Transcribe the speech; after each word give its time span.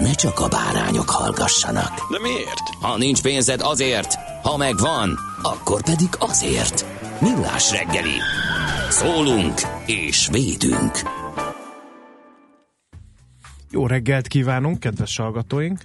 ne 0.00 0.12
csak 0.12 0.40
a 0.40 0.48
bárányok 0.48 1.10
hallgassanak. 1.10 2.10
De 2.10 2.18
miért? 2.20 2.68
Ha 2.80 2.96
nincs 2.96 3.22
pénzed 3.22 3.60
azért, 3.60 4.14
ha 4.42 4.56
megvan, 4.56 5.18
akkor 5.42 5.82
pedig 5.82 6.08
azért. 6.18 6.86
Millás 7.20 7.70
reggeli. 7.70 8.18
Szólunk 8.90 9.54
és 9.86 10.28
védünk. 10.32 10.92
Jó 13.70 13.86
reggelt 13.86 14.26
kívánunk, 14.26 14.80
kedves 14.80 15.16
hallgatóink! 15.16 15.80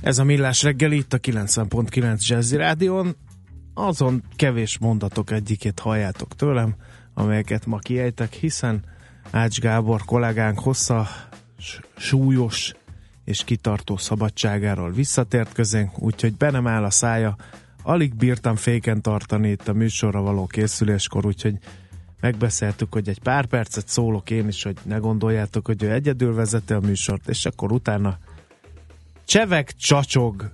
Ez 0.00 0.18
a 0.18 0.24
Millás 0.24 0.62
reggeli 0.62 0.96
itt 0.96 1.12
a 1.12 1.18
90.9 1.18 2.26
Jazzy 2.26 2.56
Rádion. 2.56 3.16
Azon 3.74 4.22
kevés 4.36 4.78
mondatok 4.78 5.30
egyikét 5.30 5.80
halljátok 5.80 6.36
tőlem, 6.36 6.74
amelyeket 7.14 7.66
ma 7.66 7.78
kiejtek, 7.78 8.32
hiszen 8.32 8.84
Ács 9.30 9.58
Gábor 9.58 10.04
kollégánk 10.04 10.58
hossza, 10.58 11.08
súlyos 11.96 12.74
és 13.26 13.44
kitartó 13.44 13.96
szabadságáról 13.96 14.90
visszatért 14.90 15.52
közénk, 15.52 16.02
úgyhogy 16.02 16.34
be 16.34 16.50
nem 16.50 16.66
áll 16.66 16.84
a 16.84 16.90
szája. 16.90 17.36
Alig 17.82 18.14
bírtam 18.14 18.56
féken 18.56 19.02
tartani 19.02 19.50
itt 19.50 19.68
a 19.68 19.72
műsorra 19.72 20.20
való 20.20 20.46
készüléskor, 20.46 21.26
úgyhogy 21.26 21.58
megbeszéltük, 22.20 22.92
hogy 22.92 23.08
egy 23.08 23.20
pár 23.20 23.46
percet 23.46 23.88
szólok 23.88 24.30
én 24.30 24.48
is, 24.48 24.62
hogy 24.62 24.76
ne 24.82 24.96
gondoljátok, 24.96 25.66
hogy 25.66 25.82
ő 25.82 25.92
egyedül 25.92 26.34
vezeti 26.34 26.72
a 26.72 26.80
műsort, 26.80 27.28
és 27.28 27.44
akkor 27.44 27.72
utána 27.72 28.18
csevek, 29.24 29.72
csacsog, 29.72 30.50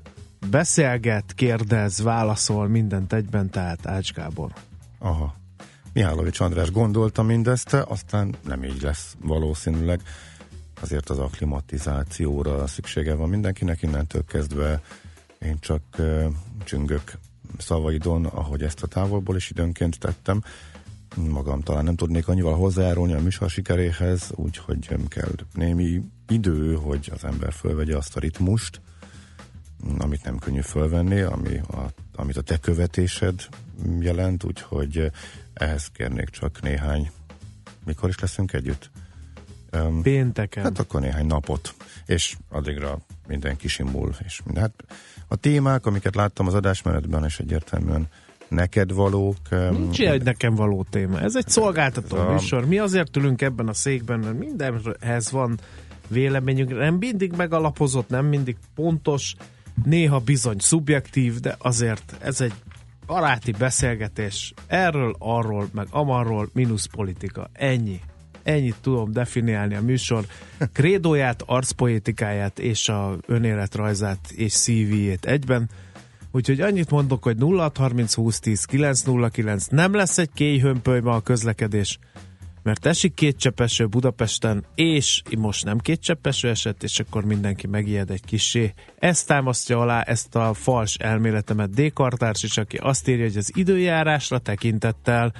beszélget, 0.50 1.32
kérdez, 1.34 2.02
válaszol, 2.02 2.68
mindent 2.68 3.12
egyben, 3.12 3.50
tehát 3.50 3.86
Ács 3.86 4.12
Gábor. 4.12 4.52
Aha. 4.98 5.34
Mihálovics 5.92 6.40
András 6.40 6.70
gondolta 6.70 7.22
mindezt, 7.22 7.72
aztán 7.74 8.34
nem 8.44 8.64
így 8.64 8.82
lesz 8.82 9.16
valószínűleg. 9.20 10.00
Azért 10.82 11.10
az 11.10 11.18
akklimatizációra 11.18 12.66
szüksége 12.66 13.14
van 13.14 13.28
mindenkinek, 13.28 13.82
innentől 13.82 14.24
kezdve 14.24 14.82
én 15.38 15.56
csak 15.60 15.82
csüngök 16.64 17.18
szavaidon, 17.58 18.26
ahogy 18.26 18.62
ezt 18.62 18.82
a 18.82 18.86
távolból 18.86 19.36
is 19.36 19.50
időnként 19.50 19.98
tettem. 19.98 20.42
Magam 21.16 21.60
talán 21.60 21.84
nem 21.84 21.96
tudnék 21.96 22.28
annyival 22.28 22.54
hozzájárulni 22.54 23.12
a 23.12 23.20
műsor 23.20 23.50
sikeréhez, 23.50 24.30
úgyhogy 24.34 24.88
kell 25.08 25.30
némi 25.54 26.02
idő, 26.28 26.74
hogy 26.74 27.10
az 27.14 27.24
ember 27.24 27.52
fölvegye 27.52 27.96
azt 27.96 28.16
a 28.16 28.20
ritmust, 28.20 28.80
amit 29.98 30.24
nem 30.24 30.38
könnyű 30.38 30.60
fölvenni, 30.60 31.20
ami 31.20 31.58
a, 31.58 31.86
amit 32.14 32.36
a 32.36 32.42
te 32.42 32.58
követésed 32.58 33.48
jelent, 34.00 34.44
úgyhogy 34.44 35.10
ehhez 35.54 35.86
kérnék 35.86 36.28
csak 36.28 36.62
néhány, 36.62 37.10
mikor 37.84 38.08
is 38.08 38.18
leszünk 38.18 38.52
együtt? 38.52 38.90
Um, 39.72 40.02
Pénteken. 40.02 40.62
Hát 40.62 40.78
akkor 40.78 41.00
néhány 41.00 41.26
napot, 41.26 41.74
és 42.06 42.36
addigra 42.48 42.98
minden 43.28 43.56
kisimul, 43.56 44.14
és 44.26 44.40
minden. 44.44 44.62
Hát 44.62 44.84
a 45.28 45.36
témák, 45.36 45.86
amiket 45.86 46.14
láttam 46.14 46.46
az 46.46 46.54
adásmenetben, 46.54 47.24
és 47.24 47.38
egyértelműen 47.38 48.08
neked 48.48 48.92
valók. 48.92 49.36
Nincs 49.70 49.98
ilyen, 49.98 50.12
hogy 50.12 50.22
nekem 50.22 50.54
való 50.54 50.86
téma. 50.90 51.20
Ez 51.20 51.36
egy 51.36 51.48
szolgáltató 51.48 52.16
a... 52.16 52.32
műsor. 52.32 52.66
Mi 52.66 52.78
azért 52.78 53.16
ülünk 53.16 53.42
ebben 53.42 53.68
a 53.68 53.72
székben, 53.72 54.18
mert 54.18 54.38
mindenhez 54.38 55.30
van 55.30 55.58
véleményünk. 56.08 56.70
Nem 56.70 56.94
mindig 56.94 57.32
megalapozott, 57.36 58.08
nem 58.08 58.26
mindig 58.26 58.56
pontos, 58.74 59.34
néha 59.84 60.18
bizony 60.18 60.58
szubjektív, 60.58 61.40
de 61.40 61.56
azért 61.58 62.16
ez 62.20 62.40
egy 62.40 62.54
baráti 63.06 63.52
beszélgetés 63.52 64.54
erről, 64.66 65.16
arról, 65.18 65.68
meg 65.72 65.86
amarról, 65.90 66.48
mínusz 66.52 66.86
politika. 66.86 67.50
Ennyi. 67.52 68.00
Ennyit 68.42 68.76
tudom 68.80 69.12
definiálni 69.12 69.74
a 69.74 69.82
műsor 69.82 70.24
krédóját, 70.72 71.42
arcpoétikáját 71.46 72.58
és 72.58 72.88
a 72.88 73.16
önéletrajzát 73.26 74.30
és 74.30 74.52
CV-jét 74.52 75.24
egyben. 75.24 75.70
Úgyhogy 76.32 76.60
annyit 76.60 76.90
mondok, 76.90 77.22
hogy 77.22 77.36
0630 77.40 78.14
20 78.14 78.38
10 78.38 78.64
909 78.64 79.66
nem 79.66 79.94
lesz 79.94 80.18
egy 80.18 80.30
kéjhömpöly 80.34 81.00
ma 81.00 81.14
a 81.14 81.20
közlekedés, 81.20 81.98
mert 82.62 82.86
esik 82.86 83.14
két 83.14 83.36
cseppeső 83.36 83.86
Budapesten, 83.86 84.64
és 84.74 85.22
most 85.38 85.64
nem 85.64 85.78
két 85.78 86.00
cseppeső 86.00 86.48
esett, 86.48 86.82
és 86.82 86.98
akkor 86.98 87.24
mindenki 87.24 87.66
megijed 87.66 88.10
egy 88.10 88.24
kisé. 88.24 88.72
Ezt 88.98 89.26
támasztja 89.26 89.80
alá 89.80 90.00
ezt 90.00 90.34
a 90.34 90.54
fals 90.54 90.94
elméletemet 90.94 91.70
D. 91.70 91.92
Kartárs 91.92 92.42
is, 92.42 92.56
aki 92.56 92.76
azt 92.76 93.08
írja, 93.08 93.24
hogy 93.24 93.36
az 93.36 93.50
időjárásra 93.54 94.38
tekintettel 94.38 95.32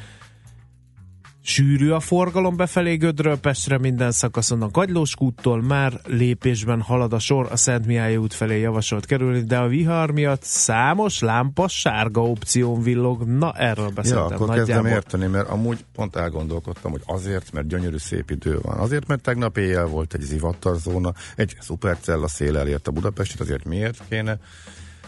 Sűrű 1.45 1.91
a 1.91 2.01
forgalom 2.01 2.57
befelé 2.57 2.97
Gödről 2.97 3.39
Pestre 3.39 3.79
minden 3.79 4.13
szakaszon 4.13 4.63
a 4.63 4.71
Kagylós 4.71 5.15
úttól 5.19 5.63
már 5.63 6.01
lépésben 6.07 6.81
halad 6.81 7.13
a 7.13 7.19
sor 7.19 7.49
a 7.51 7.57
Szent 7.57 7.87
Mihály 7.87 8.17
út 8.17 8.35
felé 8.35 8.61
javasolt 8.61 9.07
kerülni, 9.07 9.41
de 9.41 9.59
a 9.59 9.67
vihar 9.69 10.11
miatt 10.11 10.43
számos 10.43 11.19
lámpa 11.21 11.69
sárga 11.69 12.23
opción 12.23 12.83
villog. 12.83 13.23
Na, 13.23 13.53
erről 13.53 13.89
beszéltem 13.91 14.19
Ja, 14.29 14.35
akkor 14.35 14.47
nagyjából. 14.47 14.75
kezdem 14.75 14.87
érteni, 14.87 15.27
mert 15.27 15.49
amúgy 15.49 15.85
pont 15.95 16.17
elgondolkodtam, 16.17 16.91
hogy 16.91 17.03
azért, 17.07 17.53
mert 17.53 17.67
gyönyörű 17.67 17.97
szép 17.99 18.31
idő 18.31 18.59
van. 18.63 18.79
Azért, 18.79 19.07
mert 19.07 19.23
tegnap 19.23 19.57
éjjel 19.59 19.87
volt 19.87 20.15
egy 20.15 20.21
zivatarzóna, 20.21 21.13
egy 21.37 21.57
szupercella 21.61 22.29
szél 22.29 22.57
elért 22.59 22.89
a 22.89 22.91
Budapestet, 22.91 23.41
azért 23.41 23.65
miért 23.65 24.03
kéne 24.09 24.39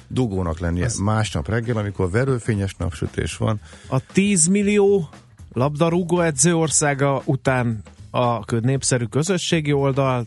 dugónak 0.08 0.58
lennie 0.58 0.84
Az... 0.84 0.96
másnap 0.96 1.48
reggel, 1.48 1.76
amikor 1.76 2.10
verőfényes 2.10 2.74
napsütés 2.74 3.36
van. 3.36 3.60
A 3.88 4.00
10 4.12 4.46
millió 4.46 5.08
labdarúgó 5.54 6.20
edzőországa 6.20 7.22
után 7.25 7.82
a 8.10 8.54
népszerű 8.60 9.04
közösségi 9.04 9.72
oldal 9.72 10.26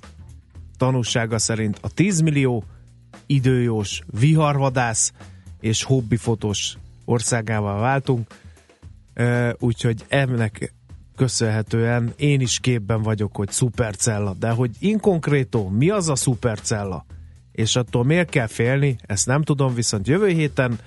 tanúsága 0.78 1.38
szerint 1.38 1.78
a 1.82 1.90
10 1.90 2.20
millió 2.20 2.64
időjós 3.26 4.02
viharvadász 4.20 5.14
és 5.60 5.84
hobbifotós 5.84 6.78
országával 7.06 7.80
váltunk, 7.80 8.28
úgyhogy 9.60 10.06
ennek 10.08 10.74
köszönhetően 11.16 12.14
én 12.16 12.42
is 12.42 12.60
képben 12.60 13.02
vagyok, 13.02 13.36
hogy 13.36 13.52
szupercella, 13.52 14.34
de 14.34 14.50
hogy 14.50 14.72
inkonkrétó, 14.80 15.70
mi 15.70 15.90
az 15.90 16.10
a 16.10 16.16
szupercella, 16.16 17.06
és 17.52 17.76
attól 17.76 18.04
miért 18.04 18.30
kell 18.30 18.48
félni, 18.48 18.96
ezt 19.02 19.26
nem 19.26 19.42
tudom, 19.42 19.74
viszont 19.74 20.08
jövő 20.08 20.28
héten 20.28 20.80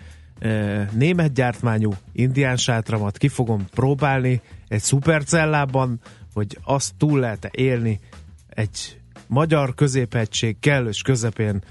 német 0.92 1.32
gyártmányú 1.32 1.92
indián 2.12 2.56
sátramat 2.56 3.18
ki 3.18 3.28
fogom 3.28 3.66
próbálni 3.74 4.40
egy 4.68 4.80
szupercellában, 4.80 6.00
hogy 6.34 6.58
azt 6.64 6.94
túl 6.98 7.20
lehet 7.20 7.48
élni 7.50 8.00
egy 8.48 9.00
magyar 9.26 9.74
középhegység 9.74 10.58
kellős 10.60 11.02
közepén 11.02 11.62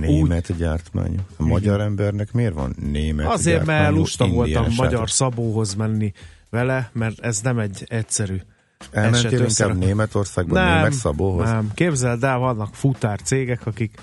Német 0.00 0.50
úgy, 0.50 0.56
gyártmányú. 0.56 1.18
A 1.36 1.44
magyar 1.44 1.80
embernek 1.80 2.32
miért 2.32 2.54
van 2.54 2.74
német 2.80 3.26
Azért, 3.26 3.66
mert 3.66 3.90
lusta 3.90 4.26
voltam 4.26 4.70
sátor. 4.70 4.88
magyar 4.88 5.10
szabóhoz 5.10 5.74
menni 5.74 6.12
vele, 6.50 6.90
mert 6.92 7.20
ez 7.20 7.40
nem 7.40 7.58
egy 7.58 7.84
egyszerű 7.86 8.36
Elmentél 8.90 9.44
inkább 9.48 9.76
Németországban, 9.76 10.64
nem, 10.64 10.74
német 10.74 10.92
szabóhoz? 10.92 11.50
Nem, 11.50 11.70
képzeld 11.74 12.24
el, 12.24 12.38
vannak 12.38 12.74
futár 12.74 13.20
cégek, 13.20 13.66
akik 13.66 13.98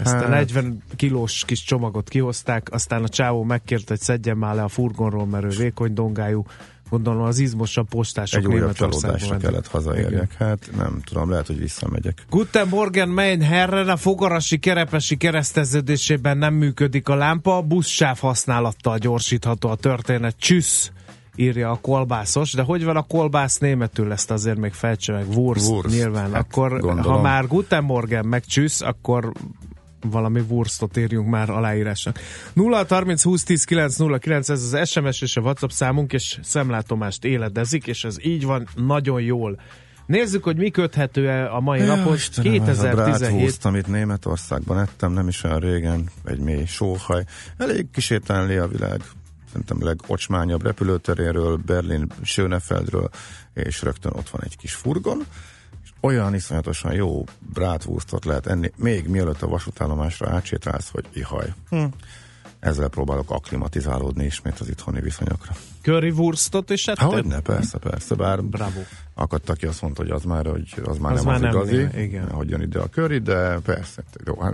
ezt 0.00 0.14
a 0.14 0.28
40 0.28 0.64
hát. 0.64 0.96
kilós 0.96 1.44
kis 1.44 1.62
csomagot 1.62 2.08
kihozták, 2.08 2.68
aztán 2.72 3.02
a 3.02 3.08
csávó 3.08 3.42
megkért, 3.42 3.88
hogy 3.88 4.00
szedjen 4.00 4.36
már 4.36 4.54
le 4.54 4.62
a 4.62 4.68
furgonról, 4.68 5.26
mert 5.26 5.44
ő 5.44 5.48
vékony 5.48 5.94
dongájú 5.94 6.44
Gondolom 6.90 7.22
az 7.22 7.38
izmosabb 7.38 7.88
postások 7.88 8.40
Egy 8.40 8.46
újabb 8.46 8.72
csalódásra 8.72 9.36
kellett 9.36 9.66
hazajárjak. 9.66 10.32
Hát 10.32 10.70
nem 10.76 11.00
tudom, 11.04 11.30
lehet, 11.30 11.46
hogy 11.46 11.58
visszamegyek. 11.58 12.24
Guten 12.30 12.68
Morgen, 12.68 13.08
mein 13.08 13.42
Herren, 13.42 13.88
a 13.88 13.96
fogarasi 13.96 14.58
kerepesi 14.58 15.16
kereszteződésében 15.16 16.38
nem 16.38 16.54
működik 16.54 17.08
a 17.08 17.14
lámpa, 17.14 17.56
a 17.56 17.62
buszsáv 17.62 18.18
használattal 18.18 18.98
gyorsítható 18.98 19.68
a 19.68 19.76
történet. 19.76 20.36
Csüssz, 20.38 20.90
írja 21.36 21.70
a 21.70 21.78
kolbászos, 21.80 22.52
de 22.52 22.62
hogy 22.62 22.84
van 22.84 22.96
a 22.96 23.02
kolbász 23.02 23.58
németül, 23.58 24.12
ezt 24.12 24.30
azért 24.30 24.58
még 24.58 24.72
fejtse 24.72 25.12
meg. 25.12 25.28
Wurst, 25.28 25.68
Wurst, 25.68 25.94
nyilván. 25.94 26.32
hát 26.32 26.42
akkor, 26.42 26.80
gondolom. 26.80 27.12
ha 27.12 27.20
már 27.20 27.46
Guten 27.46 27.84
Morgen 27.84 28.26
meg 28.26 28.44
csüssz, 28.44 28.80
akkor 28.80 29.32
valami 30.02 30.40
wurstot 30.48 30.96
írjunk 30.96 31.28
már 31.28 31.50
aláírásnak. 31.50 32.18
0 32.52 32.84
30 32.88 33.22
20 33.22 33.44
10 33.44 33.64
9 33.64 33.96
0 33.96 34.18
9 34.18 34.48
ez 34.48 34.72
az 34.72 34.88
SMS 34.88 35.20
és 35.20 35.36
a 35.36 35.40
WhatsApp 35.40 35.70
számunk, 35.70 36.12
és 36.12 36.38
szemlátomást 36.42 37.24
éledezik, 37.24 37.86
és 37.86 38.04
ez 38.04 38.24
így 38.24 38.44
van 38.44 38.68
nagyon 38.74 39.20
jól. 39.20 39.60
Nézzük, 40.06 40.44
hogy 40.44 40.56
mi 40.56 40.70
köthető 40.70 41.28
-e 41.28 41.54
a 41.54 41.60
mai 41.60 41.80
napot. 41.80 42.14
Istenem, 42.14 42.68
ez 42.68 42.82
a 42.82 43.04
2017 43.04 43.64
amit 43.64 43.86
Németországban 43.86 44.78
ettem, 44.78 45.12
nem 45.12 45.28
is 45.28 45.44
olyan 45.44 45.58
régen, 45.58 46.10
egy 46.24 46.38
mély 46.38 46.64
sóhaj. 46.64 47.24
Elég 47.56 47.86
kisétálni 47.92 48.56
a 48.56 48.68
világ 48.68 49.00
szerintem 49.46 49.84
legocsmányabb 49.84 50.62
repülőteréről, 50.62 51.56
Berlin 51.56 52.06
Schönefeldről, 52.22 53.08
és 53.54 53.82
rögtön 53.82 54.12
ott 54.14 54.28
van 54.28 54.40
egy 54.44 54.56
kis 54.56 54.74
furgon, 54.74 55.24
olyan 56.00 56.34
iszonyatosan 56.34 56.92
jó 56.92 57.24
bratwurstot 57.52 58.24
lehet 58.24 58.46
enni, 58.46 58.72
még 58.76 59.08
mielőtt 59.08 59.42
a 59.42 59.48
vasútállomásra 59.48 60.30
átsétálsz, 60.30 60.90
hogy 60.90 61.04
ihaj. 61.12 61.52
Hm. 61.68 61.84
Ezzel 62.60 62.88
próbálok 62.88 63.30
akklimatizálódni 63.30 64.24
ismét 64.24 64.58
az 64.58 64.68
itthoni 64.68 65.00
viszonyokra. 65.00 65.52
currywurstot 65.82 66.70
is 66.70 66.86
ettél? 66.86 67.08
Hogy 67.08 67.24
ne, 67.24 67.40
persze, 67.40 67.78
persze, 67.78 68.14
bár 68.14 68.44
Bravo. 68.44 68.80
akadt, 69.14 69.48
aki 69.50 69.66
azt 69.66 69.82
mondta, 69.82 70.02
hogy 70.02 70.10
az 70.10 70.24
már, 70.24 70.46
hogy 70.46 70.74
az 70.84 70.98
már 70.98 71.12
Az 71.12 71.24
nem 71.24 71.26
már 71.26 71.34
az 71.34 71.40
nem 71.40 71.50
igazi, 71.50 72.00
igen. 72.00 72.30
hogy 72.30 72.50
jön 72.50 72.60
ide 72.60 72.78
a 72.78 72.88
curry, 72.88 73.18
de 73.18 73.58
persze, 73.58 74.02
jó, 74.24 74.40
hát 74.40 74.52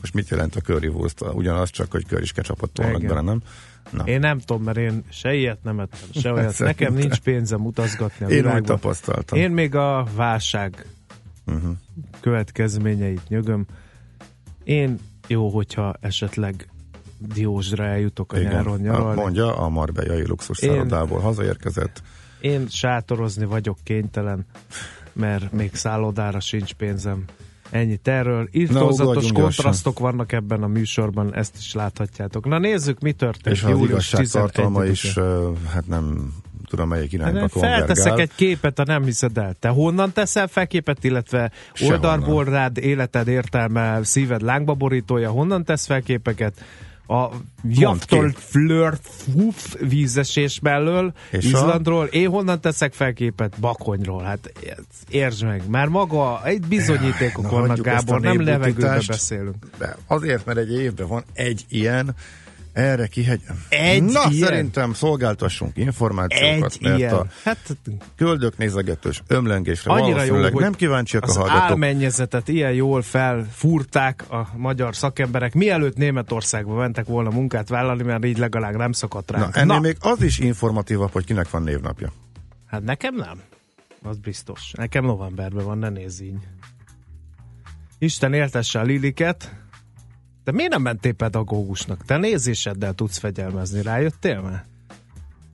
most 0.00 0.14
mit 0.14 0.28
jelent 0.28 0.56
a 0.56 0.60
currywurst? 0.60 1.20
Ugyanaz, 1.32 1.70
csak, 1.70 1.90
hogy 1.90 2.04
curry 2.06 2.22
is 2.22 2.32
ketchupot 2.32 2.70
tolnak 2.70 3.02
bele, 3.06 3.20
nem? 3.20 3.42
Na. 3.90 4.04
Én 4.04 4.20
nem 4.20 4.38
tudom, 4.38 4.62
mert 4.62 4.76
én 4.76 5.04
se 5.08 5.34
ilyet 5.34 5.62
nem 5.62 5.80
ettem, 5.80 6.08
se 6.12 6.32
olyat. 6.32 6.58
Nekem 6.58 6.94
nincs 6.94 7.18
pénzem 7.18 7.66
utazgatni 7.66 8.24
a 8.24 8.28
Én 8.28 8.54
úgy 8.54 8.62
tapasztaltam. 8.62 9.38
Én 9.38 9.50
még 9.50 9.74
a 9.74 10.06
válság 10.14 10.86
Uh-huh. 11.46 11.70
következményeit 12.20 13.28
nyögöm. 13.28 13.66
Én 14.64 14.98
jó, 15.26 15.48
hogyha 15.48 15.94
esetleg 16.00 16.68
Diósra 17.18 17.84
eljutok 17.84 18.32
a 18.32 18.38
nyáron 18.38 18.74
a, 18.74 18.82
nyaralni. 18.82 19.20
mondja, 19.20 19.56
a 19.56 19.68
Marbellai 19.68 20.26
luxus 20.26 20.56
szállodából 20.56 21.20
hazaérkezett. 21.20 22.02
Én 22.40 22.68
sátorozni 22.68 23.44
vagyok 23.44 23.78
kénytelen, 23.82 24.46
mert 25.12 25.52
még 25.52 25.74
szállodára 25.74 26.40
sincs 26.40 26.72
pénzem. 26.74 27.24
Ennyit 27.70 28.08
erről. 28.08 28.48
Irtózatos 28.50 29.00
ugorjunk 29.00 29.32
kontrasztok 29.32 29.98
vannak 29.98 30.32
ebben 30.32 30.62
a 30.62 30.66
műsorban, 30.66 31.34
ezt 31.34 31.56
is 31.58 31.74
láthatjátok. 31.74 32.46
Na 32.46 32.58
nézzük, 32.58 33.00
mi 33.00 33.12
történt. 33.12 33.56
És 33.56 33.62
az 33.62 33.80
igazság 33.80 34.26
tartalma 34.26 34.80
11-e. 34.82 34.90
is, 34.90 35.18
hát 35.72 35.86
nem 35.86 36.32
tudom 36.68 36.88
melyik 36.88 37.12
irányba 37.12 37.40
Hát 37.40 37.50
felteszek 37.50 37.94
konvergál. 37.96 38.18
egy 38.18 38.34
képet, 38.34 38.76
ha 38.76 38.84
nem 38.84 39.04
hiszed 39.04 39.38
el. 39.38 39.54
Te 39.60 39.68
honnan 39.68 40.12
teszel 40.12 40.46
fel 40.46 40.66
képet, 40.66 41.04
illetve 41.04 41.50
Sehonnan. 41.72 42.00
oldalból 42.00 42.44
rád 42.44 42.78
életed 42.78 43.28
értelme, 43.28 43.98
szíved 44.02 44.42
lángba 44.42 44.74
borítója, 44.74 45.30
honnan 45.30 45.64
tesz 45.64 45.86
fel 45.86 46.02
képeket? 46.02 46.64
A 47.08 47.28
Jaftol 47.68 48.28
ki. 48.28 48.36
Flirt 48.38 49.08
Fuf 49.08 49.74
vízesés 49.80 50.60
mellől, 50.60 51.12
És 51.30 51.44
a- 51.44 51.48
Izlandról. 51.48 52.06
Én 52.06 52.28
honnan 52.28 52.60
teszek 52.60 52.92
fel 52.92 53.12
képet? 53.12 53.60
Bakonyról. 53.60 54.22
Hát 54.22 54.52
értsd 55.08 55.44
meg, 55.44 55.62
már 55.68 55.88
maga 55.88 56.44
egy 56.44 56.66
bizonyítékok 56.66 57.44
Na, 57.44 57.50
vannak, 57.50 57.78
a 57.78 57.82
Gábor, 57.82 58.20
nem 58.20 58.42
levegőbe 58.44 59.00
beszélünk. 59.06 59.66
De 59.78 59.96
azért, 60.06 60.44
mert 60.46 60.58
egy 60.58 60.72
évben 60.72 61.06
van 61.08 61.24
egy 61.32 61.64
ilyen, 61.68 62.14
erre 62.76 63.06
kihegy... 63.06 63.40
Egy 63.68 64.02
Na, 64.02 64.22
ilyen? 64.30 64.48
szerintem 64.48 64.92
szolgáltassunk 64.92 65.76
információkat, 65.76 66.72
Egy 66.72 66.80
mert 66.80 66.98
ilyen. 66.98 67.14
a 67.14 67.26
Hát 67.44 67.76
köldök 68.16 68.56
nézegetős 68.56 69.22
ömlengésre 69.26 69.92
Annyira 69.92 70.22
jó, 70.22 70.36
hogy 70.36 70.52
nem 70.54 70.72
kíváncsiak 70.72 71.22
a 71.24 71.26
az 71.26 71.36
hallgatók. 71.36 71.60
álmennyezetet 71.62 72.48
ilyen 72.48 72.72
jól 72.72 73.02
felfúrták 73.02 74.24
a 74.30 74.48
magyar 74.56 74.96
szakemberek, 74.96 75.54
mielőtt 75.54 75.96
Németországba 75.96 76.74
mentek 76.74 77.06
volna 77.06 77.30
munkát 77.30 77.68
vállalni, 77.68 78.02
mert 78.02 78.24
így 78.24 78.38
legalább 78.38 78.74
nem 78.76 78.92
szakadt 78.92 79.30
Na, 79.30 79.38
ránk. 79.38 79.56
ennél 79.56 79.74
Na, 79.74 79.80
még 79.80 79.96
az 80.00 80.22
is 80.22 80.38
informatívabb, 80.38 81.12
hogy 81.12 81.24
kinek 81.24 81.50
van 81.50 81.62
névnapja. 81.62 82.12
hát 82.66 82.82
nekem 82.82 83.14
nem. 83.14 83.40
Az 84.02 84.18
biztos. 84.18 84.72
Nekem 84.72 85.04
novemberben 85.04 85.64
van, 85.64 85.78
ne 85.78 85.88
nézz 85.88 86.20
így. 86.20 86.38
Isten 87.98 88.32
éltesse 88.32 88.78
a 88.78 88.82
Liliket. 88.82 89.54
De 90.46 90.52
miért 90.52 90.70
nem 90.70 90.82
mentél 90.82 91.12
pedagógusnak? 91.12 92.04
Te 92.04 92.16
nézéseddel 92.16 92.92
tudsz 92.92 93.18
fegyelmezni. 93.18 93.82
Rájöttél 93.82 94.40
már? 94.40 94.64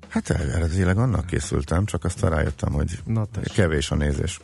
Hát 0.09 0.31
eredetileg 0.31 0.97
annak 0.99 1.27
készültem, 1.27 1.85
csak 1.85 2.05
aztán 2.05 2.31
rájöttem, 2.31 2.73
hogy 2.73 2.99
Na 3.05 3.27
kevés 3.55 3.91
a 3.91 3.95
nézés. 3.95 4.41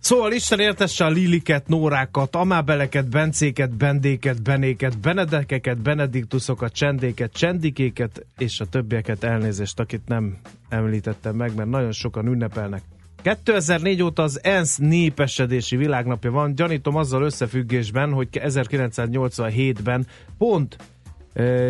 Szóval 0.00 0.32
Isten 0.32 0.60
értesse 0.60 1.04
a 1.04 1.08
Liliket, 1.08 1.68
Nórákat, 1.68 2.36
Amábeleket, 2.36 3.08
Bencéket, 3.08 3.76
Bendéket, 3.76 4.42
Benéket, 4.42 4.98
Benedekeket, 4.98 5.78
Benediktusokat, 5.78 6.72
Csendéket, 6.72 7.32
Csendikéket 7.32 8.26
és 8.38 8.60
a 8.60 8.66
többieket 8.66 9.24
elnézést, 9.24 9.80
akit 9.80 10.02
nem 10.06 10.38
említettem 10.68 11.36
meg, 11.36 11.54
mert 11.54 11.68
nagyon 11.68 11.92
sokan 11.92 12.26
ünnepelnek. 12.26 12.82
2004 13.22 14.02
óta 14.02 14.22
az 14.22 14.44
ENSZ 14.44 14.76
népesedési 14.76 15.76
világnapja 15.76 16.30
van, 16.30 16.54
gyanítom 16.54 16.96
azzal 16.96 17.22
összefüggésben, 17.22 18.12
hogy 18.12 18.28
1987-ben 18.32 20.06
pont 20.38 20.76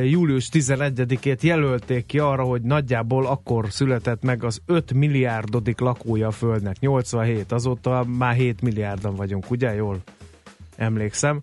július 0.04 0.48
11-ét 0.52 1.40
jelölték 1.40 2.06
ki 2.06 2.18
arra, 2.18 2.42
hogy 2.42 2.62
nagyjából 2.62 3.26
akkor 3.26 3.66
született 3.70 4.22
meg 4.22 4.44
az 4.44 4.60
5 4.66 4.92
milliárdodik 4.92 5.80
lakója 5.80 6.26
a 6.26 6.30
Földnek. 6.30 6.78
87, 6.80 7.52
azóta 7.52 8.04
már 8.18 8.34
7 8.34 8.60
milliárdan 8.60 9.14
vagyunk, 9.14 9.50
ugye? 9.50 9.74
Jól 9.74 10.02
emlékszem. 10.76 11.40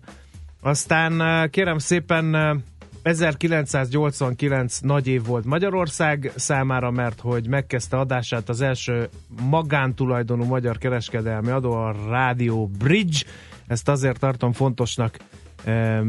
Aztán 0.62 1.50
kérem 1.50 1.78
szépen 1.78 2.62
1989 3.04 4.78
nagy 4.78 5.06
év 5.06 5.24
volt 5.24 5.44
Magyarország 5.44 6.32
számára, 6.36 6.90
mert 6.90 7.20
hogy 7.20 7.48
megkezdte 7.48 7.96
adását 7.96 8.48
az 8.48 8.60
első 8.60 9.08
magántulajdonú 9.50 10.44
magyar 10.44 10.78
kereskedelmi 10.78 11.50
adó, 11.50 11.72
a 11.72 11.94
Rádió 12.08 12.70
Bridge. 12.78 13.18
Ezt 13.66 13.88
azért 13.88 14.18
tartom 14.18 14.52
fontosnak 14.52 15.16
em, 15.64 16.06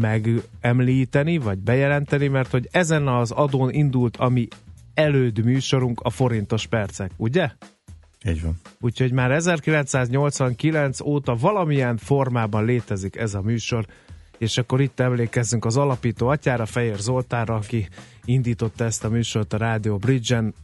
megemlíteni, 0.00 1.38
vagy 1.38 1.58
bejelenteni, 1.58 2.28
mert 2.28 2.50
hogy 2.50 2.68
ezen 2.70 3.08
az 3.08 3.30
adón 3.30 3.70
indult, 3.70 4.16
ami 4.16 4.48
előd 4.94 5.44
műsorunk, 5.44 6.00
a 6.00 6.10
forintos 6.10 6.66
percek, 6.66 7.10
ugye? 7.16 7.50
Így 8.28 8.42
van. 8.42 8.54
Úgyhogy 8.80 9.12
már 9.12 9.30
1989 9.30 11.00
óta 11.00 11.34
valamilyen 11.34 11.96
formában 11.96 12.64
létezik 12.64 13.16
ez 13.16 13.34
a 13.34 13.40
műsor, 13.40 13.86
és 14.38 14.58
akkor 14.58 14.80
itt 14.80 15.00
emlékezzünk 15.00 15.64
az 15.64 15.76
alapító 15.76 16.28
atyára, 16.28 16.66
Fejér 16.66 16.98
Zoltánra, 16.98 17.54
aki 17.54 17.88
indította 18.24 18.84
ezt 18.84 19.04
a 19.04 19.08
műsort 19.08 19.52
a 19.52 19.56
Rádió 19.56 19.96
Bridge-en. 19.96 20.54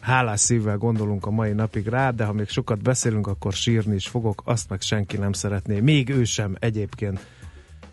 Hálás 0.00 0.40
szívvel 0.40 0.76
gondolunk 0.76 1.26
a 1.26 1.30
mai 1.30 1.52
napig 1.52 1.86
rá, 1.86 2.10
de 2.10 2.24
ha 2.24 2.32
még 2.32 2.48
sokat 2.48 2.82
beszélünk, 2.82 3.26
akkor 3.26 3.52
sírni 3.52 3.94
is 3.94 4.08
fogok, 4.08 4.42
azt 4.44 4.68
meg 4.68 4.80
senki 4.80 5.16
nem 5.16 5.32
szeretné. 5.32 5.80
Még 5.80 6.08
ő 6.08 6.24
sem 6.24 6.56
egyébként. 6.58 7.20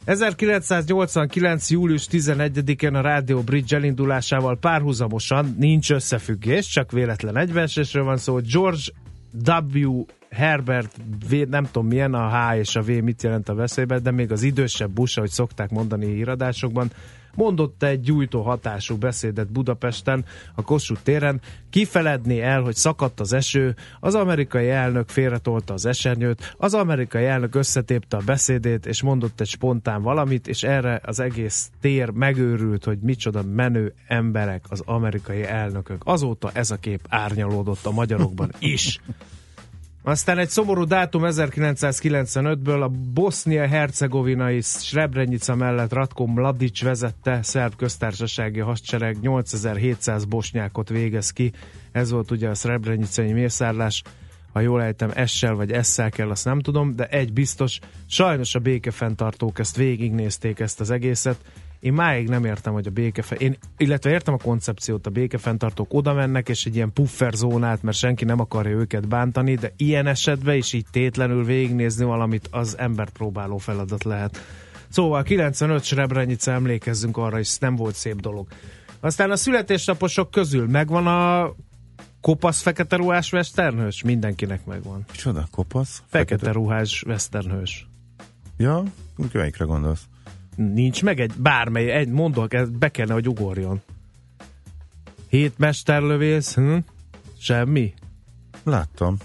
1989. 0.05 1.69
július 1.69 2.07
11-én 2.11 2.93
a 2.95 3.01
Rádió 3.01 3.41
Bridge 3.41 3.75
elindulásával 3.75 4.57
párhuzamosan 4.57 5.55
nincs 5.57 5.91
összefüggés, 5.91 6.67
csak 6.67 6.91
véletlen 6.91 7.37
egybeesésről 7.37 8.03
van 8.03 8.17
szó. 8.17 8.39
George 8.39 8.81
W. 9.45 10.05
Herbert, 10.29 10.95
v, 11.29 11.35
nem 11.49 11.65
tudom 11.71 11.87
milyen 11.87 12.13
a 12.13 12.29
H 12.29 12.57
és 12.57 12.75
a 12.75 12.81
V 12.81 12.87
mit 12.87 13.23
jelent 13.23 13.49
a 13.49 13.55
veszélyben, 13.55 14.03
de 14.03 14.11
még 14.11 14.31
az 14.31 14.43
idősebb 14.43 14.91
Bush, 14.91 15.17
ahogy 15.17 15.29
szokták 15.29 15.69
mondani 15.69 16.05
híradásokban, 16.05 16.91
mondott 17.37 17.83
egy 17.83 18.01
gyújtó 18.01 18.41
hatású 18.41 18.97
beszédet 18.97 19.51
Budapesten, 19.51 20.25
a 20.55 20.61
Kossuth 20.61 21.01
téren, 21.01 21.41
kifeledni 21.69 22.41
el, 22.41 22.61
hogy 22.61 22.75
szakadt 22.75 23.19
az 23.19 23.33
eső, 23.33 23.75
az 23.99 24.15
amerikai 24.15 24.69
elnök 24.69 25.09
félretolta 25.09 25.73
az 25.73 25.85
esernyőt, 25.85 26.55
az 26.57 26.73
amerikai 26.73 27.25
elnök 27.25 27.55
összetépte 27.55 28.17
a 28.17 28.21
beszédét, 28.25 28.85
és 28.85 29.01
mondott 29.01 29.41
egy 29.41 29.47
spontán 29.47 30.01
valamit, 30.01 30.47
és 30.47 30.63
erre 30.63 31.01
az 31.03 31.19
egész 31.19 31.69
tér 31.81 32.09
megőrült, 32.09 32.83
hogy 32.83 32.99
micsoda 32.99 33.43
menő 33.43 33.93
emberek 34.07 34.65
az 34.69 34.81
amerikai 34.85 35.43
elnökök. 35.43 36.01
Azóta 36.05 36.51
ez 36.53 36.71
a 36.71 36.75
kép 36.75 37.01
árnyalódott 37.09 37.85
a 37.85 37.91
magyarokban 37.91 38.51
is. 38.59 38.99
Aztán 40.07 40.37
egy 40.37 40.49
szomorú 40.49 40.83
dátum 40.83 41.21
1995-ből 41.25 42.81
a 42.81 42.87
bosznia-hercegovinai 43.13 44.61
Srebrenica 44.61 45.55
mellett 45.55 45.93
Ratko 45.93 46.25
Mladic 46.25 46.81
vezette 46.81 47.39
szerb 47.41 47.75
köztársasági 47.75 48.59
hadsereg 48.59 49.17
8700 49.21 50.25
bosnyákot 50.25 50.89
végez 50.89 51.31
ki. 51.31 51.51
Ez 51.91 52.11
volt 52.11 52.31
ugye 52.31 52.49
a 52.49 52.53
Srebrenicai 52.53 53.33
mészárlás. 53.33 54.03
Ha 54.53 54.59
jól 54.59 54.83
ejtem, 54.83 55.11
essel 55.13 55.55
vagy 55.55 55.71
esszel 55.71 56.09
kell, 56.09 56.29
azt 56.29 56.45
nem 56.45 56.59
tudom, 56.59 56.95
de 56.95 57.05
egy 57.05 57.33
biztos, 57.33 57.79
sajnos 58.05 58.55
a 58.55 58.59
békefenntartók 58.59 59.59
ezt 59.59 59.75
végignézték 59.75 60.59
ezt 60.59 60.79
az 60.79 60.89
egészet, 60.89 61.37
én 61.79 61.93
máig 61.93 62.29
nem 62.29 62.45
értem, 62.45 62.73
hogy 62.73 62.87
a 62.87 62.91
békefe... 62.91 63.35
Én, 63.35 63.57
illetve 63.77 64.09
értem 64.09 64.33
a 64.33 64.37
koncepciót, 64.37 65.07
a 65.07 65.09
békefenntartók 65.09 65.93
oda 65.93 66.13
mennek, 66.13 66.49
és 66.49 66.65
egy 66.65 66.75
ilyen 66.75 66.93
puffer 66.93 67.33
zónát, 67.33 67.81
mert 67.81 67.97
senki 67.97 68.25
nem 68.25 68.39
akarja 68.39 68.71
őket 68.71 69.07
bántani, 69.07 69.55
de 69.55 69.73
ilyen 69.77 70.07
esetben 70.07 70.55
is 70.55 70.73
így 70.73 70.85
tétlenül 70.91 71.43
végignézni 71.43 72.05
valamit, 72.05 72.47
az 72.51 72.77
embert 72.77 73.11
próbáló 73.11 73.57
feladat 73.57 74.03
lehet. 74.03 74.41
Szóval 74.89 75.23
95 75.23 75.83
Srebrenica 75.83 76.51
emlékezzünk 76.51 77.17
arra, 77.17 77.39
és 77.39 77.57
nem 77.57 77.75
volt 77.75 77.95
szép 77.95 78.21
dolog. 78.21 78.47
Aztán 78.99 79.31
a 79.31 79.35
születésnaposok 79.35 80.31
közül 80.31 80.67
megvan 80.67 81.07
a 81.07 81.53
kopasz 82.21 82.61
fekete 82.61 82.95
ruhás 82.95 83.31
westernhős? 83.31 84.03
Mindenkinek 84.03 84.65
megvan. 84.65 85.05
Csoda, 85.11 85.47
kopasz? 85.51 86.03
Fekete, 86.07 86.35
fekete 86.35 86.51
ruhás 86.51 87.03
westernhős. 87.07 87.87
Ja, 88.57 88.83
melyikre 89.33 89.65
gondolsz? 89.65 90.01
Nincs 90.57 91.03
meg 91.03 91.19
egy, 91.19 91.33
bármely, 91.37 91.91
egy 91.91 92.09
mondok, 92.09 92.69
be 92.79 92.89
kellene, 92.89 93.13
hogy 93.13 93.27
ugorjon. 93.27 93.81
Hét 95.27 95.57
mesterlövész, 95.57 96.53
hm? 96.53 96.77
Semmi? 97.39 97.93
Láttam. 98.63 99.17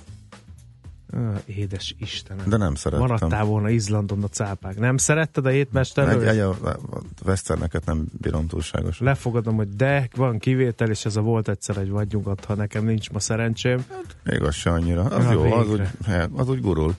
Ah, 1.13 1.37
édes 1.47 1.95
Istenem. 1.99 2.49
De 2.49 2.57
nem 2.57 2.75
szerettem. 2.75 3.07
Maradtál 3.07 3.45
volna 3.45 3.69
Izlandon 3.69 4.23
a 4.23 4.29
cápák. 4.29 4.79
Nem 4.79 4.97
szeretted 4.97 5.47
a 5.47 5.49
hét 5.49 5.73
mesterlövész? 5.73 6.29
Egy, 6.29 6.35
egy 6.35 6.41
a, 6.41 6.51
a 6.51 7.01
westerneket 7.25 7.85
nem 7.85 8.07
bírom 8.21 8.47
túlságosan. 8.47 9.07
Lefogadom, 9.07 9.57
hogy 9.57 9.69
de, 9.69 10.09
van 10.15 10.39
kivétel, 10.39 10.91
és 10.91 11.05
ez 11.05 11.17
a 11.17 11.21
volt 11.21 11.49
egyszer 11.49 11.77
egy 11.77 11.91
vagy 11.91 12.09
nyugat, 12.13 12.45
ha 12.45 12.55
nekem 12.55 12.85
nincs 12.85 13.11
ma 13.11 13.21
szerencsém. 13.21 13.85
Hát, 13.91 14.17
még 14.25 14.43
az 14.43 14.55
se 14.55 14.71
annyira. 14.71 15.03
Az 15.03 15.25
ja, 15.25 15.33
jó, 15.33 15.53
az 15.53 15.69
úgy, 15.69 15.83
az 16.33 16.49
úgy 16.49 16.61
gurul. 16.61 16.95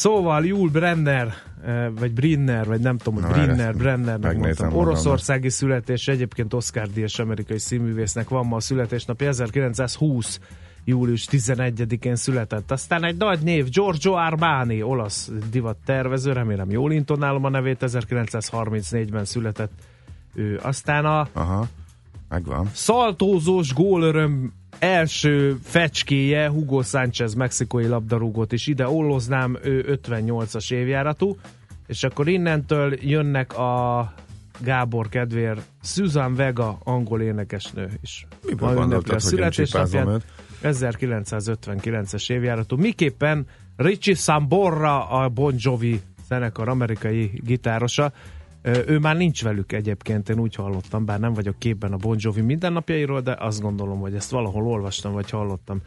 Szóval 0.00 0.46
Jul 0.46 0.68
Brenner, 0.70 1.34
eh, 1.64 1.86
vagy 1.98 2.12
Brinner, 2.12 2.66
vagy 2.66 2.80
nem 2.80 2.98
tudom, 2.98 3.22
hogy 3.22 3.32
Brinner, 3.32 3.76
Brennernek 3.76 4.36
mondtam. 4.36 4.76
Oroszországi 4.76 5.48
születés, 5.48 6.08
egyébként 6.08 6.54
Oscar 6.54 6.88
Díjas 6.88 7.18
amerikai 7.18 7.58
színművésznek 7.58 8.28
van 8.28 8.46
ma 8.46 8.56
a 8.56 8.60
születésnapja, 8.60 9.28
1920 9.28 10.40
július 10.84 11.26
11-én 11.30 12.16
született. 12.16 12.70
Aztán 12.70 13.04
egy 13.04 13.16
nagy 13.16 13.40
név, 13.40 13.68
Giorgio 13.68 14.12
Armani, 14.12 14.82
olasz 14.82 15.30
divat 15.50 15.76
tervező, 15.84 16.32
remélem 16.32 16.70
jól 16.70 16.92
intonálom 16.92 17.44
a 17.44 17.48
nevét, 17.48 17.78
1934-ben 17.80 19.24
született 19.24 19.72
ő. 20.34 20.60
Aztán 20.62 21.04
a 21.04 21.28
Aha, 21.32 21.66
megvan. 22.28 22.70
szaltózós 22.72 23.74
gólöröm 23.74 24.52
első 24.80 25.56
fecskéje 25.62 26.48
Hugo 26.48 26.82
Sánchez 26.82 27.34
mexikói 27.34 27.86
labdarúgót 27.86 28.52
is 28.52 28.66
ide 28.66 28.88
olloznám, 28.88 29.58
ő 29.62 30.00
58-as 30.04 30.72
évjáratú, 30.72 31.36
és 31.86 32.02
akkor 32.02 32.28
innentől 32.28 32.94
jönnek 33.00 33.58
a 33.58 34.12
Gábor 34.62 35.08
kedvér 35.08 35.62
Susan 35.82 36.34
Vega, 36.34 36.78
angol 36.84 37.20
énekesnő 37.20 37.90
is. 38.02 38.26
Mi 38.46 38.54
Ma 38.58 38.72
ünnepli 38.72 39.14
a 39.14 39.18
születésnapját. 39.18 40.24
1959-es 40.62 42.30
évjáratú. 42.30 42.76
Miképpen 42.76 43.46
Richie 43.76 44.14
Samborra, 44.14 45.08
a 45.08 45.28
Bon 45.28 45.54
Jovi 45.56 46.00
zenekar 46.28 46.68
amerikai 46.68 47.30
gitárosa, 47.44 48.12
ő 48.62 48.98
már 48.98 49.16
nincs 49.16 49.42
velük 49.42 49.72
egyébként, 49.72 50.28
én 50.28 50.38
úgy 50.38 50.54
hallottam, 50.54 51.04
bár 51.04 51.20
nem 51.20 51.32
vagyok 51.32 51.58
képben 51.58 51.92
a 51.92 51.96
Bon 51.96 52.16
Jovi 52.18 52.40
mindennapjairól, 52.40 53.20
de 53.20 53.36
azt 53.38 53.60
gondolom, 53.60 54.00
hogy 54.00 54.14
ezt 54.14 54.30
valahol 54.30 54.66
olvastam, 54.66 55.12
vagy 55.12 55.30
hallottam. 55.30 55.80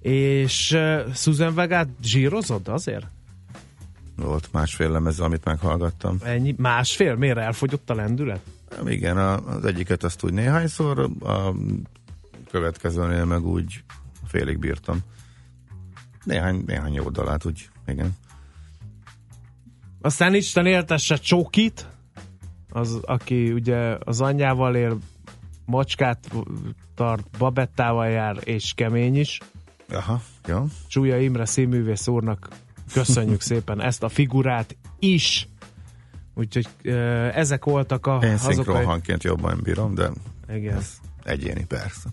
És 0.00 0.78
Susan 1.14 1.54
Vegát 1.54 1.88
zsírozod 2.02 2.68
azért? 2.68 3.06
Volt 4.16 4.48
másfél 4.52 4.90
lemez, 4.90 5.20
amit 5.20 5.44
meghallgattam. 5.44 6.18
Ennyi? 6.22 6.54
Másfél? 6.58 7.14
Miért 7.14 7.38
elfogyott 7.38 7.90
a 7.90 7.94
lendület? 7.94 8.40
Igen, 8.86 9.16
az 9.16 9.64
egyiket 9.64 10.04
azt 10.04 10.24
úgy 10.24 10.32
néhányszor, 10.32 11.10
a 11.20 11.54
következőnél 12.50 13.24
meg 13.24 13.46
úgy 13.46 13.84
félig 14.26 14.58
bírtam. 14.58 14.98
Néhány, 16.24 16.62
néhány 16.66 16.92
jó 16.92 17.08
dalát 17.08 17.44
úgy, 17.44 17.68
igen. 17.86 18.16
Aztán 20.04 20.34
Isten 20.34 20.66
éltesse 20.66 21.16
Csókit, 21.16 21.88
az, 22.70 23.00
aki 23.02 23.52
ugye 23.52 23.96
az 23.98 24.20
anyjával 24.20 24.76
él, 24.76 24.98
macskát 25.64 26.30
tart, 26.94 27.38
babettával 27.38 28.08
jár, 28.08 28.36
és 28.44 28.72
kemény 28.76 29.16
is. 29.16 29.40
Aha, 29.88 30.22
jó. 30.46 30.66
Csúlya 30.88 31.18
Imre 31.18 31.44
színművész 31.44 32.08
úrnak 32.08 32.48
köszönjük 32.92 33.40
szépen 33.50 33.80
ezt 33.80 34.02
a 34.02 34.08
figurát 34.08 34.76
is. 34.98 35.48
Úgyhogy 36.34 36.68
ezek 37.34 37.64
voltak 37.64 38.06
a... 38.06 38.18
Én 38.22 38.36
szinkronhangként 38.36 39.24
a... 39.24 39.28
jobban 39.28 39.60
bírom, 39.62 39.94
de 39.94 40.10
Igen. 40.48 40.76
ez 40.76 41.00
egyéni 41.22 41.64
persze 41.64 42.08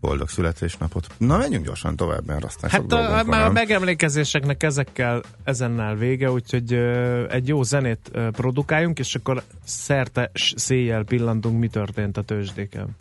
boldog 0.00 0.28
születésnapot. 0.28 1.06
Na, 1.18 1.36
menjünk 1.36 1.64
gyorsan 1.64 1.96
tovább, 1.96 2.26
mert 2.26 2.44
aztán 2.44 2.70
Hát 2.70 2.92
a, 2.92 3.22
már 3.26 3.46
a 3.46 3.52
megemlékezéseknek 3.52 4.62
ezekkel 4.62 5.22
ezennel 5.44 5.94
vége, 5.94 6.30
úgyhogy 6.30 6.72
ö, 6.72 7.24
egy 7.30 7.48
jó 7.48 7.62
zenét 7.62 8.10
ö, 8.12 8.28
produkáljunk, 8.30 8.98
és 8.98 9.14
akkor 9.14 9.42
szerte 9.64 10.30
széjjel 10.54 11.04
pillantunk, 11.04 11.58
mi 11.58 11.68
történt 11.68 12.16
a 12.16 12.22
tőzsdéken. 12.22 12.96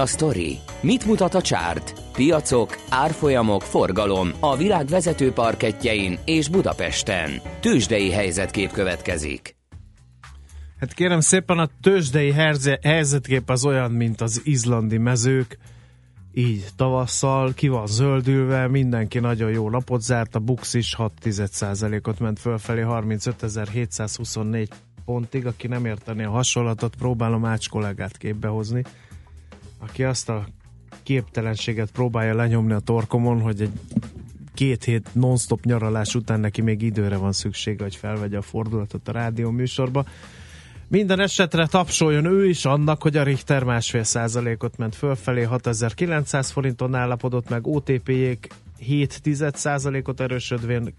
A 0.00 0.06
sztori? 0.06 0.58
Mit 0.80 1.06
mutat 1.06 1.34
a 1.34 1.42
csárt? 1.42 1.94
Piacok, 2.12 2.76
árfolyamok, 2.88 3.62
forgalom 3.62 4.32
a 4.40 4.56
világ 4.56 4.86
vezető 4.86 5.32
parketjein 5.32 6.18
és 6.24 6.48
Budapesten. 6.48 7.30
Tősdei 7.60 8.10
helyzetkép 8.10 8.70
következik. 8.70 9.56
Hát 10.78 10.92
kérem 10.94 11.20
szépen, 11.20 11.58
a 11.58 11.68
tőzsdei 11.80 12.32
herze, 12.32 12.78
helyzetkép 12.82 13.50
az 13.50 13.64
olyan, 13.64 13.90
mint 13.90 14.20
az 14.20 14.40
izlandi 14.44 14.98
mezők, 14.98 15.58
így 16.32 16.66
tavasszal, 16.76 17.54
ki 17.54 17.68
van 17.68 17.86
zöldülve, 17.86 18.68
mindenki 18.68 19.18
nagyon 19.18 19.50
jó 19.50 19.70
napot 19.70 20.02
zárt, 20.02 20.34
a 20.34 20.38
Bux 20.38 20.74
is 20.74 20.94
6 20.94 21.12
ot 22.02 22.18
ment 22.18 22.38
fölfelé 22.38 22.82
35.724 22.86 24.66
pontig, 25.04 25.46
aki 25.46 25.66
nem 25.66 25.84
érteni 25.84 26.24
a 26.24 26.30
hasonlatot, 26.30 26.96
próbálom 26.96 27.44
Ács 27.44 27.68
kollégát 27.68 28.16
képbe 28.16 28.48
hozni, 28.48 28.82
aki 29.80 30.04
azt 30.04 30.28
a 30.28 30.46
képtelenséget 31.02 31.90
próbálja 31.90 32.34
lenyomni 32.34 32.72
a 32.72 32.78
torkomon, 32.78 33.40
hogy 33.40 33.60
egy 33.60 33.72
két 34.54 34.84
hét 34.84 35.08
non-stop 35.12 35.64
nyaralás 35.64 36.14
után 36.14 36.40
neki 36.40 36.60
még 36.60 36.82
időre 36.82 37.16
van 37.16 37.32
szüksége, 37.32 37.82
hogy 37.82 37.96
felvegye 37.96 38.36
a 38.36 38.42
fordulatot 38.42 39.08
a 39.08 39.12
rádió 39.12 39.50
műsorba. 39.50 40.04
Minden 40.88 41.20
esetre 41.20 41.66
tapsoljon 41.66 42.24
ő 42.24 42.48
is 42.48 42.64
annak, 42.64 43.02
hogy 43.02 43.16
a 43.16 43.22
Richter 43.22 43.64
másfél 43.64 44.02
százalékot 44.02 44.76
ment 44.76 44.94
fölfelé, 44.94 45.42
6900 45.42 46.50
forinton 46.50 46.94
állapodott 46.94 47.48
meg, 47.48 47.66
OTP-jék 47.66 48.48
7 48.78 49.54
százalékot 49.54 50.20
erősödvén 50.20 50.94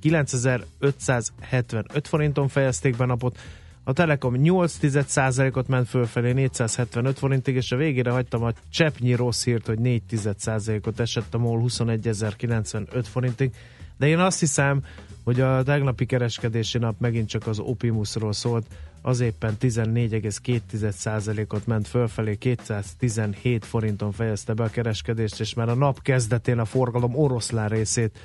9575 0.00 2.08
forinton 2.08 2.48
fejezték 2.48 2.96
be 2.96 3.04
napot, 3.04 3.38
a 3.84 3.92
Telekom 3.92 4.34
8 4.34 5.06
százalékot 5.06 5.68
ment 5.68 5.88
fölfelé 5.88 6.32
475 6.32 7.18
forintig, 7.18 7.54
és 7.54 7.72
a 7.72 7.76
végére 7.76 8.10
hagytam 8.10 8.42
a 8.42 8.52
cseppnyi 8.70 9.14
rossz 9.14 9.44
hírt, 9.44 9.66
hogy 9.66 9.78
4 9.78 10.02
százalékot 10.36 11.00
esett 11.00 11.34
a 11.34 11.38
MOL 11.38 11.62
21.095 11.66 13.04
forintig, 13.10 13.54
de 13.98 14.06
én 14.06 14.18
azt 14.18 14.40
hiszem, 14.40 14.84
hogy 15.24 15.40
a 15.40 15.62
tegnapi 15.62 16.06
kereskedési 16.06 16.78
nap 16.78 17.00
megint 17.00 17.28
csak 17.28 17.46
az 17.46 17.58
Opimusról 17.58 18.32
szólt, 18.32 18.66
az 19.02 19.20
éppen 19.20 19.56
14,2%-ot 19.60 21.66
ment 21.66 21.88
fölfelé, 21.88 22.36
217 22.36 23.64
forinton 23.64 24.12
fejezte 24.12 24.52
be 24.52 24.64
a 24.64 24.68
kereskedést, 24.68 25.40
és 25.40 25.54
már 25.54 25.68
a 25.68 25.74
nap 25.74 26.02
kezdetén 26.02 26.58
a 26.58 26.64
forgalom 26.64 27.16
oroszlán 27.16 27.68
részét 27.68 28.18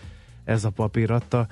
ez 0.44 0.66
a 0.66 0.70
papír 0.70 1.12
adta, 1.12 1.48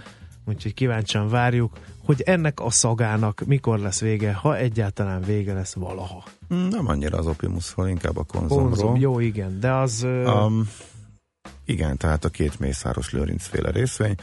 úgyhogy 0.46 0.74
kíváncsian 0.74 1.30
várjuk, 1.30 1.78
hogy 2.06 2.22
ennek 2.22 2.60
a 2.60 2.70
szagának 2.70 3.46
mikor 3.46 3.80
lesz 3.80 4.00
vége, 4.00 4.34
ha 4.34 4.58
egyáltalán 4.58 5.22
vége 5.22 5.54
lesz 5.54 5.74
valaha. 5.74 6.24
Nem 6.48 6.88
annyira 6.88 7.18
az 7.18 7.28
Opimusról, 7.28 7.88
inkább 7.88 8.18
a 8.18 8.24
konzumról. 8.24 8.70
Konzum, 8.70 8.96
jó, 8.96 9.20
igen, 9.20 9.60
de 9.60 9.72
az... 9.72 10.04
Um, 10.04 10.70
igen, 11.66 11.98
tehát 11.98 12.26
a 12.26 12.30
két 12.30 12.60
Mészáros 12.60 13.12
Lőrinc 13.12 13.48
féle 13.48 13.72
részvény. 13.72 14.16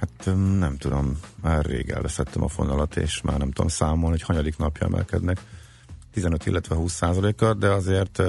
Hát 0.00 0.34
nem 0.58 0.76
tudom, 0.78 1.20
már 1.42 1.64
rég 1.64 1.90
elveszettem 1.90 2.42
a 2.42 2.48
fonalat, 2.48 2.96
és 2.96 3.20
már 3.22 3.38
nem 3.38 3.50
tudom 3.50 3.68
számolni, 3.68 4.16
hogy 4.16 4.22
hanyadik 4.22 4.56
napja 4.56 4.86
emelkednek. 4.86 5.40
15, 6.12 6.46
illetve 6.46 6.74
20 6.74 6.92
százalékkal, 6.92 7.54
de 7.54 7.68
azért 7.68 8.22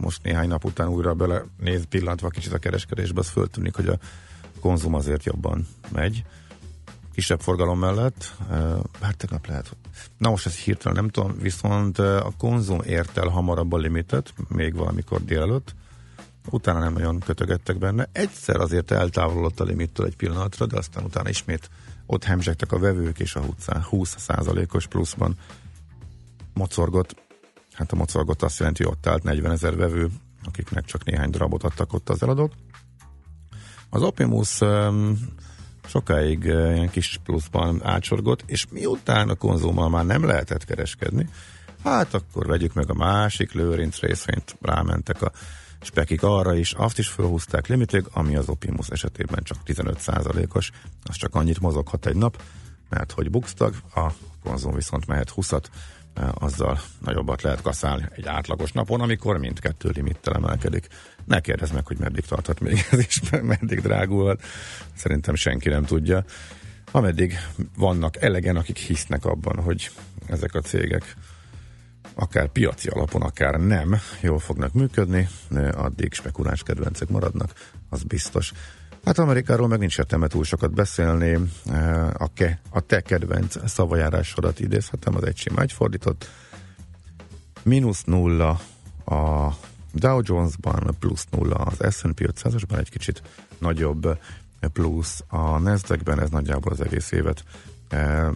most 0.00 0.22
néhány 0.22 0.48
nap 0.48 0.64
után 0.64 0.88
újra 0.88 1.14
bele 1.14 1.44
néz 1.58 1.84
pillantva 1.88 2.28
kicsit 2.28 2.52
a 2.52 2.58
kereskedésbe, 2.58 3.20
az 3.20 3.28
föltűnik, 3.28 3.74
hogy 3.74 3.88
a 3.88 3.98
konzum 4.62 4.94
azért 4.94 5.24
jobban 5.24 5.66
megy. 5.92 6.24
Kisebb 7.12 7.40
forgalom 7.40 7.78
mellett, 7.78 8.36
bár 9.00 9.14
tegnap 9.16 9.46
lehet, 9.46 9.76
na 10.18 10.30
most 10.30 10.46
ezt 10.46 10.58
hirtelen 10.58 10.96
nem 10.96 11.08
tudom, 11.08 11.38
viszont 11.38 11.98
a 11.98 12.32
konzum 12.38 12.80
ért 12.80 13.18
el 13.18 13.28
hamarabb 13.28 13.72
a 13.72 13.76
limitet, 13.76 14.34
még 14.48 14.74
valamikor 14.74 15.24
délelőtt, 15.24 15.74
utána 16.50 16.78
nem 16.78 16.92
nagyon 16.92 17.18
kötögettek 17.18 17.78
benne. 17.78 18.08
Egyszer 18.12 18.60
azért 18.60 18.90
eltávolodott 18.90 19.60
a 19.60 19.64
limittől 19.64 20.06
egy 20.06 20.16
pillanatra, 20.16 20.66
de 20.66 20.76
aztán 20.76 21.04
utána 21.04 21.28
ismét 21.28 21.70
ott 22.06 22.24
hemzsegtek 22.24 22.72
a 22.72 22.78
vevők, 22.78 23.18
és 23.18 23.34
a 23.34 23.42
20 23.88 24.14
százalékos 24.18 24.86
pluszban 24.86 25.36
mocorgott. 26.54 27.16
Hát 27.72 27.92
a 27.92 27.96
mocorgott 27.96 28.42
azt 28.42 28.58
jelenti, 28.58 28.82
hogy 28.82 28.92
ott 28.92 29.06
állt 29.06 29.22
40 29.22 29.52
ezer 29.52 29.76
vevő, 29.76 30.10
akiknek 30.44 30.84
csak 30.84 31.04
néhány 31.04 31.30
darabot 31.30 31.62
adtak 31.62 31.92
ott 31.92 32.08
az 32.08 32.22
eladók. 32.22 32.52
Az 33.94 34.02
Opimus 34.02 34.60
um, 34.60 35.18
sokáig 35.86 36.44
ilyen 36.44 36.90
kis 36.90 37.20
pluszban 37.24 37.80
átsorgott, 37.84 38.42
és 38.46 38.66
miután 38.70 39.28
a 39.28 39.34
konzummal 39.34 39.88
már 39.88 40.06
nem 40.06 40.24
lehetett 40.24 40.64
kereskedni, 40.64 41.28
hát 41.84 42.14
akkor 42.14 42.46
vegyük 42.46 42.74
meg 42.74 42.90
a 42.90 42.94
másik 42.94 43.52
lőrinc 43.52 43.98
részvényt, 43.98 44.56
rámentek 44.60 45.22
a 45.22 45.32
spekik 45.80 46.22
arra 46.22 46.54
is, 46.54 46.72
azt 46.72 46.98
is 46.98 47.08
felhúzták 47.08 47.66
limitig, 47.66 48.04
ami 48.12 48.36
az 48.36 48.48
Opimus 48.48 48.88
esetében 48.88 49.42
csak 49.42 49.58
15%-os, 49.66 50.70
az 51.04 51.16
csak 51.16 51.34
annyit 51.34 51.60
mozoghat 51.60 52.06
egy 52.06 52.16
nap, 52.16 52.42
mert 52.88 53.12
hogy 53.12 53.30
buxtag, 53.30 53.74
a 53.94 54.10
konzum 54.44 54.74
viszont 54.74 55.06
mehet 55.06 55.32
20-at, 55.36 55.64
azzal 56.34 56.80
nagyobbat 57.04 57.42
lehet 57.42 57.62
kaszálni 57.62 58.08
egy 58.10 58.26
átlagos 58.26 58.72
napon, 58.72 59.00
amikor 59.00 59.38
mindkettő 59.38 59.90
limittel 59.94 60.34
emelkedik. 60.34 60.86
Ne 61.24 61.40
kérdezz 61.40 61.70
meg, 61.70 61.86
hogy 61.86 61.98
meddig 61.98 62.24
tarthat 62.24 62.60
még 62.60 62.86
ez 62.90 62.98
is, 62.98 63.20
meddig 63.42 63.80
drágulhat. 63.80 64.42
Szerintem 64.94 65.34
senki 65.34 65.68
nem 65.68 65.84
tudja. 65.84 66.24
Ameddig 66.90 67.38
vannak 67.76 68.22
elegen, 68.22 68.56
akik 68.56 68.76
hisznek 68.76 69.24
abban, 69.24 69.62
hogy 69.62 69.90
ezek 70.26 70.54
a 70.54 70.60
cégek 70.60 71.16
akár 72.14 72.48
piaci 72.48 72.88
alapon, 72.88 73.22
akár 73.22 73.54
nem, 73.54 74.00
jól 74.20 74.38
fognak 74.38 74.72
működni, 74.72 75.28
addig 75.72 76.12
spekuláns 76.12 76.62
kedvencek 76.62 77.08
maradnak, 77.08 77.52
az 77.88 78.02
biztos. 78.02 78.52
Hát 79.04 79.18
Amerikáról 79.18 79.68
meg 79.68 79.78
nincs 79.78 79.98
értelme 79.98 80.26
túl 80.26 80.44
sokat 80.44 80.74
beszélni, 80.74 81.38
a, 82.12 82.32
ke, 82.34 82.60
a 82.70 82.80
te 82.80 83.00
kedvenc 83.00 83.68
szavajárásodat 83.70 84.60
idézhetem, 84.60 85.16
az 85.16 85.24
egy 85.24 85.36
sima 85.36 85.60
egy 85.60 85.72
fordított. 85.72 86.28
Mínusz 87.62 88.04
nulla 88.04 88.60
a 89.04 89.48
Dow 89.92 90.20
Jones-ban, 90.22 90.96
plusz 90.98 91.26
nulla 91.30 91.54
az 91.54 91.94
S&P 91.96 92.20
500-asban, 92.20 92.78
egy 92.78 92.90
kicsit 92.90 93.22
nagyobb 93.58 94.18
plusz 94.72 95.24
a 95.28 95.58
Nasdaq-ben, 95.58 96.20
ez 96.20 96.30
nagyjából 96.30 96.72
az 96.72 96.80
egész 96.80 97.10
évet 97.10 97.44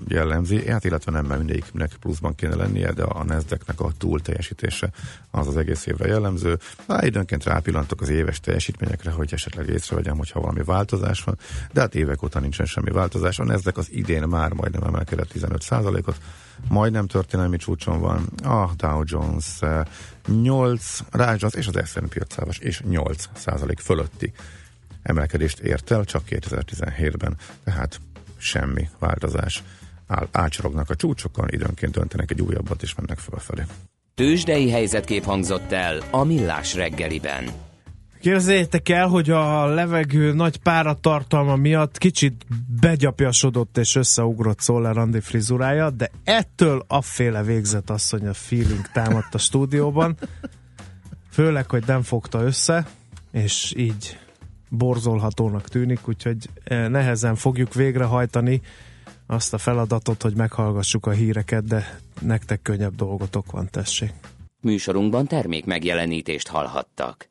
jellemzi, 0.08 0.70
hát 0.70 0.84
illetve 0.84 1.12
nem, 1.12 1.26
mert 1.26 1.38
mindegyiknek 1.38 1.96
pluszban 2.00 2.34
kéne 2.34 2.54
lennie, 2.54 2.92
de 2.92 3.02
a 3.02 3.24
nasdaq 3.24 3.62
a 3.76 3.92
túl 3.98 4.20
teljesítése 4.20 4.90
az 5.30 5.46
az 5.46 5.56
egész 5.56 5.86
évre 5.86 6.06
jellemző. 6.06 6.58
Hát 6.88 7.04
időnként 7.04 7.44
rápillantok 7.44 8.00
az 8.00 8.08
éves 8.08 8.40
teljesítményekre, 8.40 9.10
hogy 9.10 9.32
esetleg 9.32 9.68
észrevegyem, 9.68 10.16
hogyha 10.16 10.40
valami 10.40 10.62
változás 10.62 11.22
van, 11.22 11.38
de 11.72 11.80
hát 11.80 11.94
évek 11.94 12.22
óta 12.22 12.40
nincsen 12.40 12.66
semmi 12.66 12.90
változás. 12.90 13.38
A 13.38 13.44
Nasdaq 13.44 13.78
az 13.78 13.92
idén 13.92 14.22
már 14.22 14.52
majdnem 14.52 14.82
emelkedett 14.82 15.30
15%-ot, 15.34 16.20
majdnem 16.68 17.06
történelmi 17.06 17.56
csúcson 17.56 18.00
van, 18.00 18.28
a 18.42 18.70
Dow 18.76 19.02
Jones 19.04 19.58
8, 20.26 20.98
Jones 21.12 21.54
és 21.54 21.66
az 21.66 21.88
S&P 21.88 22.16
500 22.16 22.56
és 22.58 22.82
8% 22.88 23.76
fölötti 23.82 24.32
emelkedést 25.02 25.58
ért 25.58 25.90
el, 25.90 26.04
csak 26.04 26.22
2017-ben, 26.28 27.36
tehát 27.64 28.00
semmi 28.38 28.88
változás. 28.98 29.62
Áll, 30.06 30.28
ácsorognak 30.32 30.90
a 30.90 30.94
csúcsokon, 30.94 31.48
időnként 31.50 31.92
döntenek 31.92 32.30
egy 32.30 32.40
újabbat, 32.40 32.82
és 32.82 32.94
mennek 32.94 33.18
fölfelé. 33.18 33.62
Tőzsdei 34.14 34.70
helyzetkép 34.70 35.24
hangzott 35.24 35.72
el 35.72 36.02
a 36.10 36.24
Millás 36.24 36.74
reggeliben. 36.74 37.44
Képzeljétek 38.20 38.88
el, 38.88 39.06
hogy 39.06 39.30
a 39.30 39.66
levegő 39.66 40.32
nagy 40.32 40.56
páratartalma 40.56 41.56
miatt 41.56 41.98
kicsit 41.98 42.46
begyapjasodott 42.80 43.78
és 43.78 43.94
összeugrott 43.94 44.60
Szoller 44.60 44.98
Andi 44.98 45.20
frizurája, 45.20 45.90
de 45.90 46.10
ettől 46.24 46.84
afféle 46.88 47.42
végzett 47.42 47.90
asszony 47.90 48.26
a 48.26 48.34
feeling 48.34 48.86
támadt 48.92 49.34
a 49.34 49.38
stúdióban. 49.38 50.16
Főleg, 51.30 51.70
hogy 51.70 51.84
nem 51.86 52.02
fogta 52.02 52.42
össze, 52.42 52.86
és 53.32 53.72
így 53.76 54.18
borzolhatónak 54.68 55.68
tűnik, 55.68 56.08
úgyhogy 56.08 56.36
eh, 56.64 56.88
nehezen 56.88 57.34
fogjuk 57.34 57.74
végrehajtani 57.74 58.60
azt 59.26 59.54
a 59.54 59.58
feladatot, 59.58 60.22
hogy 60.22 60.36
meghallgassuk 60.36 61.06
a 61.06 61.10
híreket, 61.10 61.64
de 61.64 61.98
nektek 62.20 62.62
könnyebb 62.62 62.94
dolgotok 62.94 63.50
van, 63.50 63.68
tessék. 63.70 64.12
Műsorunkban 64.60 65.26
termék 65.26 65.64
megjelenítést 65.64 66.48
hallhattak. 66.48 67.28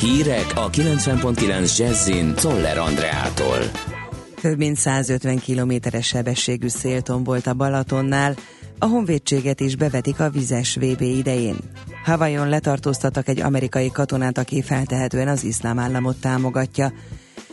Hírek 0.00 0.52
a 0.54 0.70
90.9 0.70 1.78
Jazzin 1.78 2.34
Toller 2.34 2.78
Andreától. 2.78 3.58
Több 4.40 4.58
mint 4.58 4.76
150 4.76 5.38
kilométeres 5.38 6.06
sebességű 6.06 6.68
szél 6.68 7.02
tombolt 7.02 7.46
a 7.46 7.54
Balatonnál, 7.54 8.34
a 8.78 8.86
honvédséget 8.86 9.60
is 9.60 9.76
bevetik 9.76 10.20
a 10.20 10.30
vizes 10.30 10.76
VB 10.76 11.00
idején. 11.00 11.56
Havajon 12.04 12.48
letartóztattak 12.48 13.28
egy 13.28 13.40
amerikai 13.40 13.90
katonát, 13.90 14.38
aki 14.38 14.62
feltehetően 14.62 15.28
az 15.28 15.44
iszlám 15.44 15.78
államot 15.78 16.20
támogatja. 16.20 16.92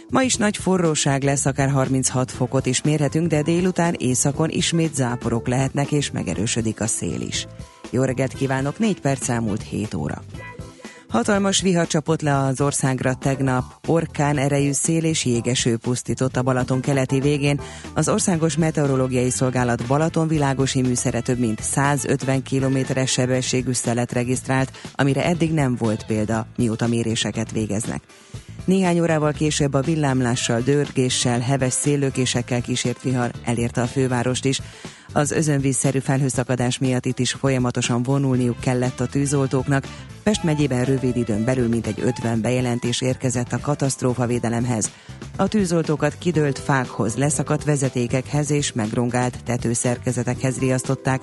Ma 0.09 0.21
is 0.21 0.35
nagy 0.35 0.57
forróság 0.57 1.23
lesz, 1.23 1.45
akár 1.45 1.69
36 1.69 2.31
fokot 2.31 2.65
is 2.65 2.81
mérhetünk, 2.81 3.27
de 3.27 3.41
délután 3.41 3.95
északon 3.97 4.49
ismét 4.49 4.95
záporok 4.95 5.47
lehetnek, 5.47 5.91
és 5.91 6.11
megerősödik 6.11 6.81
a 6.81 6.87
szél 6.87 7.21
is. 7.21 7.47
Jó 7.89 8.03
reggelt 8.03 8.33
kívánok, 8.33 8.79
4 8.79 9.01
perc 9.01 9.29
elmúlt 9.29 9.61
7 9.61 9.93
óra. 9.93 10.23
Hatalmas 11.13 11.61
vihar 11.61 11.87
csapott 11.87 12.21
le 12.21 12.37
az 12.37 12.61
országra 12.61 13.13
tegnap. 13.13 13.63
Orkán 13.87 14.37
erejű 14.37 14.71
szél 14.71 15.03
és 15.03 15.25
jégeső 15.25 15.77
pusztított 15.77 16.35
a 16.35 16.41
Balaton 16.41 16.81
keleti 16.81 17.19
végén. 17.19 17.61
Az 17.93 18.09
Országos 18.09 18.57
Meteorológiai 18.57 19.29
Szolgálat 19.29 19.87
Balaton 19.87 20.27
világosi 20.27 20.81
műszere 20.81 21.21
több 21.21 21.39
mint 21.39 21.61
150 21.61 22.43
kilométeres 22.43 23.11
sebességű 23.11 23.71
szelet 23.71 24.11
regisztrált, 24.11 24.71
amire 24.95 25.25
eddig 25.25 25.53
nem 25.53 25.75
volt 25.75 26.05
példa, 26.05 26.47
mióta 26.55 26.87
méréseket 26.87 27.51
végeznek. 27.51 28.01
Néhány 28.65 28.99
órával 28.99 29.31
később 29.31 29.73
a 29.73 29.81
villámlással, 29.81 30.61
dörgéssel, 30.61 31.39
heves 31.39 31.73
szélőkésekkel 31.73 32.61
kísért 32.61 33.01
vihar 33.01 33.31
elérte 33.43 33.81
a 33.81 33.87
fővárost 33.87 34.45
is. 34.45 34.61
Az 35.13 35.31
özönvízszerű 35.31 35.99
felhőszakadás 35.99 36.77
miatt 36.77 37.05
itt 37.05 37.19
is 37.19 37.31
folyamatosan 37.31 38.03
vonulniuk 38.03 38.59
kellett 38.59 38.99
a 38.99 39.07
tűzoltóknak. 39.07 39.87
Pest 40.23 40.43
megyében 40.43 40.85
rövid 40.85 41.15
időn 41.15 41.43
belül 41.43 41.67
mintegy 41.67 42.01
50 42.01 42.41
bejelentés 42.41 43.01
érkezett 43.01 43.53
a 43.53 43.59
katasztrófavédelemhez. 43.59 44.91
A 45.37 45.47
tűzoltókat 45.47 46.17
kidőlt 46.17 46.59
fákhoz, 46.59 47.15
leszakadt 47.15 47.63
vezetékekhez 47.63 48.51
és 48.51 48.73
megrongált 48.73 49.43
tetőszerkezetekhez 49.43 50.59
riasztották, 50.59 51.21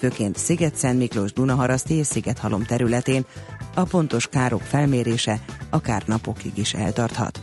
főként 0.00 0.36
Sziget-Szent 0.36 0.98
Miklós 0.98 1.32
Dunaharaszti 1.32 1.94
és 1.94 2.06
Szigethalom 2.06 2.64
területén. 2.64 3.24
A 3.74 3.82
pontos 3.82 4.28
károk 4.28 4.60
felmérése 4.60 5.40
akár 5.70 6.02
napokig 6.06 6.58
is 6.58 6.74
eltarthat. 6.74 7.40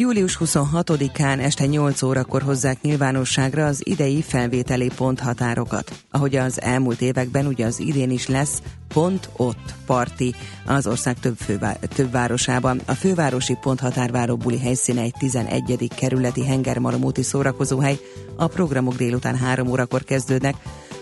Július 0.00 0.38
26-án 0.40 1.40
este 1.40 1.66
8 1.66 2.02
órakor 2.02 2.42
hozzák 2.42 2.80
nyilvánosságra 2.82 3.66
az 3.66 3.80
idei 3.84 4.22
felvételi 4.22 4.90
ponthatárokat. 4.96 5.92
Ahogy 6.10 6.36
az 6.36 6.60
elmúlt 6.60 7.00
években, 7.00 7.46
ugye 7.46 7.66
az 7.66 7.80
idén 7.80 8.10
is 8.10 8.26
lesz 8.26 8.62
pont 8.88 9.28
ott 9.36 9.74
parti 9.86 10.34
az 10.66 10.86
ország 10.86 11.18
több, 11.18 11.36
fővá- 11.36 11.88
több 11.88 12.10
városában. 12.10 12.80
A 12.86 12.92
fővárosi 12.92 13.56
ponthatárváró 13.60 14.36
buli 14.36 14.58
helyszíne 14.58 15.00
egy 15.00 15.14
11. 15.18 15.90
kerületi 15.96 16.46
hengermalomúti 16.46 17.22
szórakozóhely. 17.22 17.98
A 18.36 18.46
programok 18.46 18.96
délután 18.96 19.36
3 19.36 19.68
órakor 19.68 20.04
kezdődnek. 20.04 20.54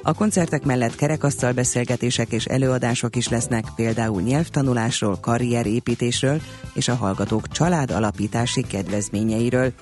A 0.08 0.14
koncertek 0.14 0.64
mellett 0.64 0.94
kerekasztal 0.94 1.52
beszélgetések 1.52 2.32
és 2.32 2.44
előadások 2.44 3.16
is 3.16 3.28
lesznek, 3.28 3.64
például 3.76 4.22
nyelvtanulásról, 4.22 5.18
karrierépítésről 5.20 6.40
és 6.74 6.88
a 6.88 6.94
hallgatók 6.94 7.48
család 7.48 7.90
alapítási 7.90 8.62
kedvezményeiről. 8.62 9.72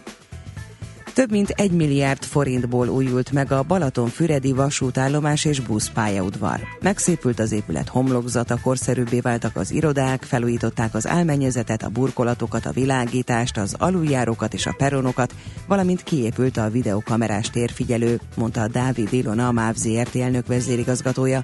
Több 1.16 1.30
mint 1.30 1.50
egy 1.50 1.70
milliárd 1.70 2.24
forintból 2.24 2.88
újult 2.88 3.32
meg 3.32 3.52
a 3.52 3.62
Balaton-Füredi 3.62 4.52
vasútállomás 4.52 5.44
és 5.44 5.60
buszpályaudvar. 5.60 6.60
Megszépült 6.80 7.38
az 7.38 7.52
épület 7.52 7.88
homlokzata, 7.88 8.58
korszerűbbé 8.62 9.20
váltak 9.20 9.56
az 9.56 9.70
irodák, 9.70 10.22
felújították 10.22 10.94
az 10.94 11.06
álmennyezetet, 11.06 11.82
a 11.82 11.88
burkolatokat, 11.88 12.66
a 12.66 12.72
világítást, 12.72 13.58
az 13.58 13.74
aluljárókat 13.78 14.54
és 14.54 14.66
a 14.66 14.74
peronokat, 14.76 15.34
valamint 15.66 16.02
kiépült 16.02 16.56
a 16.56 16.70
videokamerás 16.70 17.50
térfigyelő, 17.50 18.20
mondta 18.34 18.68
Dávid 18.68 19.12
Ilona, 19.12 19.48
a 19.48 19.52
MÁV 19.52 19.74
ZRT 19.74 20.16
elnök 20.16 20.46
vezérigazgatója. 20.46 21.40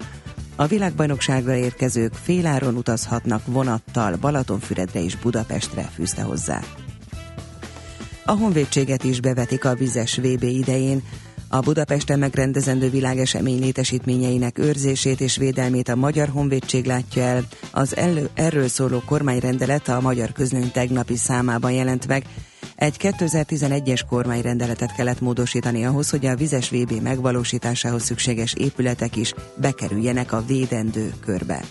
A 0.56 0.66
világbajnokságra 0.66 1.54
érkezők 1.54 2.14
féláron 2.14 2.76
utazhatnak 2.76 3.42
vonattal 3.46 4.16
Balatonfüredre 4.20 5.02
és 5.02 5.16
Budapestre 5.16 5.82
fűzte 5.82 6.22
hozzá. 6.22 6.60
A 8.24 8.32
honvédséget 8.32 9.04
is 9.04 9.20
bevetik 9.20 9.64
a 9.64 9.74
vizes 9.74 10.16
VB 10.16 10.42
idején. 10.42 11.02
A 11.48 11.60
Budapesten 11.60 12.18
megrendezendő 12.18 12.90
világesemény 12.90 13.60
létesítményeinek 13.60 14.58
őrzését 14.58 15.20
és 15.20 15.36
védelmét 15.36 15.88
a 15.88 15.96
Magyar 15.96 16.28
Honvédség 16.28 16.84
látja 16.84 17.22
el. 17.22 17.46
Az 17.70 17.96
elő, 17.96 18.30
erről 18.34 18.68
szóló 18.68 19.02
kormányrendelet 19.06 19.88
a 19.88 20.00
Magyar 20.00 20.32
Közlöny 20.32 20.70
tegnapi 20.70 21.16
számában 21.16 21.72
jelent 21.72 22.06
meg. 22.06 22.24
Egy 22.76 22.96
2011-es 22.98 24.00
kormányrendeletet 24.08 24.94
kellett 24.94 25.20
módosítani 25.20 25.84
ahhoz, 25.84 26.10
hogy 26.10 26.26
a 26.26 26.36
vizes 26.36 26.70
VB 26.70 26.92
megvalósításához 27.02 28.02
szükséges 28.02 28.54
épületek 28.54 29.16
is 29.16 29.34
bekerüljenek 29.56 30.32
a 30.32 30.44
védendő 30.46 31.12
körbe. 31.20 31.64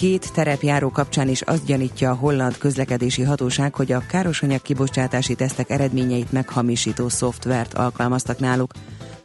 Két 0.00 0.32
terepjáró 0.32 0.90
kapcsán 0.90 1.28
is 1.28 1.42
azt 1.42 1.64
gyanítja 1.64 2.10
a 2.10 2.14
holland 2.14 2.58
közlekedési 2.58 3.22
hatóság, 3.22 3.74
hogy 3.74 3.92
a 3.92 4.06
károsanyag 4.06 4.62
kibocsátási 4.62 5.34
tesztek 5.34 5.70
eredményeit 5.70 6.32
meghamisító 6.32 7.08
szoftvert 7.08 7.74
alkalmaztak 7.74 8.38
náluk. 8.38 8.72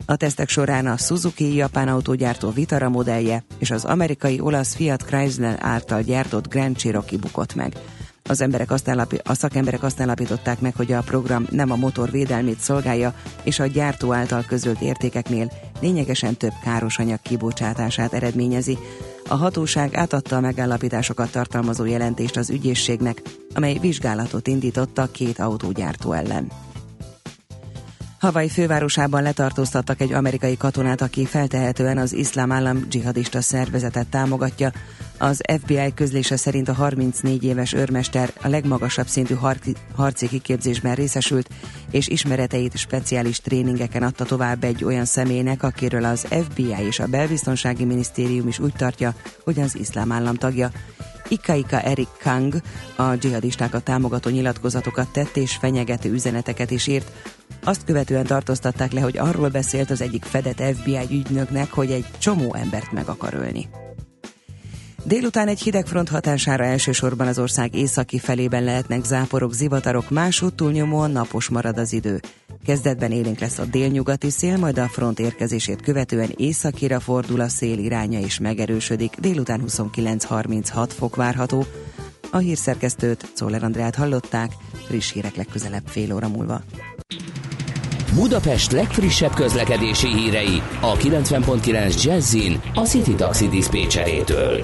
A 0.05 0.15
tesztek 0.15 0.49
során 0.49 0.87
a 0.87 0.97
Suzuki 0.97 1.55
japán 1.55 1.87
autógyártó 1.87 2.49
Vitara 2.49 2.89
modellje 2.89 3.43
és 3.57 3.71
az 3.71 3.85
amerikai 3.85 4.39
olasz 4.39 4.75
Fiat 4.75 5.03
Chrysler 5.03 5.57
által 5.61 6.01
gyártott 6.01 6.49
Grand 6.49 6.75
Cherokee 6.75 7.19
bukott 7.19 7.55
meg. 7.55 7.73
Az 8.29 8.41
emberek 8.41 8.71
azt 8.71 8.87
állapi, 8.87 9.19
a 9.23 9.33
szakemberek 9.33 9.83
azt 9.83 9.99
állapították 10.01 10.59
meg, 10.59 10.75
hogy 10.75 10.91
a 10.91 11.01
program 11.01 11.45
nem 11.49 11.71
a 11.71 11.75
motor 11.75 12.11
védelmét 12.11 12.59
szolgálja, 12.59 13.13
és 13.43 13.59
a 13.59 13.65
gyártó 13.65 14.13
által 14.13 14.43
közölt 14.47 14.81
értékeknél 14.81 15.51
lényegesen 15.81 16.37
több 16.37 16.53
káros 16.63 16.97
anyag 16.97 17.19
kibocsátását 17.21 18.13
eredményezi. 18.13 18.77
A 19.27 19.35
hatóság 19.35 19.95
átadta 19.95 20.35
a 20.35 20.39
megállapításokat 20.39 21.31
tartalmazó 21.31 21.85
jelentést 21.85 22.37
az 22.37 22.49
ügyészségnek, 22.49 23.21
amely 23.53 23.77
vizsgálatot 23.77 24.47
indította 24.47 25.11
két 25.11 25.39
autógyártó 25.39 26.11
ellen. 26.11 26.51
Hawaii 28.19 28.49
fővárosában 28.49 29.23
letartóztattak 29.23 30.01
egy 30.01 30.13
amerikai 30.13 30.57
katonát, 30.57 31.01
aki 31.01 31.25
feltehetően 31.25 31.97
az 31.97 32.13
iszlám 32.13 32.51
állam 32.51 32.85
dzsihadista 32.89 33.41
szervezetet 33.41 34.07
támogatja. 34.07 34.71
Az 35.17 35.41
FBI 35.61 35.93
közlése 35.95 36.35
szerint 36.35 36.69
a 36.69 36.73
34 36.73 37.43
éves 37.43 37.73
őrmester 37.73 38.33
a 38.41 38.47
legmagasabb 38.47 39.07
szintű 39.07 39.35
harci 39.95 40.27
kiképzésben 40.27 40.95
részesült, 40.95 41.49
és 41.91 42.07
ismereteit 42.07 42.77
speciális 42.77 43.39
tréningeken 43.39 44.03
adta 44.03 44.23
tovább 44.23 44.63
egy 44.63 44.83
olyan 44.83 45.05
személynek, 45.05 45.63
akiről 45.63 46.03
az 46.03 46.27
FBI 46.43 46.75
és 46.87 46.99
a 46.99 47.07
Belbiztonsági 47.07 47.85
Minisztérium 47.85 48.47
is 48.47 48.59
úgy 48.59 48.73
tartja, 48.73 49.13
hogy 49.43 49.59
az 49.59 49.75
iszlám 49.75 50.11
állam 50.11 50.35
tagja. 50.35 50.71
Ikaika 51.27 51.81
Erik 51.81 52.07
Kang 52.23 52.55
a 52.95 53.15
dzsihadistákat 53.15 53.83
támogató 53.83 54.29
nyilatkozatokat 54.29 55.07
tett 55.11 55.37
és 55.37 55.55
fenyegető 55.55 56.11
üzeneteket 56.11 56.71
is 56.71 56.87
írt. 56.87 57.11
Azt 57.63 57.83
követően 57.85 58.25
tartóztatták 58.25 58.91
le, 58.91 59.01
hogy 59.01 59.17
arról 59.17 59.49
beszélt 59.49 59.89
az 59.89 60.01
egyik 60.01 60.23
fedett 60.23 60.75
FBI 60.75 61.07
ügynöknek, 61.11 61.71
hogy 61.71 61.91
egy 61.91 62.05
csomó 62.17 62.53
embert 62.53 62.91
meg 62.91 63.07
akar 63.07 63.33
ölni. 63.33 63.69
Délután 65.07 65.47
egy 65.47 65.61
hideg 65.61 65.85
front 65.85 66.09
hatására 66.09 66.63
elsősorban 66.63 67.27
az 67.27 67.39
ország 67.39 67.75
északi 67.75 68.19
felében 68.19 68.63
lehetnek 68.63 69.03
záporok, 69.03 69.53
zivatarok, 69.53 70.09
másút 70.09 70.53
túlnyomóan 70.53 71.11
napos 71.11 71.49
marad 71.49 71.77
az 71.77 71.93
idő. 71.93 72.19
Kezdetben 72.65 73.11
élénk 73.11 73.39
lesz 73.39 73.57
a 73.57 73.65
délnyugati 73.65 74.29
szél, 74.29 74.57
majd 74.57 74.77
a 74.77 74.87
front 74.87 75.19
érkezését 75.19 75.81
követően 75.81 76.33
északira 76.37 76.99
fordul 76.99 77.41
a 77.41 77.47
szél 77.47 77.77
iránya 77.77 78.19
és 78.19 78.39
megerősödik. 78.39 79.15
Délután 79.15 79.63
29-36 79.67 80.89
fok 80.97 81.15
várható. 81.15 81.65
A 82.31 82.37
hírszerkesztőt, 82.37 83.31
Czoller 83.35 83.63
Andrát 83.63 83.95
hallották, 83.95 84.51
friss 84.87 85.11
hírek 85.11 85.35
legközelebb 85.35 85.87
fél 85.87 86.13
óra 86.13 86.27
múlva. 86.27 86.61
Budapest 88.15 88.71
legfrissebb 88.71 89.33
közlekedési 89.33 90.07
hírei 90.07 90.61
a 90.81 90.93
90.9 90.93 92.03
Jazzin 92.03 92.59
a 92.73 92.79
City 92.79 93.15
Taxi 93.15 93.47
Dispécsejétől. 93.47 94.63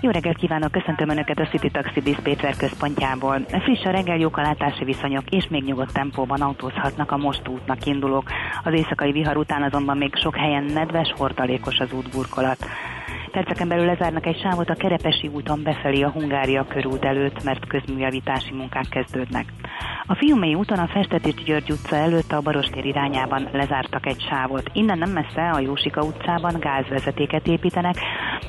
Jó 0.00 0.10
reggelt 0.10 0.36
kívánok, 0.36 0.70
köszöntöm 0.70 1.08
Önöket 1.08 1.38
a 1.38 1.48
City 1.50 1.70
Taxi 1.70 2.00
Dispatcher 2.00 2.56
központjából. 2.56 3.46
Friss 3.48 3.84
a 3.84 3.90
reggel, 3.90 4.18
jók 4.18 4.36
a 4.36 4.40
látási 4.40 4.84
viszonyok, 4.84 5.24
és 5.30 5.48
még 5.48 5.64
nyugodt 5.64 5.92
tempóban 5.92 6.40
autózhatnak 6.40 7.10
a 7.10 7.16
most 7.16 7.48
útnak 7.48 7.86
indulók. 7.86 8.30
Az 8.64 8.72
éjszakai 8.72 9.12
vihar 9.12 9.36
után 9.36 9.62
azonban 9.62 9.96
még 9.96 10.14
sok 10.14 10.36
helyen 10.36 10.64
nedves, 10.64 11.12
hordalékos 11.16 11.78
az 11.78 11.92
útburkolat. 11.92 12.66
Perceken 13.32 13.68
belül 13.68 13.84
lezárnak 13.84 14.26
egy 14.26 14.40
sávot 14.40 14.68
a 14.68 14.74
Kerepesi 14.74 15.28
úton 15.28 15.62
befelé 15.62 16.02
a 16.02 16.10
Hungária 16.10 16.64
körút 16.64 17.04
előtt, 17.04 17.44
mert 17.44 17.66
közműjavítási 17.66 18.54
munkák 18.54 18.88
kezdődnek. 18.90 19.44
A 20.06 20.14
Fiumei 20.14 20.54
úton 20.54 20.78
a 20.78 20.86
Festetics 20.86 21.44
György 21.44 21.70
utca 21.70 21.96
előtt 21.96 22.32
a 22.32 22.40
Barostér 22.40 22.84
irányában 22.84 23.48
lezártak 23.52 24.06
egy 24.06 24.26
sávot. 24.30 24.70
Innen 24.72 24.98
nem 24.98 25.10
messze 25.10 25.50
a 25.50 25.60
Jósika 25.60 26.02
utcában 26.02 26.54
gázvezetéket 26.60 27.46
építenek, 27.46 27.94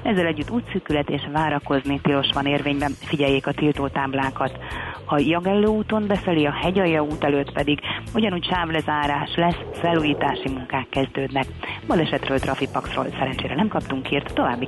ezzel 0.04 0.26
együtt 0.26 0.52
útszűkület 0.52 1.10
és 1.10 1.22
várakozni 1.32 2.00
tilos 2.02 2.30
van 2.34 2.46
érvényben, 2.46 2.92
figyeljék 3.00 3.48
a 3.48 3.52
tiltó 3.52 3.88
táblákat. 3.88 4.58
A 5.06 5.20
Jagelló 5.20 5.76
úton 5.76 6.08
befelé 6.08 6.46
a 6.46 6.60
Hegyalja 6.62 7.02
út 7.02 7.24
előtt 7.24 7.52
pedig 7.52 7.80
ugyanúgy 8.14 8.46
sávlezárás 8.46 9.36
lesz, 9.36 9.60
felújítási 9.74 10.50
munkák 10.50 10.90
kezdődnek. 10.90 11.46
Balesetről, 11.88 12.40
trafipaxról 12.40 13.06
szerencsére 13.10 13.56
nem 13.56 13.68
kaptunk 13.68 14.06
hírt, 14.06 14.34
további 14.34 14.68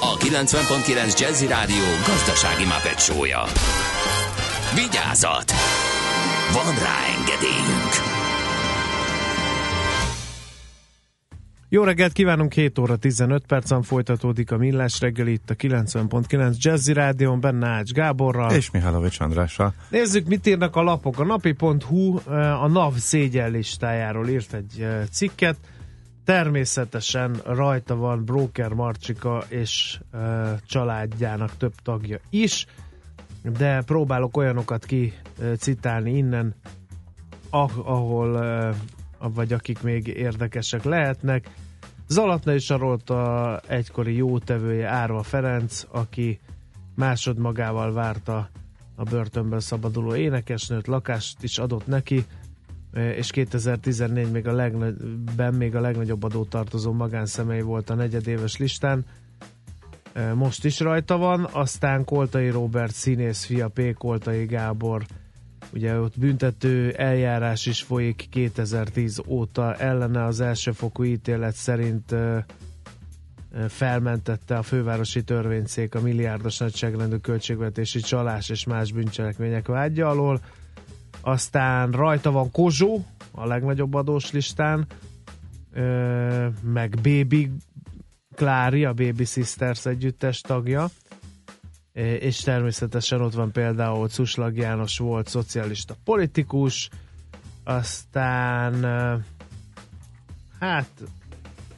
a 0.00 0.16
90.9 0.16 1.18
Jazzy 1.20 1.46
Rádió 1.46 1.84
gazdasági 2.06 2.64
mapetsója. 2.64 3.42
Vigyázat! 4.74 5.52
Van 6.52 6.74
rá 6.74 6.98
engedélyünk! 7.18 8.22
Jó 11.74 11.82
reggelt 11.82 12.12
kívánunk, 12.12 12.52
7 12.52 12.78
óra 12.78 12.96
15 12.96 13.46
percen 13.46 13.82
folytatódik 13.82 14.50
a 14.50 14.56
Millás 14.56 15.00
reggel 15.00 15.26
itt 15.26 15.50
a 15.50 15.54
90.9 15.54 16.56
Jazzy 16.56 16.92
Rádion, 16.92 17.40
benne 17.40 17.68
Ács 17.68 17.92
Gáborral. 17.92 18.50
És 18.50 18.70
Mihálovics 18.70 19.20
Andrással. 19.20 19.74
Nézzük, 19.88 20.26
mit 20.26 20.46
írnak 20.46 20.76
a 20.76 20.82
lapok. 20.82 21.18
A 21.18 21.24
napi.hu 21.24 22.18
eh, 22.28 22.62
a 22.62 22.68
NAV 22.68 22.94
szégyen 22.96 23.50
listájáról 23.50 24.28
írt 24.28 24.54
egy 24.54 24.80
eh, 24.80 25.02
cikket. 25.10 25.56
Természetesen 26.24 27.40
rajta 27.44 27.96
van 27.96 28.24
Broker 28.24 28.72
Marcsika 28.72 29.44
és 29.48 30.00
uh, 30.12 30.20
családjának 30.66 31.56
több 31.56 31.74
tagja 31.82 32.18
is, 32.30 32.66
de 33.42 33.82
próbálok 33.82 34.36
olyanokat 34.36 34.84
kicitálni 34.84 36.16
innen, 36.16 36.54
ah, 37.50 37.78
ahol 37.88 38.34
uh, 38.34 38.74
vagy 39.34 39.52
akik 39.52 39.82
még 39.82 40.06
érdekesek 40.06 40.84
lehetnek. 40.84 41.50
Zalatna 42.08 42.54
is 42.54 42.70
a 42.70 43.60
egykori 43.66 44.16
jótevője 44.16 44.88
Árva 44.88 45.22
Ferenc, 45.22 45.82
aki 45.90 46.40
másodmagával 46.94 47.92
várta 47.92 48.50
a 48.96 49.02
börtönből 49.02 49.60
szabaduló 49.60 50.14
énekesnőt, 50.14 50.86
lakást 50.86 51.42
is 51.42 51.58
adott 51.58 51.86
neki, 51.86 52.24
és 52.94 53.30
2014 53.30 54.30
még 54.30 54.46
a, 54.48 54.52
legnagy, 54.52 54.94
még 55.58 55.74
a 55.74 55.80
legnagyobb 55.80 56.22
adótartozó 56.22 56.92
magánszemély 56.92 57.60
volt 57.60 57.90
a 57.90 57.94
negyedéves 57.94 58.56
listán. 58.56 59.04
Most 60.34 60.64
is 60.64 60.80
rajta 60.80 61.16
van, 61.16 61.48
aztán 61.52 62.04
Koltai 62.04 62.48
Robert 62.48 62.92
színész 62.94 63.44
fia, 63.44 63.68
P. 63.68 63.94
Koltai 63.94 64.44
Gábor, 64.44 65.04
ugye 65.72 65.98
ott 66.00 66.18
büntető 66.18 66.90
eljárás 66.92 67.66
is 67.66 67.82
folyik 67.82 68.26
2010 68.30 69.20
óta 69.26 69.74
ellene 69.74 70.24
az 70.24 70.40
elsőfokú 70.40 71.04
ítélet 71.04 71.54
szerint 71.54 72.14
felmentette 73.68 74.56
a 74.56 74.62
fővárosi 74.62 75.22
törvényszék 75.24 75.94
a 75.94 76.00
milliárdos 76.00 76.58
nagyságrendű 76.58 77.16
költségvetési 77.16 78.00
csalás 78.00 78.48
és 78.48 78.64
más 78.64 78.92
bűncselekmények 78.92 79.66
vágya 79.66 80.08
alól 80.08 80.40
aztán 81.24 81.90
rajta 81.90 82.30
van 82.30 82.50
Kozsó, 82.50 83.04
a 83.30 83.46
legnagyobb 83.46 83.94
adós 83.94 84.32
listán, 84.32 84.86
meg 86.62 86.98
Baby 87.02 87.50
Klári, 88.34 88.84
a 88.84 88.92
Baby 88.92 89.24
Sisters 89.24 89.86
együttes 89.86 90.40
tagja, 90.40 90.88
és 92.18 92.40
természetesen 92.40 93.20
ott 93.20 93.32
van 93.32 93.52
például 93.52 94.08
Cuslag 94.08 94.56
János 94.56 94.98
volt 94.98 95.28
szocialista 95.28 95.96
politikus, 96.04 96.90
aztán 97.64 98.74
hát 100.60 100.90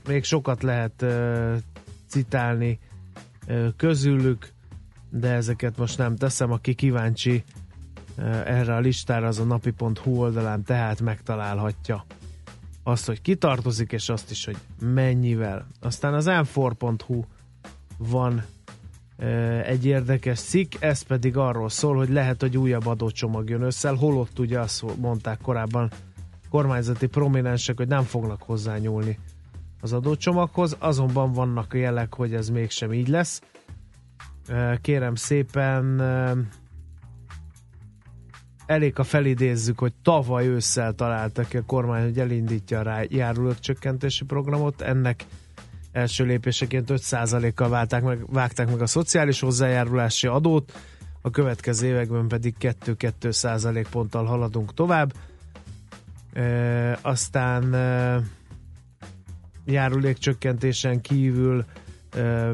még 0.09 0.25
sokat 0.25 0.63
lehet 0.63 1.05
citálni 2.09 2.79
közülük, 3.77 4.49
de 5.11 5.29
ezeket 5.33 5.77
most 5.77 5.99
nem 5.99 6.17
teszem, 6.17 6.53
aki 6.53 6.75
kíváncsi 6.75 7.45
erre 8.45 8.75
a 8.75 8.81
listára 8.81 9.27
az 9.27 9.39
a 9.39 9.45
napi.hu 9.45 10.17
oldalán 10.17 10.63
tehát 10.63 11.01
megtalálhatja 11.01 12.05
azt, 12.83 13.07
hogy 13.07 13.23
kitartozik, 13.23 13.93
és 13.93 14.09
azt 14.09 14.31
is, 14.31 14.45
hogy 14.45 14.57
mennyivel. 14.81 15.67
Aztán 15.81 16.15
az 16.15 16.27
m4.hu 16.29 17.23
van 17.99 18.45
egy 19.63 19.87
érdekes 19.87 20.41
cikk, 20.41 20.73
ez 20.79 21.03
pedig 21.03 21.37
arról 21.37 21.69
szól, 21.69 21.97
hogy 21.97 22.09
lehet, 22.09 22.41
hogy 22.41 22.57
újabb 22.57 22.87
adócsomag 22.87 23.49
jön 23.49 23.63
össze, 23.63 23.89
holott 23.89 24.39
ugye 24.39 24.61
azt 24.61 24.85
mondták 24.99 25.39
korábban 25.43 25.91
kormányzati 26.51 27.07
prominensek, 27.07 27.77
hogy 27.77 27.89
nem 27.89 28.03
fognak 28.03 28.43
hozzányúlni 28.43 29.19
az 29.81 29.93
adócsomaghoz, 29.93 30.77
azonban 30.79 31.33
vannak 31.33 31.75
jelek, 31.75 32.15
hogy 32.15 32.35
ez 32.35 32.49
mégsem 32.49 32.93
így 32.93 33.09
lesz. 33.09 33.43
Kérem 34.81 35.15
szépen 35.15 36.01
elég, 38.67 38.99
a 38.99 39.05
felidézzük, 39.05 39.79
hogy 39.79 39.93
tavaly 40.03 40.47
ősszel 40.47 40.93
találtak 40.93 41.55
a 41.55 41.63
kormány, 41.67 42.03
hogy 42.03 42.19
elindítja 42.19 42.81
a 42.81 43.05
járulócsökkentési 43.09 44.25
programot, 44.25 44.81
ennek 44.81 45.25
első 45.93 46.25
lépéseként 46.25 46.89
5%-kal 46.93 47.69
válták 47.69 48.03
meg, 48.03 48.33
vágták 48.33 48.71
meg 48.71 48.81
a 48.81 48.87
szociális 48.87 49.41
hozzájárulási 49.41 50.27
adót, 50.27 50.73
a 51.23 51.31
következő 51.31 51.87
években 51.87 52.29
pedig 52.29 52.55
2-2 52.61 53.31
százalékponttal 53.33 54.25
haladunk 54.25 54.75
tovább. 54.75 55.13
E, 56.33 56.99
aztán 57.03 57.75
e, 57.75 58.21
járulékcsökkentésen 59.65 61.01
kívül 61.01 61.65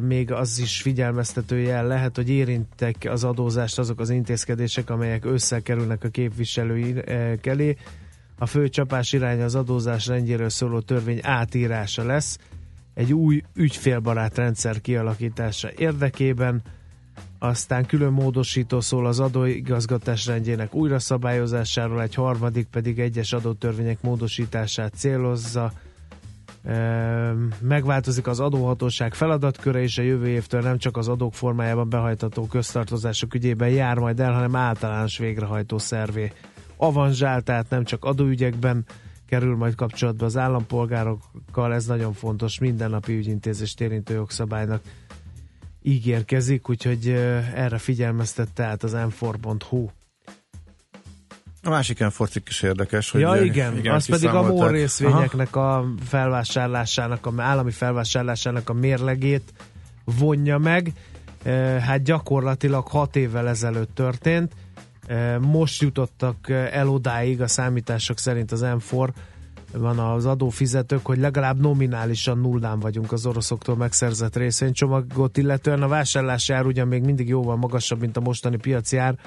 még 0.00 0.32
az 0.32 0.58
is 0.58 0.82
figyelmeztető 0.82 1.58
jel 1.58 1.86
lehet, 1.86 2.16
hogy 2.16 2.28
érintek 2.28 2.96
az 3.10 3.24
adózást 3.24 3.78
azok 3.78 4.00
az 4.00 4.10
intézkedések, 4.10 4.90
amelyek 4.90 5.24
összekerülnek 5.24 6.04
a 6.04 6.08
képviselői 6.08 6.94
elé. 7.42 7.76
A 8.38 8.46
fő 8.46 8.68
csapás 8.68 9.12
irány 9.12 9.42
az 9.42 9.54
adózás 9.54 10.06
rendjéről 10.06 10.48
szóló 10.48 10.80
törvény 10.80 11.18
átírása 11.22 12.04
lesz, 12.04 12.38
egy 12.94 13.12
új 13.12 13.42
ügyfélbarát 13.54 14.36
rendszer 14.36 14.80
kialakítása 14.80 15.68
érdekében, 15.76 16.62
aztán 17.38 17.86
külön 17.86 18.12
módosító 18.12 18.80
szól 18.80 19.06
az 19.06 19.20
adóigazgatás 19.20 20.26
rendjének 20.26 20.74
újra 20.74 20.98
szabályozásáról, 20.98 22.02
egy 22.02 22.14
harmadik 22.14 22.66
pedig 22.66 22.98
egyes 22.98 23.32
adótörvények 23.32 24.02
módosítását 24.02 24.94
célozza, 24.94 25.72
megváltozik 27.60 28.26
az 28.26 28.40
adóhatóság 28.40 29.14
feladatköre, 29.14 29.82
és 29.82 29.98
a 29.98 30.02
jövő 30.02 30.28
évtől 30.28 30.60
nem 30.60 30.78
csak 30.78 30.96
az 30.96 31.08
adók 31.08 31.34
formájában 31.34 31.88
behajtató 31.88 32.46
köztartozások 32.46 33.34
ügyében 33.34 33.68
jár 33.68 33.98
majd 33.98 34.20
el, 34.20 34.32
hanem 34.32 34.56
általános 34.56 35.18
végrehajtó 35.18 35.78
szervé. 35.78 36.32
Avanzsál, 36.76 37.42
tehát 37.42 37.70
nem 37.70 37.84
csak 37.84 38.04
adóügyekben 38.04 38.84
kerül 39.26 39.56
majd 39.56 39.74
kapcsolatba 39.74 40.24
az 40.24 40.36
állampolgárokkal, 40.36 41.74
ez 41.74 41.86
nagyon 41.86 42.12
fontos, 42.12 42.58
mindennapi 42.58 43.16
ügyintézést 43.16 43.80
érintő 43.80 44.14
jogszabálynak 44.14 44.82
ígérkezik, 45.82 46.68
úgyhogy 46.68 47.08
erre 47.54 47.78
figyelmeztet 47.78 48.52
tehát 48.52 48.82
az 48.82 48.92
m4.hu 48.96 49.88
a 51.62 51.70
másik 51.70 51.98
ilyen 51.98 52.10
focik 52.10 52.48
is 52.48 52.62
érdekes, 52.62 53.10
hogy... 53.10 53.20
Ja 53.20 53.42
igen, 53.42 53.76
igen 53.76 53.94
az 53.94 54.06
pedig 54.06 54.28
a 54.28 54.42
MOL 54.42 54.70
részvényeknek 54.70 55.56
Aha. 55.56 55.76
a 55.76 55.84
felvásárlásának, 56.04 57.26
a 57.26 57.32
állami 57.36 57.70
felvásárlásának 57.70 58.68
a 58.68 58.72
mérlegét 58.72 59.52
vonja 60.04 60.58
meg. 60.58 60.92
E, 61.42 61.52
hát 61.80 62.02
gyakorlatilag 62.02 62.86
hat 62.86 63.16
évvel 63.16 63.48
ezelőtt 63.48 63.94
történt. 63.94 64.52
E, 65.06 65.38
most 65.38 65.82
jutottak 65.82 66.48
el 66.48 66.88
odáig 66.88 67.40
a 67.40 67.48
számítások 67.48 68.18
szerint 68.18 68.52
az 68.52 68.64
M4 68.64 69.08
van 69.72 69.98
az 69.98 70.26
adófizetők, 70.26 71.06
hogy 71.06 71.18
legalább 71.18 71.60
nominálisan 71.60 72.38
nullán 72.38 72.80
vagyunk 72.80 73.12
az 73.12 73.26
oroszoktól 73.26 73.76
megszerzett 73.76 74.36
részvénycsomagot, 74.36 75.36
illetően 75.36 75.82
a 75.82 75.88
vásárlási 75.88 76.52
ár 76.52 76.66
ugyan 76.66 76.88
még 76.88 77.02
mindig 77.02 77.28
jóval 77.28 77.56
magasabb, 77.56 78.00
mint 78.00 78.16
a 78.16 78.20
mostani 78.20 78.56
piaci 78.56 78.96
ár, 78.96 79.18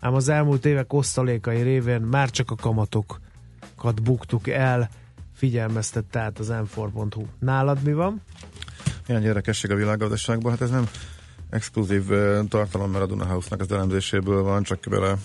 ám 0.00 0.14
az 0.14 0.28
elmúlt 0.28 0.64
évek 0.64 0.92
osztalékai 0.92 1.62
révén 1.62 2.00
már 2.00 2.30
csak 2.30 2.50
a 2.50 2.54
kamatokat 2.54 4.02
buktuk 4.02 4.48
el, 4.48 4.88
figyelmeztet 5.34 6.04
tehát 6.04 6.38
az 6.38 6.48
m4.hu. 6.50 7.24
Nálad 7.38 7.82
mi 7.82 7.92
van? 7.92 8.22
Ilyen 9.06 9.22
gyerekesség 9.22 9.70
a 9.70 9.74
világgazdaságban, 9.74 10.50
hát 10.50 10.60
ez 10.60 10.70
nem 10.70 10.88
exkluzív 11.50 12.04
tartalom, 12.48 12.90
mert 12.90 13.04
a 13.04 13.06
Dunahouse-nak 13.06 13.60
az 13.60 13.72
elemzéséből 13.72 14.42
van, 14.42 14.62
csak 14.62 14.78
bele 14.90 15.16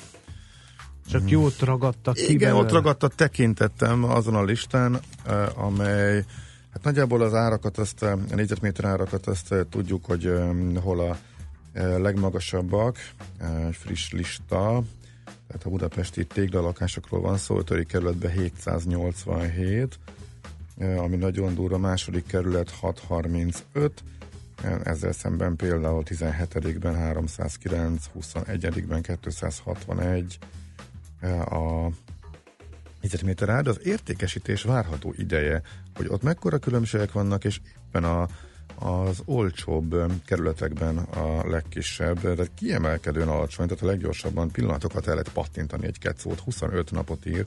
csak 1.10 1.30
jót 1.30 1.60
ragadtak 1.60 2.16
ki 2.16 2.24
Igen, 2.24 2.38
belőle. 2.38 2.60
ott 2.60 2.72
ragadtak 2.72 3.16
tekintettem 3.16 4.04
azon 4.04 4.36
a 4.36 4.44
listán, 4.44 5.00
amely 5.56 6.26
Hát 6.74 6.84
nagyjából 6.84 7.22
az 7.22 7.34
árakat, 7.34 7.78
azt, 7.78 8.04
a 8.04 8.18
négyzetméter 8.36 8.86
árakat 8.86 9.28
azt 9.28 9.56
tudjuk, 9.70 10.06
hogy 10.06 10.34
hol 10.82 11.00
a 11.00 11.18
legmagasabbak, 11.74 12.98
egy 13.68 13.76
friss 13.76 14.12
lista, 14.12 14.84
tehát 15.48 15.66
a 15.66 15.70
budapesti 15.70 16.26
téglalakásokról 16.26 17.22
van 17.22 17.38
szó, 17.38 17.58
5. 17.58 17.86
kerületben 17.86 18.32
787, 18.32 20.00
ami 20.98 21.16
nagyon 21.16 21.56
durva, 21.56 21.78
második 21.78 22.26
kerület 22.26 22.70
635, 22.70 24.04
ezzel 24.84 25.12
szemben 25.12 25.56
például 25.56 26.04
17-ben 26.06 26.96
309, 26.96 28.06
21-ben 28.20 29.02
261 29.02 30.38
a 31.46 31.90
négyzetméter 33.02 33.50
ár, 33.50 33.64
de 33.64 33.70
az 33.70 33.80
értékesítés 33.84 34.64
várható 34.64 35.14
ideje, 35.18 35.62
hogy 35.96 36.08
ott 36.08 36.24
mekkora 36.24 36.58
különbségek 36.58 37.12
vannak, 37.12 37.44
és 37.44 37.60
éppen 37.88 38.04
a, 38.04 38.28
az 38.82 39.22
olcsóbb 39.26 39.96
kerületekben 40.26 40.98
a 40.98 41.50
legkisebb, 41.50 42.34
de 42.36 42.46
kiemelkedően 42.56 43.28
alacsony, 43.28 43.68
tehát 43.68 43.84
a 43.84 43.86
leggyorsabban 43.86 44.52
pillanatokat 44.52 45.08
el 45.08 45.14
lehet 45.14 45.34
pattintani 45.34 45.86
egy 45.86 46.00
ketszót, 46.00 46.40
25 46.40 46.92
napot 46.92 47.26
ír 47.26 47.46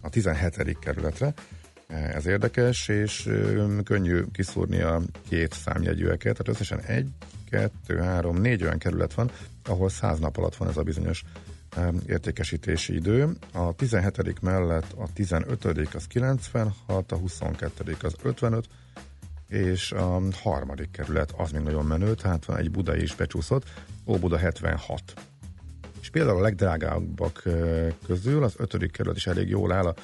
a 0.00 0.08
17. 0.08 0.78
kerületre, 0.78 1.34
ez 1.88 2.26
érdekes, 2.26 2.88
és 2.88 3.30
könnyű 3.84 4.24
kiszúrni 4.32 4.80
a 4.80 5.02
két 5.28 5.52
számjegyűeket, 5.52 6.36
tehát 6.36 6.48
összesen 6.48 6.80
egy, 6.80 7.08
kettő, 7.50 7.96
három, 7.96 8.36
négy 8.36 8.62
olyan 8.62 8.78
kerület 8.78 9.14
van, 9.14 9.30
ahol 9.64 9.88
száz 9.88 10.18
nap 10.18 10.36
alatt 10.36 10.56
van 10.56 10.68
ez 10.68 10.76
a 10.76 10.82
bizonyos 10.82 11.24
értékesítési 12.06 12.94
idő. 12.94 13.36
A 13.52 13.72
17. 13.72 14.40
mellett 14.42 14.92
a 14.96 15.12
15. 15.12 15.64
az 15.94 16.06
96, 16.06 17.12
a 17.12 17.16
22. 17.16 17.96
az 18.02 18.14
55, 18.22 18.68
és 19.48 19.92
a 19.92 20.20
harmadik 20.42 20.90
kerület 20.90 21.32
az 21.36 21.50
még 21.50 21.62
nagyon 21.62 21.84
menő, 21.84 22.14
tehát 22.14 22.44
van 22.44 22.56
egy 22.56 22.70
budai 22.70 23.02
is 23.02 23.14
becsúszott, 23.14 23.64
Óbuda 24.06 24.36
76. 24.36 25.02
És 26.00 26.10
például 26.10 26.38
a 26.38 26.42
legdrágábbak 26.42 27.42
közül 28.06 28.42
az 28.42 28.54
ötödik 28.56 28.92
kerület 28.92 29.16
is 29.16 29.26
elég 29.26 29.48
jól 29.48 29.72
áll 29.72 29.86
a 29.86 29.94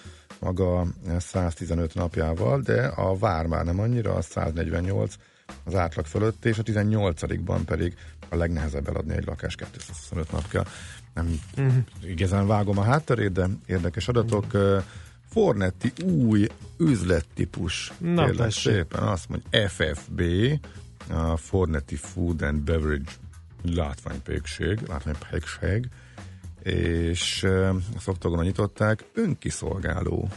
maga 0.40 0.86
115 1.18 1.95
napjával, 1.95 2.61
de 2.61 2.86
a 2.86 3.16
vár 3.16 3.47
már 3.47 3.64
nem 3.64 3.80
annyira, 3.80 4.14
a 4.14 4.22
148 4.22 5.14
az 5.64 5.74
átlag 5.74 6.07
fölött, 6.07 6.45
és 6.45 6.59
a 6.59 6.62
18-ban 6.62 7.61
pedig 7.66 7.95
a 8.28 8.36
legnehezebb 8.36 8.88
eladni 8.88 9.14
egy 9.14 9.24
lakás 9.26 9.55
225 9.55 10.32
nap 10.32 10.49
kell. 10.49 10.64
Nem 11.14 11.40
uh-huh. 11.57 11.74
igazán 12.03 12.47
vágom 12.47 12.78
a 12.78 12.82
hátterét, 12.82 13.32
de 13.32 13.47
érdekes 13.66 14.09
adatok. 14.09 14.45
Uh-huh. 14.45 14.82
Fornetti 15.35 15.93
új 16.05 16.47
üzlettípus. 16.78 17.93
Na, 17.99 18.51
szépen 18.51 19.03
azt 19.03 19.28
mondja, 19.28 19.68
FFB, 19.68 20.22
a 21.11 21.37
Fornetti 21.37 21.97
Food 21.97 22.43
and 22.43 22.61
Beverage 22.61 23.11
látványpékség, 23.62 24.80
látványpékség, 24.89 25.89
és 26.62 27.43
a 27.95 27.99
szoktogon 27.99 28.45
nyitották, 28.45 29.05
önkiszolgáló. 29.14 30.28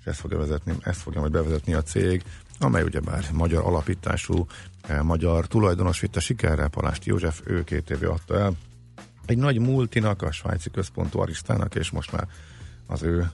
És 0.00 0.06
ezt 0.06 0.20
fogja, 0.20 0.38
vezetni, 0.38 0.74
ezt 0.80 1.00
fogja 1.00 1.20
majd 1.20 1.32
bevezetni 1.32 1.74
a 1.74 1.82
cég, 1.82 2.22
amely 2.58 2.82
ugyebár 2.82 3.24
magyar 3.32 3.64
alapítású, 3.64 4.46
magyar 5.02 5.46
tulajdonos 5.46 6.00
vitte 6.00 6.20
sikerrel, 6.20 6.68
Palást 6.68 7.04
József, 7.04 7.40
ő 7.44 7.64
két 7.64 7.90
éve 7.90 8.08
adta 8.08 8.38
el. 8.38 8.56
Egy 9.24 9.38
nagy 9.38 9.58
multinak, 9.58 10.22
a 10.22 10.32
svájci 10.32 10.70
központú 10.70 11.20
Arisztának, 11.20 11.74
és 11.74 11.90
most 11.90 12.12
már 12.12 12.28
az 12.86 13.02
ő 13.02 13.30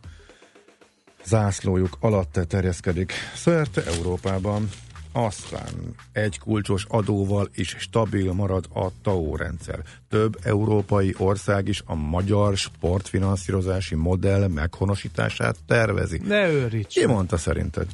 zászlójuk 1.24 1.96
alatt 2.00 2.40
terjeszkedik 2.48 3.12
szerte 3.34 3.84
Európában. 3.84 4.68
Aztán 5.12 5.94
egy 6.12 6.38
kulcsos 6.38 6.84
adóval 6.88 7.48
is 7.54 7.76
stabil 7.78 8.32
marad 8.32 8.64
a 8.74 8.86
TAO 9.02 9.36
rendszer. 9.36 9.78
Több 10.08 10.38
európai 10.42 11.14
ország 11.18 11.68
is 11.68 11.82
a 11.86 11.94
magyar 11.94 12.56
sportfinanszírozási 12.56 13.94
modell 13.94 14.48
meghonosítását 14.48 15.56
tervezi. 15.66 16.20
Ne 16.24 16.50
őríts! 16.50 16.94
Ki 16.94 17.06
mondta 17.06 17.36
szerinted? 17.36 17.86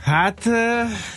Hát 0.00 0.44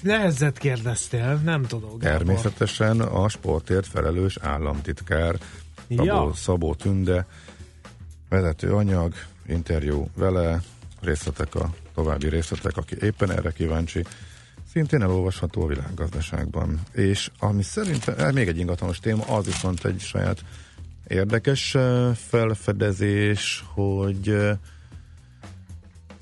nehezet 0.01 0.57
kérdeztél, 0.57 1.35
nem 1.43 1.63
tudok. 1.63 1.99
Természetesen 1.99 2.99
a 2.99 3.29
sportért 3.29 3.87
felelős 3.87 4.37
államtitkár 4.41 5.35
Szabó, 5.89 6.03
ja. 6.03 6.31
Szabó 6.35 6.73
Tünde, 6.73 7.25
vezető 8.29 8.73
anyag, 8.73 9.13
interjú 9.47 10.07
vele, 10.15 10.61
részletek 11.01 11.55
a 11.55 11.73
további 11.93 12.29
részletek, 12.29 12.77
aki 12.77 12.95
éppen 13.01 13.31
erre 13.31 13.51
kíváncsi, 13.51 14.03
szintén 14.71 15.01
elolvasható 15.01 15.63
a 15.63 15.67
világgazdaságban. 15.67 16.79
És 16.91 17.31
ami 17.39 17.63
szerintem, 17.63 18.15
eh, 18.17 18.31
még 18.31 18.47
egy 18.47 18.57
ingatlanos 18.57 18.99
téma, 18.99 19.23
az 19.23 19.45
viszont 19.45 19.85
egy 19.85 19.99
saját 19.99 20.43
érdekes 21.07 21.75
eh, 21.75 22.13
felfedezés, 22.13 23.65
hogy 23.73 24.29
eh, 24.29 24.57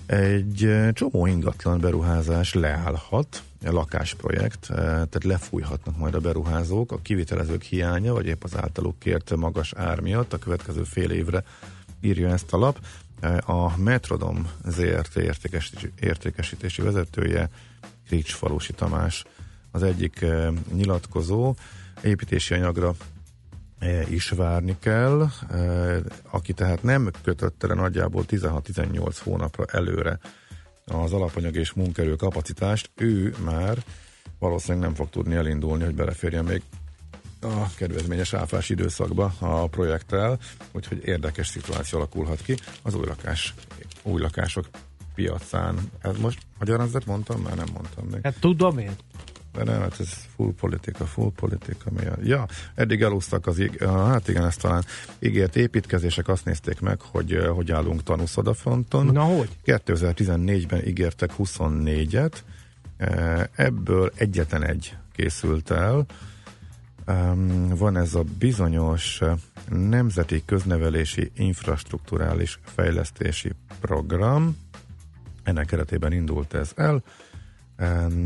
egy 0.06 0.70
csomó 0.94 1.26
ingatlan 1.26 1.80
beruházás 1.80 2.54
leállhat, 2.54 3.42
a 3.66 3.72
lakásprojekt, 3.72 4.68
tehát 4.68 5.24
lefújhatnak 5.24 5.98
majd 5.98 6.16
a 6.16 6.20
beruházók, 6.20 6.92
a 6.92 7.00
kivitelezők 7.02 7.62
hiánya, 7.62 8.14
vagy 8.14 8.26
épp 8.26 8.44
az 8.44 8.58
általuk 8.58 9.00
kért 9.00 9.36
magas 9.36 9.74
ár 9.74 10.00
miatt 10.00 10.34
a 10.34 10.38
következő 10.38 10.84
fél 10.84 11.12
évre 11.12 11.44
írja 12.02 12.30
ezt 12.30 12.54
a 12.54 12.58
lap. 12.58 12.80
A 13.46 13.78
Metrodom 13.78 14.50
ZRT. 14.66 15.16
értékesítési, 16.00 16.82
vezetője 16.82 17.50
Rics 18.10 18.34
Falusi 18.34 18.74
Tamás 18.74 19.26
az 19.72 19.84
egyik 19.84 20.22
eh, 20.22 20.48
nyilatkozó, 20.74 21.56
építési 22.02 22.54
anyagra 22.54 22.94
eh, 23.80 24.12
is 24.12 24.30
várni 24.30 24.76
kell, 24.80 25.28
eh, 25.50 25.98
aki 26.30 26.54
tehát 26.54 26.84
nem 26.84 27.12
kötött 27.24 27.64
el 27.64 27.76
nagyjából 27.76 28.24
16-18 28.28 29.18
hónapra 29.24 29.66
előre 29.66 30.20
az 30.86 31.14
alapanyag 31.14 31.56
és 31.56 31.74
munkerő 31.74 32.16
kapacitást, 32.16 32.90
ő 32.96 33.36
már 33.44 33.84
valószínűleg 34.40 34.84
nem 34.84 34.96
fog 34.96 35.10
tudni 35.10 35.36
elindulni, 35.36 35.84
hogy 35.84 35.96
beleférjen 35.96 36.46
még 36.46 36.62
a 37.42 37.76
kedvezményes 37.76 38.34
áfás 38.34 38.70
időszakba 38.70 39.34
a 39.40 39.68
projekttel, 39.68 40.40
úgyhogy 40.72 41.02
érdekes 41.06 41.48
szituáció 41.48 42.00
alakulhat 42.00 42.42
ki 42.42 42.56
az 42.82 42.96
új 42.96 43.06
lakás, 43.06 43.54
új 44.04 44.22
lakások 44.22 44.66
piacán. 45.16 45.92
Ez 46.02 46.18
most 46.18 46.40
magyarázat 46.60 47.06
mondtam? 47.06 47.42
Már 47.42 47.56
nem 47.56 47.68
mondtam 47.74 48.06
még. 48.06 48.20
Hát 48.24 48.40
tudom 48.40 48.78
én. 48.78 48.92
De 49.54 49.64
nem, 49.64 49.80
hát 49.80 50.00
ez 50.00 50.10
full 50.36 50.54
politika, 50.60 51.06
full 51.06 51.32
politika. 51.36 51.92
Mi 51.92 52.06
a... 52.06 52.16
Ja, 52.24 52.46
eddig 52.76 53.02
elúsztak 53.02 53.48
az, 53.48 53.62
hát 53.80 54.28
igen, 54.28 54.46
ezt 54.46 54.62
talán 54.62 54.84
ígért 55.20 55.56
építkezések, 55.56 56.28
azt 56.28 56.46
nézték 56.46 56.80
meg, 56.80 57.02
hogy 57.02 57.48
hogy 57.56 57.72
állunk 57.72 58.04
tanúszodafronton. 58.04 59.06
Na 59.06 59.24
hogy? 59.24 59.50
2014-ben 59.66 60.88
ígértek 60.88 61.32
24-et, 61.38 62.34
ebből 63.56 64.12
egyetlen 64.16 64.64
egy 64.64 64.98
készült 65.16 65.72
el, 65.72 66.06
van 67.76 67.98
ez 67.98 68.16
a 68.16 68.24
bizonyos 68.40 69.22
Nemzeti 69.70 70.44
Köznevelési 70.46 71.32
Infrastruktúrális 71.36 72.60
Fejlesztési 72.64 73.52
Program. 73.80 74.58
Ennek 75.44 75.66
keretében 75.66 76.12
indult 76.12 76.54
ez 76.54 76.72
el. 76.76 77.04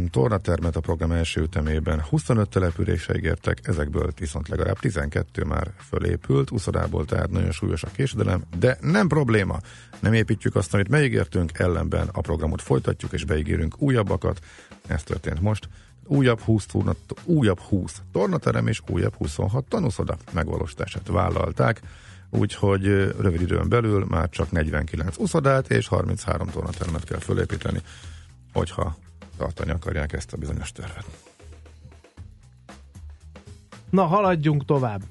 Tornatermet 0.10 0.76
a 0.76 0.80
program 0.80 1.12
első 1.12 1.42
ütemében 1.42 2.02
25 2.02 2.50
településre 2.50 3.16
ígértek, 3.16 3.68
ezekből 3.68 4.12
viszont 4.20 4.48
legalább 4.48 4.80
12 4.80 5.44
már 5.44 5.72
fölépült, 5.78 6.52
uszodából 6.52 7.06
tehát 7.06 7.32
nagyon 7.32 7.52
súlyos 7.52 7.84
a 7.84 7.88
késedelem, 7.92 8.44
de 8.60 8.78
nem 8.82 9.08
probléma. 9.08 9.60
Nem 10.00 10.14
építjük 10.14 10.56
azt, 10.56 10.74
amit 10.74 10.90
megígértünk, 10.90 11.60
ellenben 11.60 12.10
a 12.12 12.22
programot 12.22 12.62
folytatjuk 12.62 13.12
és 13.12 13.26
beígérünk 13.26 13.82
újabbakat. 13.82 14.40
Ez 14.88 15.04
történt 15.04 15.42
most 15.42 15.70
újabb 16.06 16.40
20, 16.40 16.66
torna, 16.66 16.94
újabb 17.24 17.60
20 17.60 18.02
tornaterem 18.12 18.68
és 18.68 18.82
újabb 18.90 19.16
26 19.16 19.66
tanúszoda 19.66 20.18
megvalósítását 20.32 21.08
vállalták, 21.08 21.82
úgyhogy 22.30 22.86
rövid 23.20 23.42
időn 23.42 23.70
belül 23.70 24.06
már 24.06 24.30
csak 24.30 24.52
49 24.52 25.18
uszodát 25.18 25.70
és 25.70 25.88
33 25.88 26.48
tornateremet 26.48 27.04
kell 27.04 27.20
fölépíteni, 27.20 27.82
hogyha 28.54 28.96
tartani 29.38 29.72
akarják 29.72 30.14
ezt 30.14 30.34
a 30.34 30.38
bizonyos 30.38 30.72
tervet. 30.72 31.06
Na, 33.90 34.06
haladjunk 34.06 34.66
tovább. 34.66 35.02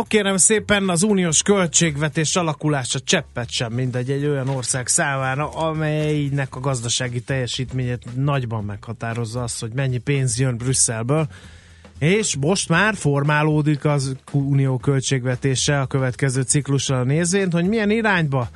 No 0.00 0.06
kérem 0.06 0.36
szépen, 0.36 0.88
az 0.88 1.02
uniós 1.02 1.42
költségvetés 1.42 2.36
alakulása 2.36 3.00
cseppet 3.00 3.50
sem 3.50 3.72
mindegy 3.72 4.10
egy 4.10 4.26
olyan 4.26 4.48
ország 4.48 4.86
számára, 4.86 5.48
amelynek 5.48 6.56
a 6.56 6.60
gazdasági 6.60 7.20
teljesítményét 7.20 8.16
nagyban 8.16 8.64
meghatározza 8.64 9.42
az, 9.42 9.58
hogy 9.58 9.72
mennyi 9.74 9.98
pénz 9.98 10.38
jön 10.38 10.56
Brüsszelből. 10.56 11.28
És 11.98 12.36
most 12.36 12.68
már 12.68 12.94
formálódik 12.94 13.84
az 13.84 14.16
unió 14.32 14.76
költségvetése 14.78 15.80
a 15.80 15.86
következő 15.86 16.42
ciklusra 16.42 17.02
nézvén, 17.02 17.52
hogy 17.52 17.68
milyen 17.68 17.90
irányba 17.90 18.48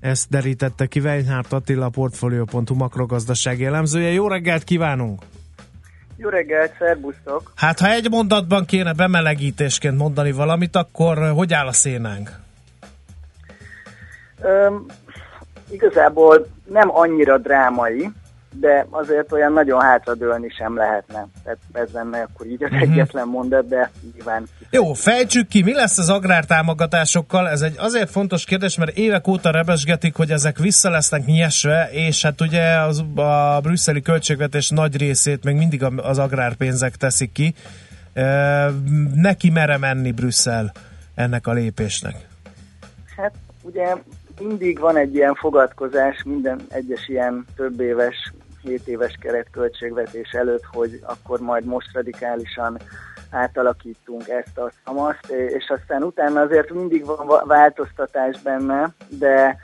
ezt 0.00 0.28
derítette 0.30 0.86
ki 0.86 1.00
Weinhardt 1.00 1.52
Attila, 1.52 1.88
Portfolio.hu 1.88 2.74
makrogazdasági 2.74 3.64
elemzője. 3.64 4.12
Jó 4.12 4.28
reggelt 4.28 4.64
kívánunk! 4.64 5.22
Jó 6.16 6.28
reggelt, 6.28 6.74
szerbusztok! 6.78 7.52
Hát 7.54 7.78
ha 7.78 7.90
egy 7.90 8.10
mondatban 8.10 8.64
kéne 8.64 8.92
bemelegítésként 8.92 9.96
mondani 9.96 10.32
valamit, 10.32 10.76
akkor 10.76 11.30
hogy 11.30 11.52
áll 11.52 11.66
a 11.66 11.72
szénánk? 11.72 12.30
Öm, 14.42 14.86
igazából 15.70 16.46
nem 16.64 16.96
annyira 16.96 17.38
drámai, 17.38 18.10
de 18.60 18.86
azért 18.90 19.32
olyan 19.32 19.52
nagyon 19.52 19.80
hátradőlni 19.80 20.48
sem 20.48 20.76
lehetne. 20.76 21.26
Tehát 21.44 21.58
ez 21.72 21.88
lenne 21.92 22.22
akkor 22.22 22.46
így 22.46 22.64
az 22.64 22.70
uh-huh. 22.70 22.90
egyetlen 22.90 23.28
mondat, 23.28 23.68
de 23.68 23.90
nyilván... 24.14 24.46
Jó, 24.70 24.92
fejtsük 24.92 25.48
ki, 25.48 25.62
mi 25.62 25.72
lesz 25.72 25.98
az 25.98 26.10
agrártámogatásokkal? 26.10 27.48
Ez 27.48 27.60
egy 27.60 27.74
azért 27.78 28.10
fontos 28.10 28.44
kérdés, 28.44 28.76
mert 28.76 28.96
évek 28.96 29.26
óta 29.26 29.50
rebesgetik, 29.50 30.16
hogy 30.16 30.30
ezek 30.30 30.58
vissza 30.58 30.90
lesznek 30.90 31.24
nyesve, 31.24 31.88
és 31.92 32.22
hát 32.22 32.40
ugye 32.40 32.80
az, 32.80 33.04
a 33.14 33.60
brüsszeli 33.62 34.02
költségvetés 34.02 34.70
nagy 34.70 34.96
részét 34.96 35.44
még 35.44 35.56
mindig 35.56 35.82
az 35.96 36.18
agrárpénzek 36.18 36.96
teszik 36.96 37.32
ki. 37.32 37.54
Neki 39.14 39.50
mere 39.50 39.78
menni 39.78 40.12
Brüsszel 40.12 40.72
ennek 41.14 41.46
a 41.46 41.52
lépésnek? 41.52 42.14
Hát 43.16 43.32
ugye 43.62 43.94
mindig 44.40 44.78
van 44.78 44.96
egy 44.96 45.14
ilyen 45.14 45.34
fogadkozás 45.34 46.22
minden 46.24 46.60
egyes 46.68 47.08
ilyen 47.08 47.44
több 47.56 47.80
éves 47.80 48.32
7 48.66 48.88
éves 48.88 49.16
keretköltségvetés 49.20 50.30
előtt, 50.30 50.64
hogy 50.72 51.00
akkor 51.02 51.40
majd 51.40 51.64
most 51.64 51.92
radikálisan 51.92 52.78
átalakítunk 53.30 54.28
ezt, 54.28 54.58
azt, 54.58 54.80
azt, 54.84 55.30
és 55.30 55.68
aztán 55.68 56.02
utána 56.02 56.40
azért 56.40 56.70
mindig 56.70 57.04
van 57.04 57.46
változtatás 57.46 58.40
benne, 58.42 58.94
de 59.08 59.56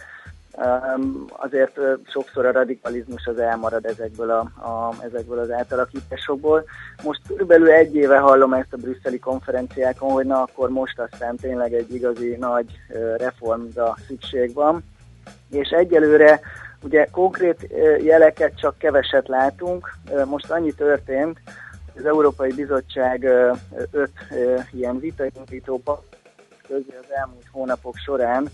um, 0.57 1.25
azért 1.31 1.81
sokszor 2.07 2.47
a 2.47 2.53
radikalizmus 2.53 3.27
az 3.27 3.39
elmarad 3.39 3.85
ezekből, 3.85 4.31
a, 4.31 4.41
a, 4.41 4.95
ezekből 5.05 5.39
az 5.39 5.51
átalakításokból. 5.51 6.65
Most 7.03 7.21
körülbelül 7.29 7.71
egy 7.71 7.95
éve 7.95 8.19
hallom 8.19 8.53
ezt 8.53 8.73
a 8.73 8.77
brüsszeli 8.77 9.19
konferenciákon, 9.19 10.11
hogy 10.11 10.27
na 10.27 10.43
akkor 10.43 10.71
most 10.71 10.99
aztán 10.99 11.37
tényleg 11.37 11.73
egy 11.73 11.95
igazi 11.95 12.37
nagy 12.41 12.67
reformra 13.17 13.97
szükség 14.07 14.55
van, 14.55 14.85
és 15.51 15.69
egyelőre 15.69 16.41
Ugye 16.83 17.05
konkrét 17.11 17.69
jeleket 18.03 18.59
csak 18.59 18.79
keveset 18.79 19.29
látunk. 19.29 19.93
Most 20.25 20.51
annyi 20.51 20.73
történt, 20.73 21.39
az 21.97 22.05
Európai 22.07 22.53
Bizottság 22.53 23.25
öt 23.91 24.13
ilyen 24.73 24.99
vitaindító 24.99 25.83
közé 26.69 26.97
az 27.01 27.15
elmúlt 27.15 27.47
hónapok 27.51 27.97
során 27.97 28.49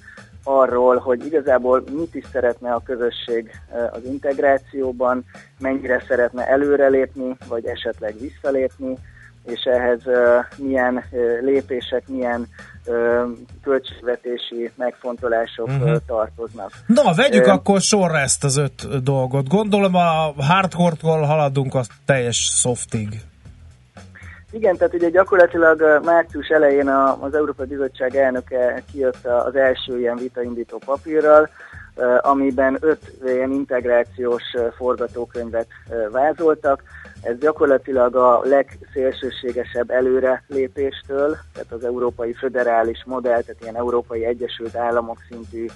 arról, 0.45 0.97
hogy 0.97 1.27
igazából 1.27 1.85
mit 1.93 2.15
is 2.15 2.25
szeretne 2.33 2.73
a 2.73 2.83
közösség 2.85 3.51
az 3.91 4.05
integrációban, 4.05 5.25
mennyire 5.59 6.05
szeretne 6.09 6.47
előrelépni, 6.49 7.37
vagy 7.49 7.67
esetleg 7.67 8.19
visszalépni, 8.21 8.95
és 9.45 9.63
ehhez 9.63 10.01
milyen 10.57 11.05
lépések, 11.41 12.09
milyen 12.09 12.47
költségvetési 13.63 14.71
megfontolások 14.75 15.67
uh-huh. 15.67 15.97
tartoznak. 16.07 16.71
Na, 16.87 17.15
vegyük 17.15 17.47
uh, 17.47 17.53
akkor 17.53 17.81
sorra 17.81 18.19
ezt 18.19 18.45
az 18.45 18.57
öt 18.57 19.03
dolgot. 19.03 19.49
Gondolom 19.49 19.95
a 19.95 20.35
hardcore-tól 20.39 21.23
haladunk 21.23 21.75
a 21.75 21.83
teljes 22.07 22.37
softig. 22.37 23.09
Igen, 24.51 24.77
tehát 24.77 24.95
ugye 24.95 25.11
gyakorlatilag 25.11 26.01
március 26.05 26.49
elején 26.49 26.89
az 27.21 27.35
Európai 27.35 27.67
Bizottság 27.67 28.17
elnöke 28.17 28.83
kijött 28.93 29.27
az 29.27 29.57
első 29.57 29.99
ilyen 29.99 30.17
vitaindító 30.17 30.79
papírral, 30.85 31.49
amiben 32.21 32.77
öt 32.81 33.13
ilyen 33.25 33.51
integrációs 33.51 34.43
forgatókönyvet 34.77 35.67
vázoltak. 36.11 36.83
Ez 37.23 37.39
gyakorlatilag 37.39 38.17
a 38.17 38.41
legszélsőségesebb 38.45 39.91
előre 39.91 40.43
lépéstől, 40.47 41.37
tehát 41.53 41.73
az 41.73 41.85
európai 41.85 42.33
föderális 42.33 43.05
modell, 43.07 43.41
tehát 43.41 43.63
ilyen 43.63 43.77
európai 43.77 44.25
Egyesült 44.25 44.77
Államok 44.77 45.19
szintű 45.31 45.67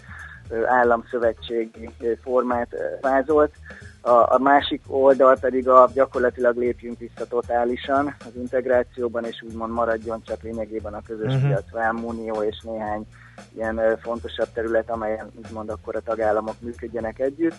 államszövetségi 0.66 1.90
formát 2.22 2.68
vázolt. 3.00 3.52
A, 4.00 4.10
a 4.10 4.38
másik 4.38 4.82
oldal 4.86 5.36
pedig 5.40 5.68
a 5.68 5.90
gyakorlatilag 5.94 6.56
lépjünk 6.56 6.98
vissza 6.98 7.26
totálisan 7.28 8.14
az 8.18 8.36
integrációban, 8.36 9.24
és 9.24 9.42
úgymond 9.42 9.72
maradjon 9.72 10.22
csak 10.24 10.42
lényegében 10.42 10.94
a 10.94 11.02
közös 11.06 11.34
uh-huh. 11.34 11.48
piac, 11.48 11.70
vámunió 11.70 12.42
és 12.42 12.60
néhány 12.62 13.06
ilyen 13.54 13.98
fontosabb 14.02 14.48
terület, 14.54 14.90
amelyen 14.90 15.30
úgymond 15.44 15.68
akkor 15.68 15.96
a 15.96 16.00
tagállamok 16.00 16.60
működjenek 16.60 17.18
együtt. 17.18 17.56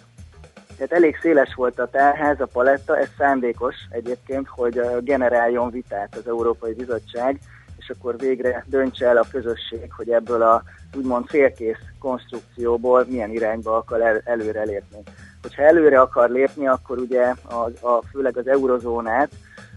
Tehát 0.78 0.92
elég 0.92 1.18
széles 1.22 1.54
volt 1.56 1.80
a 1.80 1.88
tárház, 1.88 2.42
a 2.42 2.46
paletta, 2.46 2.98
ez 2.98 3.10
szándékos 3.18 3.76
egyébként, 3.90 4.48
hogy 4.48 4.82
generáljon 5.00 5.70
vitát 5.70 6.16
az 6.16 6.28
Európai 6.28 6.74
Bizottság, 6.74 7.40
és 7.78 7.90
akkor 7.90 8.18
végre 8.18 8.64
döntse 8.68 9.08
el 9.08 9.18
a 9.18 9.28
közösség, 9.32 9.92
hogy 9.96 10.10
ebből 10.10 10.42
a 10.42 10.64
úgymond 10.96 11.28
félkész 11.28 11.80
konstrukcióból 12.00 13.06
milyen 13.10 13.32
irányba 13.32 13.78
akar 13.78 14.02
el, 14.02 14.22
előre 14.26 14.64
lépni. 14.64 15.02
Hogyha 15.42 15.64
előre 15.64 16.02
akar 16.02 16.30
lépni, 16.30 16.68
akkor 16.68 16.98
ugye 16.98 17.34
a, 17.50 17.88
a, 17.88 18.04
főleg 18.12 18.38
az 18.38 18.48
eurozónát 18.48 19.32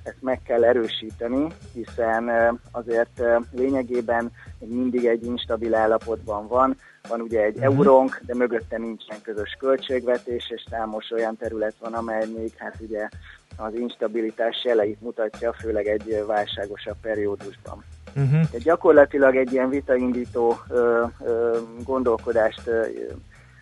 ezt 0.07 0.23
meg 0.23 0.41
kell 0.43 0.65
erősíteni, 0.65 1.47
hiszen 1.73 2.31
azért 2.71 3.23
lényegében 3.53 4.33
mindig 4.59 5.05
egy 5.05 5.25
instabil 5.25 5.75
állapotban 5.75 6.49
van. 6.49 6.77
Van 7.09 7.21
ugye 7.21 7.43
egy 7.43 7.57
uh-huh. 7.57 7.75
eurónk, 7.75 8.21
de 8.27 8.35
mögötte 8.35 8.79
nincsen 8.79 9.23
közös 9.23 9.57
költségvetés, 9.59 10.51
és 10.51 10.65
számos 10.71 11.11
olyan 11.11 11.37
terület 11.37 11.75
van, 11.81 11.95
amely 11.95 12.27
még 12.37 12.53
hát 12.57 12.77
ugye 12.81 13.09
az 13.57 13.75
instabilitás 13.75 14.65
jeleit 14.65 15.01
mutatja, 15.01 15.53
főleg 15.53 15.87
egy 15.87 16.25
válságosabb 16.27 16.97
periódusban. 17.03 17.85
Uh-huh. 18.09 18.31
Tehát 18.31 18.63
gyakorlatilag 18.63 19.37
egy 19.37 19.53
ilyen 19.53 19.69
vitaindító 19.69 20.59
ö, 20.69 21.05
ö, 21.25 21.59
gondolkodást 21.85 22.67
ö, 22.67 22.83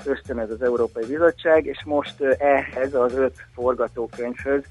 ösztönöz 0.05 0.51
az 0.51 0.62
Európai 0.62 1.07
Bizottság, 1.07 1.66
és 1.66 1.84
most 1.84 2.20
ehhez 2.38 2.95
az 2.95 3.14
öt 3.14 3.36
forgatókönyvhöz 3.55 4.62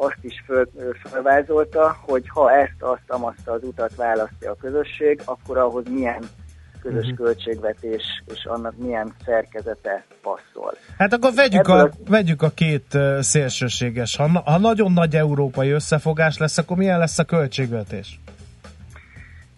azt 0.00 0.18
is 0.20 0.42
föl, 0.46 0.68
fölvázolta, 1.10 1.96
hogy 2.00 2.28
ha 2.28 2.52
ezt, 2.52 2.76
azt, 2.78 3.02
amazt 3.06 3.48
az 3.48 3.62
utat 3.62 3.94
választja 3.94 4.50
a 4.50 4.56
közösség, 4.60 5.20
akkor 5.24 5.58
ahhoz 5.58 5.84
milyen 5.88 6.22
közös 6.82 7.02
uh-huh. 7.02 7.26
költségvetés 7.26 8.02
és 8.34 8.44
annak 8.44 8.76
milyen 8.76 9.14
szerkezete 9.24 10.04
passzol. 10.22 10.74
Hát 10.98 11.12
akkor 11.12 11.34
vegyük, 11.34 11.68
a, 11.68 11.80
a, 11.80 11.90
vegyük 12.08 12.42
a 12.42 12.50
két 12.50 12.98
szélsőséges. 13.20 14.16
Ha, 14.16 14.42
ha 14.44 14.58
nagyon 14.58 14.92
nagy 14.92 15.16
európai 15.16 15.70
összefogás 15.70 16.38
lesz, 16.38 16.58
akkor 16.58 16.76
milyen 16.76 16.98
lesz 16.98 17.18
a 17.18 17.24
költségvetés? 17.24 18.20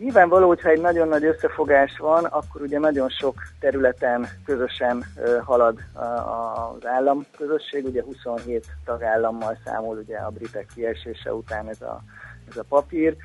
Nyilvánvaló, 0.03 0.46
hogyha 0.46 0.68
egy 0.68 0.80
nagyon 0.80 1.09
nagy 1.09 1.24
összefogás 1.24 1.98
van, 1.98 2.24
akkor 2.24 2.61
ugye 2.61 2.78
nagyon 2.78 3.09
sok 3.09 3.34
területen 3.61 4.28
közösen 4.44 5.05
halad 5.44 5.78
az 5.94 6.86
államközösség, 6.86 7.84
ugye 7.84 8.03
27 8.03 8.66
tagállammal 8.84 9.59
számol 9.64 9.96
ugye 9.96 10.16
a 10.16 10.30
britek 10.30 10.66
kiesése 10.74 11.34
után 11.34 11.68
ez 11.68 11.80
a, 11.80 12.03
ez 12.50 12.57
a 12.57 12.64
papír. 12.68 13.16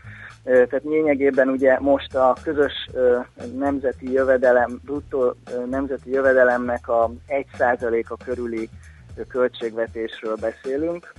Tehát 0.43 0.83
lényegében 0.83 1.49
ugye 1.49 1.79
most 1.79 2.15
a 2.15 2.35
közös 2.43 2.89
nemzeti 3.55 4.11
jövedelem, 4.11 4.79
bruttó 4.83 5.35
nemzeti 5.69 6.11
jövedelemnek 6.11 6.87
a 6.87 7.11
1%-a 7.27 8.17
körüli 8.23 8.69
költségvetésről 9.27 10.35
beszélünk. 10.35 11.13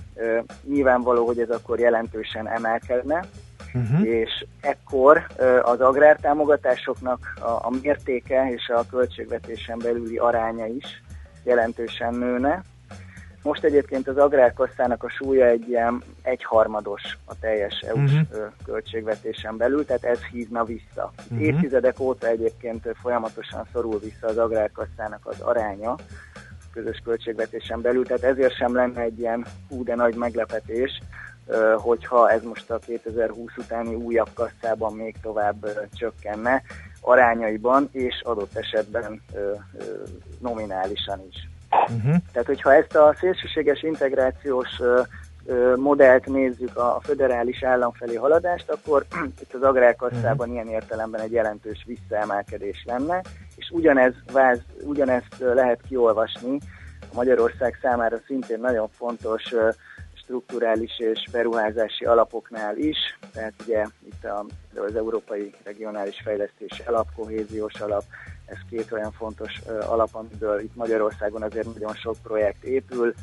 Nyilvánvaló, 0.63 1.25
hogy 1.25 1.39
ez 1.39 1.49
akkor 1.49 1.79
jelentősen 1.79 2.47
emelkedne, 2.47 3.25
uh-huh. 3.73 4.07
és 4.07 4.45
ekkor 4.61 5.27
az 5.61 5.81
agrártámogatásoknak 5.81 7.33
a, 7.39 7.49
a 7.49 7.71
mértéke 7.81 8.51
és 8.51 8.69
a 8.69 8.85
költségvetésen 8.89 9.77
belüli 9.77 10.17
aránya 10.17 10.65
is 10.65 11.03
jelentősen 11.43 12.13
nőne. 12.13 12.63
Most 13.43 13.63
egyébként 13.63 14.07
az 14.07 14.17
agrárkasszának 14.17 15.03
a 15.03 15.09
súlya 15.09 15.45
egy 15.45 15.67
ilyen 15.67 16.03
egyharmados 16.21 17.17
a 17.25 17.39
teljes 17.39 17.79
EU-s 17.79 18.11
uh-huh. 18.11 18.51
költségvetésen 18.65 19.57
belül, 19.57 19.85
tehát 19.85 20.03
ez 20.03 20.23
hívna 20.23 20.63
vissza. 20.63 21.13
Uh-huh. 21.23 21.41
Évtizedek 21.41 21.99
óta 21.99 22.27
egyébként 22.27 22.87
folyamatosan 23.01 23.67
szorul 23.73 23.99
vissza 23.99 24.27
az 24.27 24.37
agrárkasszának 24.37 25.25
az 25.25 25.39
aránya 25.39 25.95
közös 26.73 27.01
költségvetésen 27.03 27.81
belül, 27.81 28.05
tehát 28.05 28.23
ezért 28.23 28.55
sem 28.55 28.75
lenne 28.75 29.01
egy 29.01 29.19
ilyen 29.19 29.45
hú 29.69 29.83
de 29.83 29.95
nagy 29.95 30.15
meglepetés, 30.15 31.01
hogyha 31.77 32.31
ez 32.31 32.43
most 32.43 32.71
a 32.71 32.79
2020 32.79 33.51
utáni 33.57 33.95
újabb 33.95 34.29
kasszában 34.33 34.93
még 34.93 35.15
tovább 35.21 35.87
csökkenne 35.93 36.61
arányaiban 37.01 37.89
és 37.91 38.21
adott 38.23 38.55
esetben 38.55 39.21
nominálisan 40.39 41.21
is. 41.29 41.49
Uh-huh. 41.71 42.15
Tehát, 42.31 42.47
hogyha 42.47 42.73
ezt 42.73 42.95
a 42.95 43.15
szélsőséges 43.19 43.83
integrációs 43.83 44.81
modellt 45.75 46.25
nézzük 46.25 46.77
a 46.77 46.99
föderális 47.03 47.63
állam 47.63 47.91
felé 47.91 48.15
haladást, 48.15 48.69
akkor 48.69 49.05
itt 49.41 49.53
az 49.53 49.61
agrárkasszában 49.61 50.51
ilyen 50.51 50.67
értelemben 50.67 51.21
egy 51.21 51.31
jelentős 51.31 51.85
visszaemelkedés 51.87 52.83
lenne, 52.87 53.21
és 53.55 53.69
ugyanez 53.71 54.13
váz, 54.31 54.59
ugyanezt 54.83 55.35
lehet 55.39 55.79
kiolvasni 55.87 56.57
Magyarország 57.13 57.77
számára 57.81 58.17
szintén 58.25 58.59
nagyon 58.59 58.89
fontos 58.89 59.53
strukturális 60.29 60.99
és 60.99 61.27
beruházási 61.31 62.05
alapoknál 62.05 62.77
is, 62.77 62.97
tehát 63.33 63.53
ugye 63.65 63.85
itt 64.05 64.23
a, 64.23 64.45
az 64.75 64.95
Európai 64.95 65.51
Regionális 65.63 66.21
Fejlesztési 66.23 66.81
Alap, 66.85 67.07
Kohéziós 67.15 67.73
Alap, 67.73 68.03
ez 68.45 68.57
két 68.69 68.91
olyan 68.91 69.11
fontos 69.11 69.61
alap, 69.87 70.09
amiből 70.11 70.59
itt 70.59 70.75
Magyarországon 70.75 71.41
azért 71.41 71.73
nagyon 71.73 71.93
sok 71.93 72.15
projekt 72.23 72.63
épül, 72.63 73.13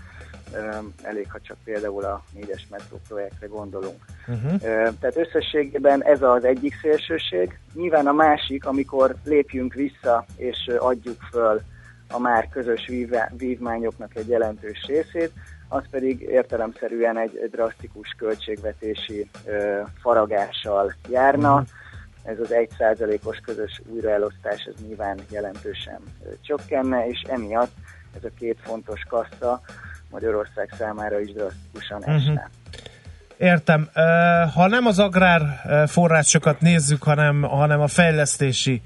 elég, 1.02 1.30
ha 1.30 1.40
csak 1.40 1.57
például 1.64 2.04
a 2.04 2.24
négyes 2.32 2.66
metró 2.70 3.00
projektre 3.09 3.46
gondolunk. 3.46 4.04
Uh-huh. 4.26 4.59
Tehát 5.00 5.16
összességében 5.16 6.04
ez 6.04 6.22
az 6.22 6.44
egyik 6.44 6.74
szélsőség. 6.82 7.59
Nyilván 7.74 8.07
a 8.07 8.12
másik, 8.12 8.66
amikor 8.66 9.14
lépjünk 9.24 9.74
vissza 9.74 10.24
és 10.36 10.70
adjuk 10.78 11.20
föl 11.30 11.61
a 12.09 12.18
már 12.18 12.48
közös 12.48 12.86
vívá- 12.86 13.32
vívmányoknak 13.36 14.16
egy 14.16 14.28
jelentős 14.28 14.84
részét, 14.86 15.32
az 15.68 15.82
pedig 15.90 16.20
értelemszerűen 16.20 17.18
egy, 17.18 17.38
egy 17.42 17.50
drasztikus 17.50 18.14
költségvetési 18.18 19.30
ö, 19.46 19.80
faragással 20.00 20.94
járna. 21.10 21.64
Ez 22.22 22.38
az 22.40 22.48
1%-os 22.50 23.38
közös 23.38 23.82
újraelosztás, 23.86 24.64
ez 24.64 24.74
nyilván 24.86 25.18
jelentősen 25.30 26.00
ö, 26.24 26.28
csökkenne, 26.42 27.06
és 27.08 27.22
emiatt 27.28 27.72
ez 28.16 28.24
a 28.24 28.30
két 28.38 28.58
fontos 28.62 29.00
kassa 29.08 29.60
Magyarország 30.10 30.74
számára 30.78 31.20
is 31.20 31.32
drasztikusan 31.32 32.04
esne. 32.04 32.50
Értem. 33.36 33.88
Ha 34.54 34.66
nem 34.66 34.86
az 34.86 34.98
agrár 34.98 35.42
forrásokat 35.86 36.60
nézzük, 36.60 37.02
hanem, 37.02 37.42
hanem 37.42 37.80
a 37.80 37.86
fejlesztési 37.86 38.82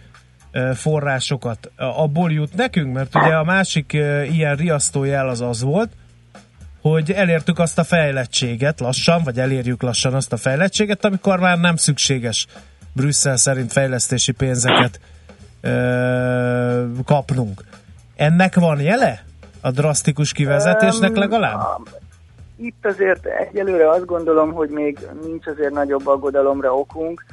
forrásokat, 0.74 1.70
abból 1.76 2.32
jut 2.32 2.54
nekünk? 2.54 2.94
Mert 2.94 3.14
ugye 3.14 3.36
a 3.36 3.44
másik 3.44 3.92
ilyen 4.32 4.56
riasztójel 4.56 5.28
az 5.28 5.40
az 5.40 5.62
volt, 5.62 5.90
hogy 6.80 7.10
elértük 7.10 7.58
azt 7.58 7.78
a 7.78 7.84
fejlettséget 7.84 8.80
lassan, 8.80 9.22
vagy 9.24 9.38
elérjük 9.38 9.82
lassan 9.82 10.14
azt 10.14 10.32
a 10.32 10.36
fejlettséget, 10.36 11.04
amikor 11.04 11.38
már 11.38 11.58
nem 11.58 11.76
szükséges 11.76 12.46
Brüsszel 12.92 13.36
szerint 13.36 13.72
fejlesztési 13.72 14.32
pénzeket 14.32 15.00
ö, 15.60 16.84
kapnunk. 17.04 17.64
Ennek 18.16 18.54
van 18.54 18.80
jele? 18.80 19.24
A 19.60 19.70
drasztikus 19.70 20.32
kivezetésnek 20.32 21.16
legalább? 21.16 21.60
Itt 22.56 22.86
azért 22.86 23.26
egyelőre 23.26 23.90
azt 23.90 24.04
gondolom, 24.04 24.52
hogy 24.52 24.68
még 24.68 24.98
nincs 25.22 25.46
azért 25.46 25.72
nagyobb 25.72 26.06
aggodalomra 26.06 26.74
okunk, 26.74 27.24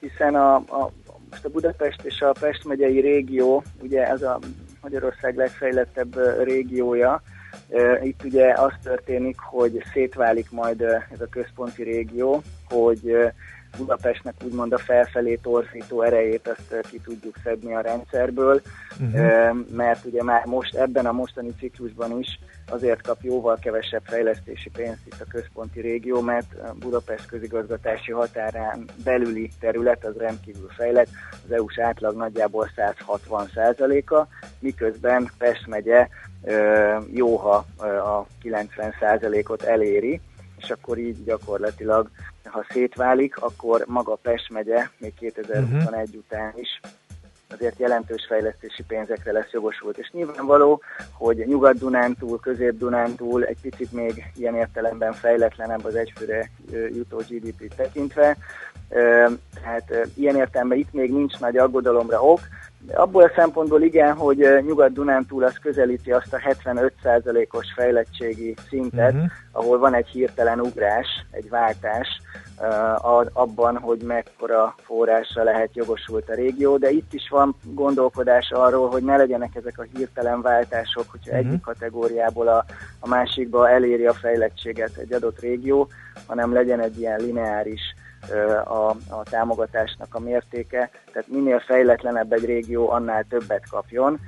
hiszen 0.00 0.34
a, 0.34 0.54
a, 0.54 0.90
most 1.30 1.44
a 1.44 1.48
Budapest 1.48 2.02
és 2.02 2.20
a 2.20 2.32
Pest 2.40 2.64
megyei 2.64 3.00
régió, 3.00 3.62
ugye 3.80 4.06
ez 4.06 4.22
a 4.22 4.38
Magyarország 4.80 5.36
legfejlettebb 5.36 6.18
régiója, 6.44 7.22
Itt 8.02 8.24
ugye 8.24 8.52
az 8.52 8.72
történik, 8.82 9.38
hogy 9.38 9.82
szétválik 9.92 10.50
majd 10.50 10.80
ez 10.80 11.20
a 11.20 11.28
központi 11.30 11.82
régió, 11.82 12.42
hogy 12.68 13.32
Budapestnek 13.76 14.34
úgymond 14.44 14.72
a 14.72 14.78
felfelé 14.78 15.34
torzító 15.34 16.02
erejét 16.02 16.48
azt 16.48 16.88
ki 16.90 17.00
tudjuk 17.04 17.36
szedni 17.44 17.74
a 17.74 17.80
rendszerből, 17.80 18.60
uh-huh. 19.00 19.56
mert 19.70 20.04
ugye 20.04 20.22
már 20.22 20.44
most 20.44 20.74
ebben 20.74 21.06
a 21.06 21.12
mostani 21.12 21.54
ciklusban 21.58 22.18
is 22.18 22.38
azért 22.68 23.02
kap 23.02 23.22
jóval 23.22 23.58
kevesebb 23.60 24.02
fejlesztési 24.04 24.70
pénzt 24.70 25.06
itt 25.06 25.20
a 25.20 25.30
központi 25.30 25.80
régió, 25.80 26.20
mert 26.20 26.78
Budapest 26.78 27.26
közigazgatási 27.26 28.12
határán 28.12 28.84
belüli 29.04 29.50
terület 29.60 30.04
az 30.04 30.16
rendkívül 30.16 30.68
fejlett, 30.76 31.08
az 31.44 31.52
EU-s 31.52 31.78
átlag 31.78 32.16
nagyjából 32.16 32.70
160 32.76 33.48
a 34.08 34.28
miközben 34.58 35.30
Pest 35.38 35.66
megye 35.66 36.08
ö, 36.44 36.96
jóha 37.12 37.66
ö, 37.80 37.86
a 37.86 38.26
90% 38.42 39.48
ot 39.48 39.62
eléri, 39.62 40.20
és 40.58 40.70
akkor 40.70 40.98
így 40.98 41.24
gyakorlatilag, 41.24 42.10
ha 42.44 42.64
szétválik, 42.68 43.36
akkor 43.36 43.84
maga 43.86 44.14
Pest 44.14 44.50
megye 44.50 44.88
még 44.98 45.14
2021 45.14 46.02
uh-huh. 46.02 46.14
után 46.14 46.52
is 46.56 46.80
azért 47.52 47.78
jelentős 47.78 48.26
fejlesztési 48.28 48.82
pénzekre 48.82 49.32
lesz 49.32 49.50
jogosult. 49.52 49.98
És 49.98 50.10
nyilvánvaló, 50.10 50.82
hogy 51.12 51.36
Nyugat-Dunántúl, 51.46 52.40
Közép-Dunántúl 52.40 53.44
egy 53.44 53.56
picit 53.62 53.92
még 53.92 54.24
ilyen 54.36 54.54
értelemben 54.54 55.12
fejletlenebb 55.12 55.84
az 55.84 55.94
egyfőre 55.94 56.50
jutó 56.70 57.16
GDP-t 57.16 57.74
tekintve. 57.76 58.36
Tehát 59.54 60.08
ilyen 60.14 60.36
értelemben 60.36 60.78
itt 60.78 60.92
még 60.92 61.12
nincs 61.12 61.38
nagy 61.38 61.56
aggodalomra 61.56 62.22
ok, 62.22 62.40
abból 62.94 63.22
a 63.22 63.32
szempontból 63.36 63.82
igen, 63.82 64.14
hogy 64.16 64.46
Nyugat-Dunántúl 64.66 65.44
az 65.44 65.58
közelíti 65.58 66.12
azt 66.12 66.32
a 66.34 66.38
75%-os 66.38 67.66
fejlettségi 67.76 68.54
szintet, 68.68 69.12
Mhm. 69.12 69.24
ahol 69.52 69.78
van 69.78 69.94
egy 69.94 70.06
hirtelen 70.08 70.60
ugrás, 70.60 71.06
egy 71.30 71.48
váltás 71.48 72.08
a- 73.02 73.26
abban, 73.32 73.76
hogy 73.78 74.02
mekkora 74.02 74.74
forrásra 74.84 75.42
lehet 75.42 75.70
jogosult 75.74 76.28
a 76.28 76.34
régió, 76.34 76.76
de 76.76 76.90
itt 76.90 77.12
is 77.12 77.28
van 77.28 77.54
gondolkodás 77.62 78.50
arról, 78.50 78.88
hogy 78.88 79.02
ne 79.02 79.16
legyenek 79.16 79.54
ezek 79.54 79.78
a 79.78 79.86
hirtelen 79.96 80.42
váltások, 80.42 81.04
hogyha 81.10 81.36
Mhm. 81.36 81.46
egyik 81.46 81.60
kategóriából 81.60 82.48
a, 82.48 82.64
a 83.00 83.08
másikba 83.08 83.70
eléri 83.70 84.06
a 84.06 84.12
fejlettséget 84.12 84.96
egy 84.96 85.12
adott 85.12 85.40
régió, 85.40 85.88
hanem 86.26 86.52
legyen 86.52 86.80
egy 86.80 86.98
ilyen 86.98 87.20
lineáris 87.20 87.80
a, 88.64 88.88
a 89.08 89.22
támogatásnak 89.30 90.14
a 90.14 90.20
mértéke, 90.20 90.90
tehát 91.12 91.28
minél 91.28 91.58
fejletlenebb 91.58 92.32
egy 92.32 92.44
régió, 92.44 92.90
annál 92.90 93.24
többet 93.28 93.68
kapjon. 93.70 94.20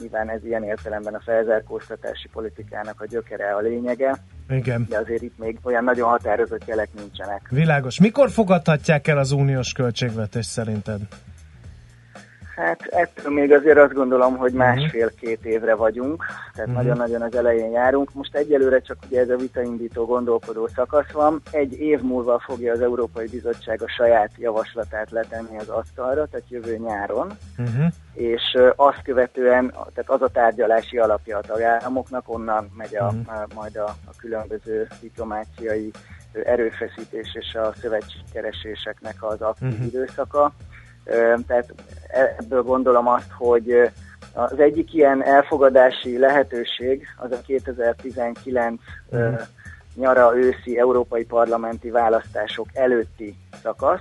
Nyilván 0.00 0.30
ez 0.30 0.44
ilyen 0.44 0.64
értelemben 0.64 1.14
a 1.14 1.20
felzárkóztatási 1.20 2.28
politikának 2.32 3.00
a 3.00 3.06
gyökere 3.06 3.54
a 3.54 3.60
lényege, 3.60 4.16
Igen. 4.48 4.86
de 4.88 4.98
azért 4.98 5.22
itt 5.22 5.38
még 5.38 5.58
olyan 5.62 5.84
nagyon 5.84 6.08
határozott 6.08 6.66
jelek 6.66 6.88
nincsenek. 6.94 7.48
Világos. 7.50 8.00
Mikor 8.00 8.30
fogadhatják 8.30 9.08
el 9.08 9.18
az 9.18 9.32
uniós 9.32 9.72
költségvetés 9.72 10.46
szerinted? 10.46 11.00
Hát 12.56 12.82
ettől 12.86 13.32
még 13.32 13.52
azért 13.52 13.78
azt 13.78 13.92
gondolom, 13.92 14.36
hogy 14.36 14.52
másfél-két 14.52 15.44
évre 15.44 15.74
vagyunk, 15.74 16.24
tehát 16.54 16.66
Mhm. 16.68 16.76
nagyon-nagyon 16.76 17.22
az 17.22 17.34
elején 17.34 17.70
járunk. 17.70 18.12
Most 18.14 18.34
egyelőre 18.34 18.80
csak 18.80 18.96
ugye 19.06 19.20
ez 19.20 19.28
a 19.30 19.36
vitaindító 19.36 20.04
gondolkodó 20.04 20.68
szakasz 20.74 21.10
van. 21.12 21.40
Egy 21.50 21.72
év 21.80 22.00
múlva 22.00 22.38
fogja 22.38 22.72
az 22.72 22.80
Európai 22.80 23.26
Bizottság 23.26 23.82
a 23.82 23.88
saját 23.88 24.30
javaslatát 24.36 25.10
letenni 25.10 25.58
az 25.58 25.68
asztalra, 25.68 26.26
tehát 26.26 26.50
jövő 26.50 26.76
nyáron, 26.76 27.32
Uh-huh. 27.58 27.86
és 28.14 28.56
azt 28.76 29.02
követően, 29.02 29.70
tehát 29.70 30.10
az 30.10 30.22
a 30.22 30.28
tárgyalási 30.28 30.98
alapja 30.98 31.38
a 31.38 31.40
tagállamoknak, 31.40 32.28
onnan 32.28 32.70
megy 32.76 32.96
a, 32.96 33.10
Mhm. 33.12 33.28
a, 33.28 33.46
majd 33.54 33.76
a, 33.76 33.84
a 33.84 34.10
különböző 34.18 34.86
diplomáciai 35.00 35.90
erőfeszítés 36.44 37.34
és 37.40 37.54
a 37.54 37.72
szövetségkereséseknek 37.80 39.14
az 39.20 39.40
aktív 39.40 39.68
Mhm. 39.68 39.82
időszaka. 39.82 40.52
Tehát 41.46 41.74
ebből 42.38 42.62
gondolom 42.62 43.08
azt, 43.08 43.30
hogy 43.38 43.90
az 44.32 44.58
egyik 44.58 44.94
ilyen 44.94 45.24
elfogadási 45.24 46.18
lehetőség 46.18 47.06
az 47.16 47.32
a 47.32 47.40
2019 47.40 48.80
ö, 49.10 49.28
Mhm. 49.28 49.40
nyara 49.94 50.36
őszi 50.36 50.78
európai 50.78 51.24
parlamenti 51.24 51.90
választások 51.90 52.66
előtti 52.72 53.36
szakasz, 53.62 54.00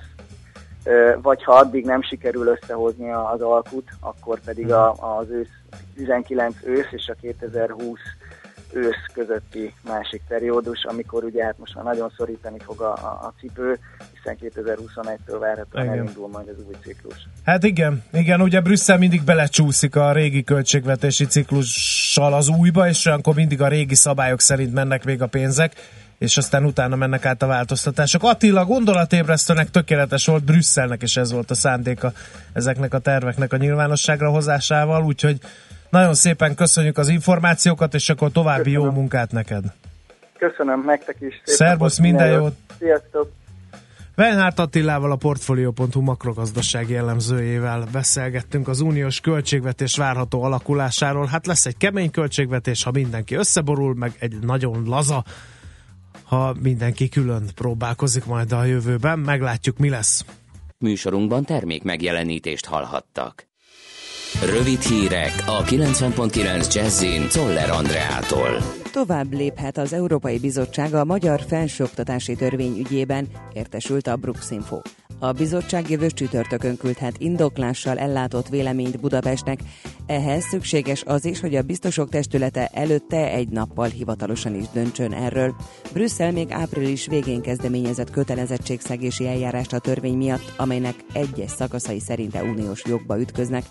vagy 1.22 1.44
ha 1.44 1.54
addig 1.54 1.86
nem 1.86 2.02
sikerül 2.02 2.48
összehozni 2.48 3.12
az 3.12 3.42
alkut, 3.42 3.90
akkor 4.00 4.40
pedig 4.40 4.72
a, 4.72 4.92
az 5.18 5.30
ősz, 5.30 5.50
19 5.96 6.56
ősz 6.64 6.92
és 6.92 7.08
a 7.08 7.14
2020 7.22 8.00
ősz 8.74 9.06
közötti 9.14 9.74
másik 9.84 10.22
periódus, 10.28 10.84
amikor 10.84 11.24
ugye 11.24 11.44
hát 11.44 11.58
most 11.58 11.76
már 11.76 11.84
nagyon 11.84 12.14
szorítani 12.18 12.60
fog 12.60 12.82
a, 12.82 12.94
a, 12.94 13.08
a 13.08 13.34
cipő, 13.40 13.80
hiszen 14.14 14.38
2021-től 14.42 15.38
várhatóan 15.40 15.86
Igen. 15.86 15.98
elindul 15.98 16.28
majd 16.28 16.48
az 16.48 16.64
új 16.68 16.76
ciklus. 16.82 17.28
Hát 17.46 17.64
igen, 17.64 18.04
igen, 18.12 18.42
ugye 18.42 18.62
Brüsszel 18.62 18.98
mindig 18.98 19.24
belecsúszik 19.24 19.96
a 19.96 20.12
régi 20.12 20.44
költségvetési 20.44 21.26
ciklussal 21.26 22.34
az 22.34 22.48
újba, 22.48 22.88
és 22.88 23.06
olyankor 23.06 23.36
mindig 23.36 23.62
a 23.62 23.68
régi 23.68 23.96
szabályok 23.96 24.40
szerint 24.40 24.74
mennek 24.74 25.06
még 25.06 25.22
a 25.22 25.28
pénzek, 25.28 25.74
és 26.18 26.38
aztán 26.38 26.66
utána 26.66 26.96
mennek 26.96 27.26
át 27.26 27.42
a 27.42 27.48
változtatások. 27.48 28.24
Attila 28.24 28.66
gondolatébresztőnek 28.66 29.70
tökéletes 29.70 30.26
volt, 30.26 30.44
Brüsszelnek 30.44 31.02
is 31.02 31.18
ez 31.18 31.32
volt 31.32 31.52
a 31.52 31.56
szándéka 31.56 32.12
ezeknek 32.54 32.94
a 32.94 33.00
terveknek 33.00 33.54
a 33.54 33.58
nyilvánosságra 33.58 34.30
hozásával, 34.30 35.04
úgyhogy 35.04 35.40
nagyon 35.92 36.14
szépen 36.14 36.56
köszönjük 36.56 36.98
az 36.98 37.08
információkat, 37.08 37.94
és 37.94 38.10
akkor 38.10 38.32
további 38.32 38.72
jó 38.72 38.80
Köszönöm. 38.80 39.00
munkát 39.00 39.32
neked. 39.32 39.64
Köszönöm 40.38 40.84
nektek 40.86 41.16
is. 41.20 41.42
Szép 41.44 41.56
Szervusz, 41.56 41.98
napot, 41.98 42.12
minden 42.12 42.32
jót! 42.32 42.54
Sziasztok! 42.80 43.32
Venhárt 44.16 44.60
Attilával 44.60 45.12
a 45.12 45.16
Portfolio.hu 45.16 46.02
makrogazdasági 46.02 46.94
jellemzőjével 46.94 47.88
beszélgettünk 47.92 48.68
az 48.68 48.80
uniós 48.80 49.20
költségvetés 49.20 49.98
várható 49.98 50.44
alakulásáról. 50.44 51.26
Hát 51.26 51.46
lesz 51.46 51.66
egy 51.66 51.78
kemény 51.78 52.12
költségvetés, 52.12 52.84
ha 52.84 52.92
mindenki 52.92 53.36
összeborul, 53.36 53.96
meg 53.96 54.12
egy 54.20 54.40
nagyon 54.40 54.84
laza, 54.86 55.24
ha 56.24 56.56
mindenki 56.62 57.10
külön 57.10 57.44
próbálkozik 57.56 58.26
majd 58.26 58.52
a 58.52 58.64
jövőben. 58.64 59.20
Meglátjuk, 59.20 59.78
mi 59.78 59.90
lesz. 59.90 60.26
Műsorunkban 60.78 61.44
termék 61.46 61.84
megjelenítést 61.84 62.66
hallhattak. 62.66 63.51
Rövid 64.40 64.82
hírek 64.82 65.44
a 65.46 65.64
90.9 65.64 66.74
Jazzin 66.74 67.28
Toller 67.30 67.70
Andreától. 67.70 68.58
Tovább 68.92 69.34
léphet 69.34 69.78
az 69.78 69.94
Európai 69.94 70.40
Bizottság 70.40 70.94
a 70.94 71.06
Magyar 71.06 71.42
Felsőoktatási 71.48 72.36
Törvény 72.36 72.78
ügyében, 72.80 73.28
értesült 73.54 74.08
a 74.08 74.16
Bruxinfo. 74.16 74.82
A 75.20 75.32
bizottság 75.32 75.90
jövő 75.90 76.10
csütörtökön 76.10 76.78
küldhet 76.78 77.16
indoklással 77.18 78.00
ellátott 78.00 78.48
véleményt 78.48 79.00
Budapestnek. 79.00 79.60
Ehhez 80.06 80.44
szükséges 80.44 81.04
az 81.04 81.26
is, 81.26 81.40
hogy 81.40 81.56
a 81.56 81.62
biztosok 81.62 82.10
testülete 82.10 82.70
előtte 82.74 83.32
egy 83.32 83.50
nappal 83.50 83.88
hivatalosan 83.88 84.56
is 84.56 84.66
döntsön 84.74 85.14
erről. 85.14 85.56
Brüsszel 85.94 86.32
még 86.32 86.52
április 86.52 87.08
végén 87.08 87.42
kezdeményezett 87.42 88.12
kötelezettségszegési 88.12 89.28
eljárást 89.28 89.74
a 89.74 89.80
törvény 89.80 90.18
miatt, 90.18 90.54
amelynek 90.58 90.96
egyes 91.14 91.52
szakaszai 91.52 92.00
szerinte 92.00 92.44
uniós 92.44 92.84
jogba 92.86 93.20
ütköznek. 93.20 93.64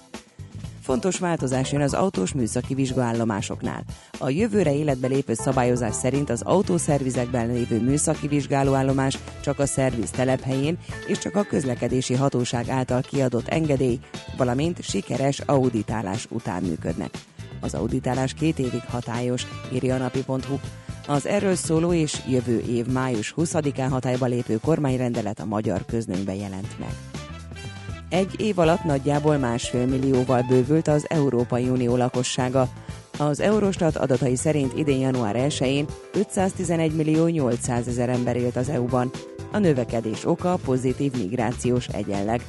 Fontos 0.83 1.19
változás 1.19 1.73
jön 1.73 1.81
az 1.81 1.95
autós 1.95 2.33
műszaki 2.33 2.75
vizsgaállomásoknál. 2.75 3.85
A 4.19 4.31
jövőre 4.31 4.75
életbe 4.75 5.07
lépő 5.07 5.35
szabályozás 5.35 5.95
szerint 5.95 6.31
az 6.31 6.43
autószervizekben 6.43 7.53
lévő 7.53 7.81
műszaki 7.81 8.29
vizsgálóállomás 8.29 9.19
csak 9.43 9.59
a 9.59 9.67
szerviz 9.67 10.11
telephelyén 10.11 10.79
és 11.07 11.19
csak 11.19 11.37
a 11.37 11.43
közlekedési 11.43 12.15
hatóság 12.15 12.69
által 12.69 13.01
kiadott 13.01 13.49
engedély, 13.49 13.99
valamint 14.37 14.83
sikeres 14.83 15.41
auditálás 15.41 16.27
után 16.31 16.63
működnek. 16.63 17.11
Az 17.61 17.75
auditálás 17.75 18.35
két 18.35 18.59
évig 18.59 18.85
hatályos, 18.89 19.47
írja 19.73 19.95
a 19.95 19.99
napi.hu. 19.99 20.59
Az 21.07 21.27
erről 21.27 21.55
szóló 21.55 21.93
és 21.93 22.21
jövő 22.29 22.59
év 22.59 22.87
május 22.87 23.35
20-án 23.37 23.89
hatályba 23.91 24.27
lépő 24.27 24.57
kormányrendelet 24.57 25.41
a 25.41 25.45
magyar 25.45 25.85
közlönybe 25.85 26.35
jelent 26.35 26.79
meg. 26.79 27.10
Egy 28.11 28.41
év 28.41 28.59
alatt 28.59 28.85
nagyjából 28.85 29.37
másfél 29.37 29.87
millióval 29.87 30.45
bővült 30.49 30.89
az 30.89 31.07
Európai 31.09 31.69
Unió 31.69 31.97
lakossága. 31.97 32.69
Az 33.19 33.41
Eurostat 33.41 33.97
adatai 33.97 34.37
szerint 34.37 34.79
idén 34.79 34.99
január 34.99 35.37
1-én 35.39 35.87
511 36.13 36.93
millió 36.93 37.27
800 37.27 37.89
ezer 37.89 38.09
ember 38.09 38.37
élt 38.37 38.57
az 38.57 38.69
EU-ban. 38.69 39.11
A 39.53 39.59
növekedés 39.59 40.27
oka 40.27 40.59
pozitív 40.65 41.13
migrációs 41.17 41.87
egyenleg. 41.87 42.43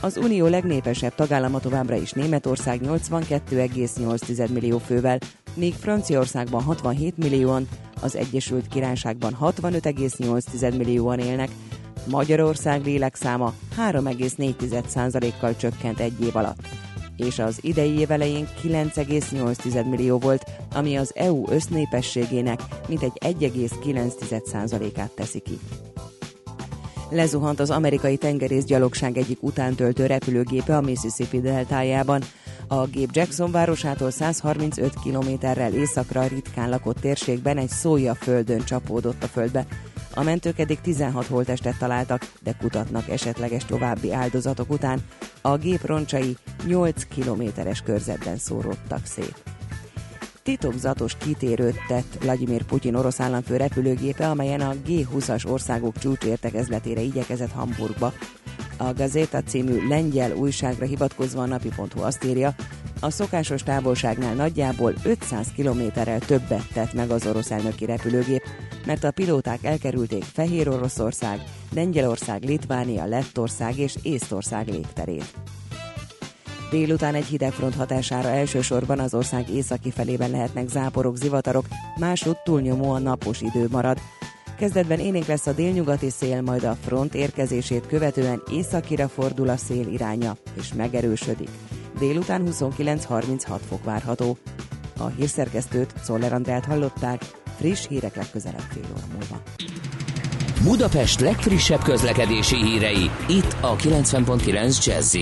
Az 0.00 0.16
unió 0.16 0.46
legnépesebb 0.46 1.14
tagállama 1.14 1.60
továbbra 1.60 1.96
is 1.96 2.12
Németország 2.12 2.80
82,8 2.84 4.52
millió 4.52 4.78
fővel, 4.78 5.18
míg 5.54 5.74
Franciaországban 5.74 6.62
67 6.62 7.16
millióan, 7.16 7.68
az 8.00 8.16
Egyesült 8.16 8.68
Királyságban 8.68 9.36
65,8 9.40 10.76
millióan 10.76 11.18
élnek, 11.18 11.50
Magyarország 12.10 12.84
lélekszáma 12.84 13.52
3,4%-kal 13.90 15.56
csökkent 15.56 16.00
egy 16.00 16.24
év 16.24 16.36
alatt, 16.36 16.68
és 17.16 17.38
az 17.38 17.58
idei 17.60 17.98
év 17.98 18.10
elején 18.10 18.48
9,8 18.62 19.88
millió 19.88 20.18
volt, 20.18 20.44
ami 20.74 20.96
az 20.96 21.12
EU 21.14 21.50
össznépességének 21.50 22.60
mintegy 22.88 23.12
1,9%-át 23.24 25.10
teszi 25.10 25.38
ki. 25.38 25.58
Lezuhant 27.10 27.60
az 27.60 27.70
amerikai 27.70 28.16
tengerészgyalogság 28.16 29.16
egyik 29.16 29.42
utántöltő 29.42 30.06
repülőgépe 30.06 30.76
a 30.76 30.80
Mississippi 30.80 31.40
deltájában. 31.40 32.22
A 32.66 32.86
gép 32.86 33.08
Jackson 33.12 33.50
városától 33.50 34.10
135 34.10 34.92
kilométerrel 35.02 35.72
északra 35.72 36.26
ritkán 36.26 36.68
lakott 36.68 37.00
térségben 37.00 37.56
egy 37.56 37.68
szója 37.68 38.14
földön 38.14 38.64
csapódott 38.64 39.22
a 39.22 39.26
földbe. 39.26 39.66
A 40.14 40.22
mentők 40.22 40.58
eddig 40.58 40.80
16 40.80 41.26
holtestet 41.26 41.78
találtak, 41.78 42.32
de 42.42 42.52
kutatnak 42.60 43.08
esetleges 43.08 43.64
további 43.64 44.12
áldozatok 44.12 44.70
után. 44.70 45.00
A 45.40 45.56
gép 45.56 45.86
roncsai 45.86 46.36
8 46.66 47.04
kilométeres 47.04 47.80
körzetben 47.80 48.36
szóródtak 48.36 49.06
szét. 49.06 49.42
Titokzatos 50.42 51.16
kitérőt 51.16 51.78
tett 51.88 52.18
Vladimir 52.20 52.62
Putyin 52.62 52.94
orosz 52.94 53.20
államfő 53.20 53.56
repülőgépe, 53.56 54.28
amelyen 54.28 54.60
a 54.60 54.74
G20-as 54.86 55.46
országok 55.46 55.98
csúcsértekezletére 55.98 57.00
igyekezett 57.00 57.52
Hamburgba. 57.52 58.12
A 58.76 58.92
Gazeta 58.92 59.42
című 59.42 59.88
lengyel 59.88 60.32
újságra 60.32 60.86
hivatkozva 60.86 61.42
a 61.42 61.46
napi.hu 61.46 62.02
azt 62.02 62.24
írja, 62.24 62.54
a 63.00 63.10
szokásos 63.10 63.62
távolságnál 63.62 64.34
nagyjából 64.34 64.94
500 65.02 65.46
kilométerrel 65.54 66.18
többet 66.18 66.72
tett 66.72 66.92
meg 66.92 67.10
az 67.10 67.26
orosz 67.26 67.50
elnöki 67.50 67.84
repülőgép, 67.84 68.42
mert 68.86 69.04
a 69.04 69.10
pilóták 69.10 69.64
elkerülték 69.64 70.22
Fehér 70.22 70.68
Oroszország, 70.68 71.42
Lengyelország, 71.74 72.44
Litvánia, 72.44 73.04
Lettország 73.04 73.78
és 73.78 73.94
Észtország 74.02 74.68
légterét. 74.68 75.34
Délután 76.70 77.14
egy 77.14 77.24
hidegfront 77.24 77.74
hatására 77.74 78.28
elsősorban 78.28 78.98
az 78.98 79.14
ország 79.14 79.48
északi 79.50 79.90
felében 79.90 80.30
lehetnek 80.30 80.68
záporok, 80.68 81.16
zivatarok, 81.16 81.66
másút 81.98 82.42
túlnyomóan 82.44 83.02
napos 83.02 83.40
idő 83.40 83.66
marad. 83.70 83.98
Kezdetben 84.58 84.98
élénk 84.98 85.26
lesz 85.26 85.46
a 85.46 85.52
délnyugati 85.52 86.10
szél, 86.10 86.40
majd 86.40 86.64
a 86.64 86.76
front 86.84 87.14
érkezését 87.14 87.86
követően 87.86 88.42
északira 88.50 89.08
fordul 89.08 89.48
a 89.48 89.56
szél 89.56 89.88
iránya, 89.88 90.36
és 90.56 90.72
megerősödik. 90.74 91.48
Délután 91.98 92.42
29-36 92.50 93.58
fok 93.68 93.84
várható. 93.84 94.36
A 94.98 95.06
hírszerkesztőt, 95.06 95.94
Szoller 96.02 96.32
Andrát 96.32 96.64
hallották, 96.64 97.22
friss 97.58 97.86
hírek 97.86 98.16
legközelebb 98.16 98.64
fél 98.72 98.84
óra 98.90 99.06
múlva. 99.12 99.42
Budapest 100.62 101.20
legfrissebb 101.20 101.82
közlekedési 101.82 102.56
hírei, 102.56 103.10
itt 103.28 103.56
a 103.60 103.76
90.9 103.76 104.84
jazz 104.84 105.16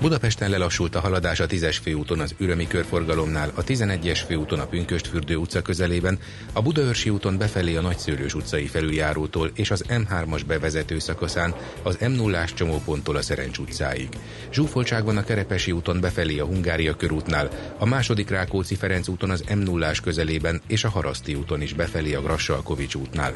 Budapesten 0.00 0.50
lelassult 0.50 0.94
a 0.94 1.00
haladás 1.00 1.40
a 1.40 1.46
10-es 1.46 1.76
főúton 1.82 2.20
az 2.20 2.34
Ürömi 2.38 2.66
körforgalomnál, 2.66 3.52
a 3.54 3.64
11-es 3.64 4.20
főúton 4.26 4.58
a 4.58 4.66
Pünköstfürdő 4.66 5.36
utca 5.36 5.62
közelében, 5.62 6.18
a 6.52 6.62
Budaörsi 6.62 7.10
úton 7.10 7.38
befelé 7.38 7.76
a 7.76 7.80
Nagyszőlős 7.80 8.34
utcai 8.34 8.66
felüljárótól 8.66 9.50
és 9.54 9.70
az 9.70 9.84
M3-as 9.88 10.40
bevezető 10.46 10.98
szakaszán 10.98 11.54
az 11.82 11.98
m 12.00 12.10
0 12.10 12.44
csomóponttól 12.44 13.16
a 13.16 13.22
Szerencs 13.22 13.58
utcáig. 13.58 14.08
Zsúfoltság 14.52 15.04
van 15.04 15.16
a 15.16 15.24
Kerepesi 15.24 15.72
úton 15.72 16.00
befelé 16.00 16.38
a 16.38 16.46
Hungária 16.46 16.96
körútnál, 16.96 17.48
a 17.78 17.86
második 17.86 18.30
Rákóczi 18.30 18.74
Ferenc 18.74 19.08
úton 19.08 19.30
az 19.30 19.44
m 19.54 19.58
0 19.58 19.90
közelében 20.02 20.60
és 20.66 20.84
a 20.84 20.88
Haraszti 20.88 21.34
úton 21.34 21.60
is 21.60 21.72
befelé 21.72 22.14
a 22.14 22.22
Grassalkovics 22.22 22.94
útnál. 22.94 23.34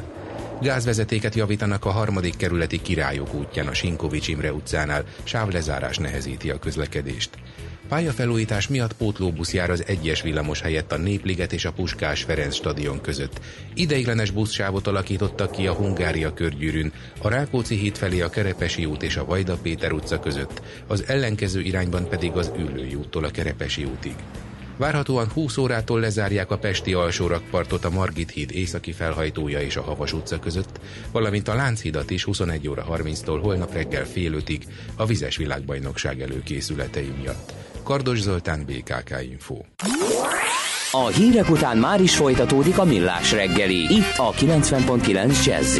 Gázvezetéket 0.61 1.35
javítanak 1.35 1.85
a 1.85 1.89
harmadik 1.89 2.35
kerületi 2.35 2.81
Királyok 2.81 3.33
útján 3.33 3.67
a 3.67 3.73
Sinkovics 3.73 4.27
Imre 4.27 4.53
utcánál, 4.53 5.03
sávlezárás 5.23 5.97
nehezíti 5.97 6.49
a 6.49 6.59
közlekedést. 6.59 7.29
Pályafelújítás 7.87 8.67
miatt 8.67 8.93
pótlóbusz 8.93 9.53
jár 9.53 9.69
az 9.69 9.83
egyes 9.87 10.21
villamos 10.21 10.61
helyett 10.61 10.91
a 10.91 10.97
Népliget 10.97 11.53
és 11.53 11.65
a 11.65 11.71
Puskás 11.71 12.23
Ferenc 12.23 12.55
stadion 12.55 13.01
között. 13.01 13.39
Ideiglenes 13.73 14.31
buszsávot 14.31 14.87
alakítottak 14.87 15.51
ki 15.51 15.67
a 15.67 15.73
Hungária 15.73 16.33
körgyűrűn, 16.33 16.91
a 17.21 17.29
Rákóczi 17.29 17.75
híd 17.75 17.97
felé 17.97 18.21
a 18.21 18.29
Kerepesi 18.29 18.85
út 18.85 19.03
és 19.03 19.17
a 19.17 19.25
Vajda 19.25 19.57
Péter 19.61 19.91
utca 19.91 20.19
között, 20.19 20.61
az 20.87 21.03
ellenkező 21.07 21.61
irányban 21.61 22.09
pedig 22.09 22.31
az 22.31 22.51
Üllői 22.57 22.95
úttól 22.95 23.23
a 23.23 23.31
Kerepesi 23.31 23.83
útig. 23.83 24.15
Várhatóan 24.81 25.29
20 25.33 25.57
órától 25.57 25.99
lezárják 25.99 26.51
a 26.51 26.57
Pesti 26.57 26.93
alsórakpartot 26.93 27.85
a 27.85 27.89
Margit 27.89 28.31
híd 28.31 28.51
északi 28.51 28.91
felhajtója 28.91 29.61
és 29.61 29.75
a 29.75 29.81
Havas 29.81 30.13
utca 30.13 30.39
között, 30.39 30.79
valamint 31.11 31.47
a 31.47 31.53
Lánchidat 31.53 32.09
is 32.09 32.23
21 32.23 32.67
óra 32.67 32.85
30-tól 32.89 33.39
holnap 33.41 33.73
reggel 33.73 34.05
fél 34.05 34.33
ötig 34.33 34.65
a 34.95 35.05
vizes 35.05 35.37
világbajnokság 35.37 36.21
előkészületei 36.21 37.11
miatt. 37.19 37.53
Kardos 37.83 38.19
Zoltán, 38.21 38.65
BKK 38.65 39.15
Info. 39.31 39.57
A 40.91 41.07
hírek 41.07 41.49
után 41.49 41.77
már 41.77 42.01
is 42.01 42.15
folytatódik 42.15 42.77
a 42.77 42.83
millás 42.83 43.31
reggeli, 43.31 43.93
itt 43.93 44.17
a 44.17 44.31
90.9 44.31 45.45
jazz 45.45 45.79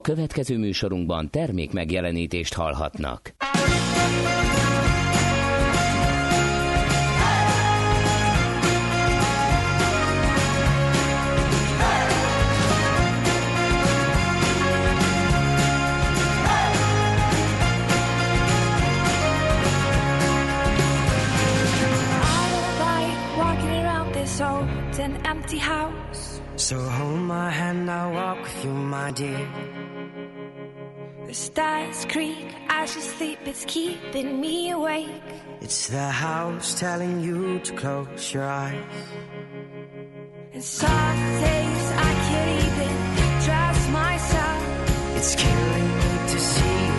Következő 0.00 0.58
műsorunkban 0.58 1.30
termék 1.30 1.72
megjelenítést 1.72 2.54
hallhatnak. 2.54 3.34
Dear. 29.14 29.48
The 31.26 31.34
stars 31.34 32.04
creak 32.06 32.54
as 32.68 32.94
you 32.94 33.00
sleep, 33.02 33.38
it's 33.44 33.64
keeping 33.66 34.40
me 34.40 34.70
awake. 34.70 35.08
It's 35.60 35.88
the 35.88 36.08
house 36.08 36.78
telling 36.78 37.20
you 37.20 37.58
to 37.60 37.72
close 37.74 38.32
your 38.32 38.44
eyes. 38.44 38.84
And 40.52 40.62
some 40.62 41.16
days 41.40 41.84
I 42.08 42.12
can't 42.28 42.52
even 42.68 42.92
trust 43.46 43.90
myself. 43.90 45.16
It's 45.16 45.34
killing 45.34 45.88
me 45.96 46.28
to 46.32 46.38
see 46.38 46.91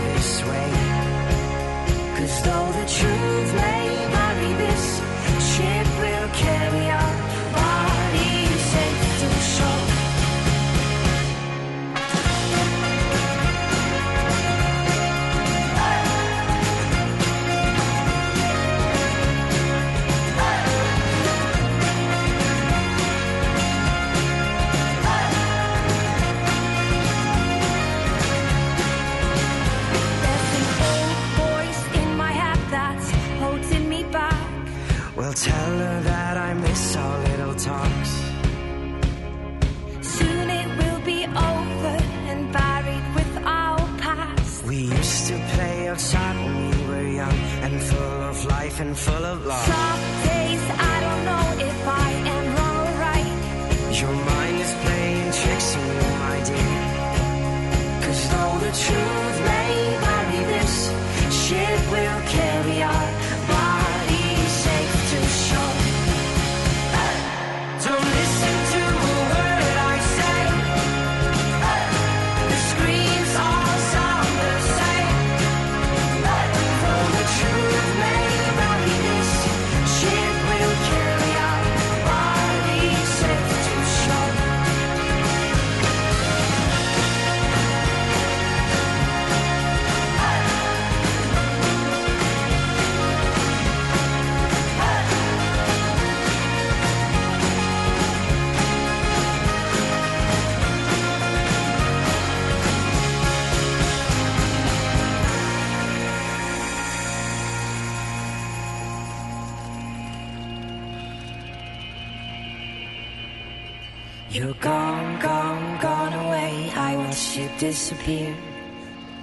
You're 114.34 114.56
gone, 114.56 115.20
gone, 115.20 115.80
gone 115.80 116.12
away. 116.12 116.72
I 116.76 116.98
watched 116.98 117.38
you 117.38 117.48
disappear. 117.60 118.36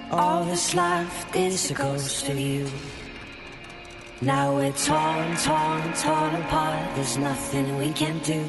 All 0.09 0.45
that's 0.45 0.73
left 0.73 1.35
is 1.35 1.69
a 1.69 1.73
ghost 1.73 2.29
of 2.29 2.39
you. 2.39 2.65
Now 4.21 4.55
we're 4.55 4.71
torn, 4.71 5.35
torn, 5.35 5.93
torn 5.95 6.35
apart. 6.35 6.95
There's 6.95 7.17
nothing 7.17 7.77
we 7.77 7.91
can 7.91 8.19
do. 8.19 8.47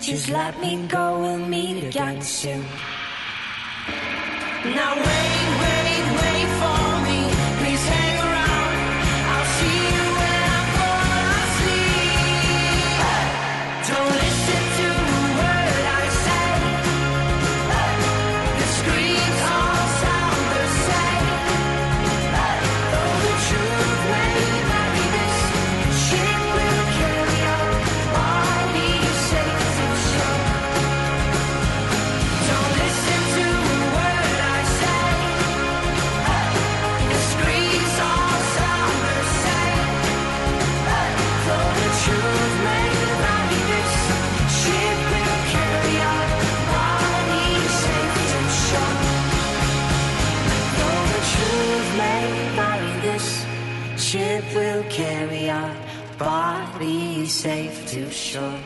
Just 0.00 0.28
let 0.28 0.60
me 0.60 0.86
go, 0.86 1.18
we'll 1.22 1.38
meet 1.38 1.82
again 1.82 2.22
soon. 2.22 2.64
Now 4.64 4.94
wait 4.94 5.59
safe 57.40 57.86
to 57.86 58.10
shore. 58.10 58.60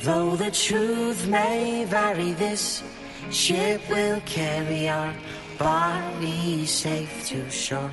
Though 0.00 0.34
the 0.34 0.50
truth 0.50 1.28
may 1.28 1.84
vary, 1.84 2.32
this 2.32 2.82
ship 3.30 3.82
will 3.90 4.22
carry 4.24 4.88
our 4.88 5.12
bodies 5.58 6.70
safe 6.70 7.26
to 7.26 7.50
shore. 7.50 7.92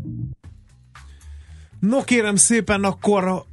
No 1.81 2.03
kérem 2.03 2.35
szépen, 2.35 2.83
akkor 2.83 3.43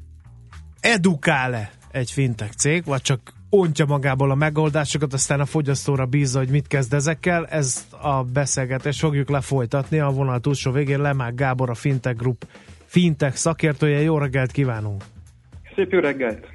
edukál-e 0.81 1.71
egy 1.91 2.11
fintech 2.11 2.53
cég, 2.53 2.85
vagy 2.85 3.01
csak 3.01 3.21
ontja 3.51 3.85
magából 3.85 4.31
a 4.31 4.35
megoldásokat, 4.35 5.13
aztán 5.13 5.41
a 5.41 5.47
fogyasztóra 5.47 6.07
bízza, 6.07 6.39
hogy 6.39 6.49
mit 6.49 6.67
kezd 6.67 6.95
ezekkel. 6.95 7.47
Ezt 7.47 7.93
a 7.93 8.23
beszélgetést 8.23 8.99
fogjuk 8.99 9.29
lefolytatni. 9.29 9.99
A 9.99 10.11
vonal 10.11 10.41
túlsó 10.41 10.71
végén 10.71 11.01
Lemák 11.01 11.35
Gábor, 11.35 11.71
a 11.71 11.75
Fintech 11.75 12.17
Group 12.17 12.47
fintech 12.85 13.37
szakértője. 13.37 14.01
Jó 14.01 14.19
reggelt 14.19 14.53
kívánunk! 14.53 15.05
Szép 15.75 15.93
jó 15.93 15.99
reggelt! 15.99 16.47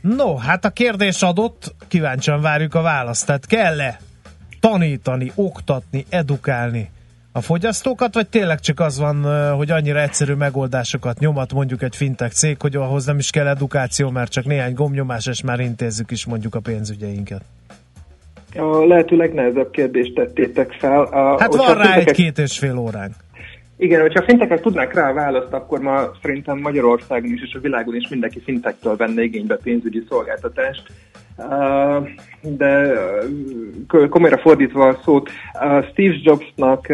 No, 0.00 0.36
hát 0.36 0.64
a 0.64 0.70
kérdés 0.70 1.22
adott, 1.22 1.74
kíváncsian 1.88 2.40
várjuk 2.40 2.74
a 2.74 2.82
választ. 2.82 3.26
Tehát 3.26 3.46
kell-e 3.46 4.00
tanítani, 4.60 5.32
oktatni, 5.34 6.04
edukálni 6.08 6.90
a 7.32 7.40
fogyasztókat, 7.40 8.14
vagy 8.14 8.28
tényleg 8.28 8.60
csak 8.60 8.80
az 8.80 8.98
van, 8.98 9.24
hogy 9.56 9.70
annyira 9.70 10.00
egyszerű 10.00 10.32
megoldásokat 10.32 11.18
nyomat 11.18 11.52
mondjuk 11.52 11.82
egy 11.82 11.96
fintech 11.96 12.32
cég, 12.34 12.56
hogy 12.60 12.76
ahhoz 12.76 13.04
nem 13.04 13.18
is 13.18 13.30
kell 13.30 13.46
edukáció, 13.46 14.10
mert 14.10 14.30
csak 14.30 14.44
néhány 14.44 14.74
gomnyomás, 14.74 15.26
és 15.26 15.42
már 15.42 15.60
intézzük 15.60 16.10
is 16.10 16.26
mondjuk 16.26 16.54
a 16.54 16.60
pénzügyeinket. 16.60 17.42
A 18.56 18.86
lehető 18.86 19.16
legnehezebb 19.16 19.70
kérdést 19.70 20.14
tettétek 20.14 20.72
fel. 20.72 21.02
A, 21.02 21.40
Hát 21.40 21.54
van 21.54 21.74
rá 21.74 21.94
egy 21.94 22.10
két 22.10 22.38
és 22.38 22.58
fél 22.58 22.78
óránk. 22.78 23.14
Igen, 23.76 24.00
hogyha 24.00 24.22
fintekek 24.22 24.60
tudnák 24.60 24.94
rá 24.94 25.10
a 25.10 25.14
választ, 25.14 25.52
akkor 25.52 25.80
ma 25.80 26.10
szerintem 26.22 26.58
Magyarországon 26.58 27.32
is 27.32 27.42
és 27.42 27.54
a 27.54 27.60
világon 27.60 27.94
is 27.94 28.08
mindenki 28.08 28.40
fintektől 28.40 28.96
venne 28.96 29.22
igénybe 29.22 29.56
pénzügyi 29.56 30.04
szolgáltatást. 30.08 30.82
De 32.40 32.92
komolyra 33.88 34.38
fordítva 34.38 34.88
a 34.88 34.98
szót, 35.04 35.30
Steve 35.90 36.14
Jobsnak 36.22 36.86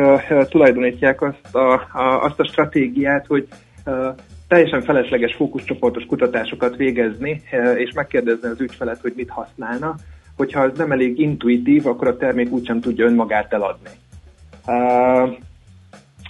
tulajdonítják 0.49 1.23
azt 1.23 1.55
a, 1.55 1.89
azt 2.23 2.41
a 2.41 2.45
stratégiát, 2.45 3.27
hogy 3.27 3.49
teljesen 4.49 4.83
felesleges 4.83 5.35
fókuszcsoportos 5.35 6.05
kutatásokat 6.05 6.77
végezni, 6.77 7.43
és 7.77 7.93
megkérdezni 7.93 8.49
az 8.49 8.61
ügyfelet, 8.61 9.01
hogy 9.01 9.13
mit 9.17 9.31
használna. 9.31 9.95
Hogyha 10.37 10.63
ez 10.63 10.77
nem 10.77 10.93
elég 10.93 11.19
intuitív, 11.19 11.87
akkor 11.87 12.07
a 12.07 12.17
termék 12.17 12.51
úgysem 12.51 12.81
tudja 12.81 13.07
önmagát 13.07 13.53
eladni. 13.53 13.91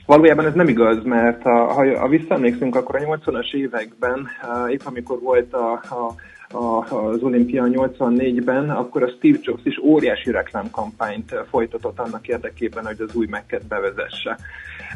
Valójában 0.07 0.47
ez 0.47 0.55
nem 0.55 0.69
igaz, 0.69 1.05
mert 1.05 1.43
ha, 1.43 1.73
ha, 1.73 2.09
visszaemlékszünk, 2.09 2.77
akkor 2.77 2.97
a 2.97 2.99
80-as 2.99 3.55
években, 3.55 4.29
épp 4.71 4.81
amikor 4.85 5.21
volt 5.21 5.53
a, 5.53 5.73
a, 5.73 6.15
az 6.51 7.23
olimpia 7.23 7.65
84-ben, 7.71 8.71
akkor 8.71 9.03
a 9.03 9.09
Steve 9.09 9.39
Jobs 9.43 9.61
is 9.65 9.79
óriási 9.79 10.31
reklámkampányt 10.31 11.35
folytatott 11.51 11.99
annak 11.99 12.29
érdekében, 12.29 12.87
hogy 12.87 13.01
az 13.09 13.15
új 13.15 13.27
Mac-et 13.31 13.67
bevezesse. 13.67 14.39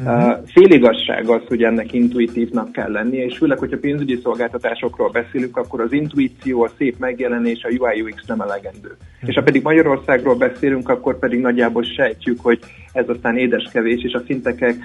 Uh, 0.05 0.45
féligazság 0.45 1.29
az, 1.29 1.41
hogy 1.47 1.63
ennek 1.63 1.93
intuitívnak 1.93 2.71
kell 2.71 2.91
lennie, 2.91 3.25
és 3.25 3.37
főleg, 3.37 3.57
hogyha 3.57 3.77
pénzügyi 3.77 4.19
szolgáltatásokról 4.23 5.09
beszélünk, 5.09 5.57
akkor 5.57 5.81
az 5.81 5.91
intuíció, 5.91 6.63
a 6.63 6.71
szép 6.77 6.99
megjelenés, 6.99 7.63
a 7.63 7.83
UI 7.83 8.01
UX 8.01 8.25
nem 8.25 8.41
elegendő. 8.41 8.95
És 9.25 9.35
ha 9.35 9.43
pedig 9.43 9.63
Magyarországról 9.63 10.35
beszélünk, 10.35 10.89
akkor 10.89 11.19
pedig 11.19 11.39
nagyjából 11.39 11.83
sejtjük, 11.83 12.39
hogy 12.41 12.59
ez 12.93 13.09
aztán 13.09 13.37
édeskevés, 13.37 14.03
és 14.03 14.13
a 14.13 14.21
fintekek 14.25 14.75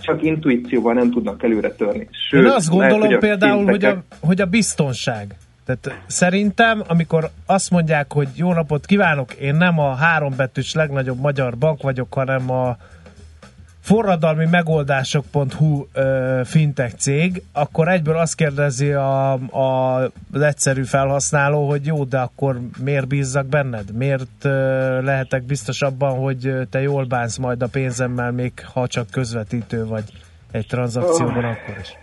csak 0.00 0.22
intuícióval 0.22 0.94
nem 0.94 1.10
tudnak 1.10 1.42
előre 1.42 1.70
törni. 1.70 2.08
Sőt, 2.28 2.44
Én 2.44 2.50
azt 2.50 2.68
gondolom 2.68 3.00
lehet, 3.00 3.10
hogy 3.10 3.28
például, 3.28 3.64
hogy 3.64 3.84
a, 3.84 3.88
fintekek- 3.88 4.16
hogy 4.20 4.40
a 4.40 4.46
biztonság. 4.46 5.36
Tehát 5.68 6.02
szerintem, 6.06 6.82
amikor 6.86 7.30
azt 7.46 7.70
mondják, 7.70 8.12
hogy 8.12 8.28
jó 8.34 8.52
napot 8.52 8.86
kívánok, 8.86 9.32
én 9.32 9.54
nem 9.54 9.78
a 9.78 9.94
hárombetűs 9.94 10.74
legnagyobb 10.74 11.20
magyar 11.20 11.56
bank 11.56 11.82
vagyok, 11.82 12.14
hanem 12.14 12.50
a 12.50 12.76
forradalmi 13.80 14.46
megoldások.hu 14.46 15.86
ö, 15.92 16.40
fintech 16.44 16.94
cég, 16.94 17.42
akkor 17.52 17.88
egyből 17.88 18.16
azt 18.16 18.34
kérdezi 18.34 18.92
a, 18.92 19.32
a, 19.32 20.02
az 20.32 20.40
egyszerű 20.40 20.82
felhasználó, 20.82 21.68
hogy 21.68 21.86
jó, 21.86 22.04
de 22.04 22.18
akkor 22.18 22.60
miért 22.78 23.08
bízzak 23.08 23.46
benned? 23.46 23.92
Miért 23.92 24.44
ö, 24.44 25.02
lehetek 25.02 25.42
biztos 25.42 25.82
abban, 25.82 26.18
hogy 26.18 26.54
te 26.70 26.80
jól 26.80 27.04
bánsz 27.04 27.36
majd 27.36 27.62
a 27.62 27.66
pénzemmel, 27.66 28.30
még 28.30 28.52
ha 28.72 28.86
csak 28.86 29.10
közvetítő 29.10 29.86
vagy 29.86 30.04
egy 30.50 30.66
tranzakcióban 30.66 31.44
akkor 31.44 31.76
is? 31.80 31.96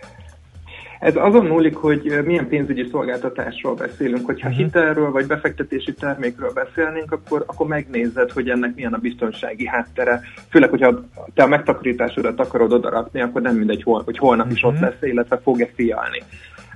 Ez 1.00 1.16
azon 1.16 1.46
múlik, 1.46 1.76
hogy 1.76 2.20
milyen 2.24 2.48
pénzügyi 2.48 2.88
szolgáltatásról 2.90 3.74
beszélünk. 3.74 4.26
Hogyha 4.26 4.48
Mhm. 4.48 4.58
uh-huh. 4.58 4.72
hitelről 4.72 5.10
vagy 5.10 5.26
befektetési 5.26 5.94
termékről 5.94 6.52
beszélnénk, 6.52 7.12
akkor, 7.12 7.44
akkor 7.46 7.66
megnézed, 7.66 8.30
hogy 8.30 8.48
ennek 8.48 8.74
milyen 8.74 8.92
a 8.92 8.98
biztonsági 8.98 9.66
háttere. 9.66 10.20
Főleg, 10.50 10.70
hogyha 10.70 11.04
te 11.34 11.42
a 11.42 11.46
megtakarításodat 11.46 12.40
akarod 12.40 12.72
odarakni, 12.72 13.20
akkor 13.20 13.42
nem 13.42 13.56
mindegy, 13.56 13.82
hol, 13.82 14.02
hogy 14.04 14.18
holnap 14.18 14.50
is 14.50 14.62
ott 14.62 14.78
lesz, 14.78 15.02
illetve 15.02 15.38
fog-e 15.38 15.68
fialni. 15.74 16.22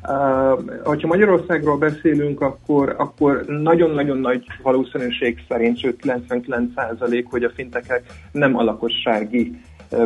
Uh, 0.09 0.81
hogyha 0.85 1.07
Magyarországról 1.07 1.79
beszélünk, 1.79 2.41
akkor, 2.41 2.95
akkor 2.99 3.45
nagyon-nagyon 3.47 4.19
nagy 4.19 4.47
valószínűség 4.63 5.39
szerint, 5.49 5.79
sőt 5.79 6.01
99% 6.03 7.25
hogy 7.31 7.45
a 7.45 7.51
fintekek 7.51 8.03
nem 8.33 8.57
a 8.57 8.63
lakossági 8.63 9.61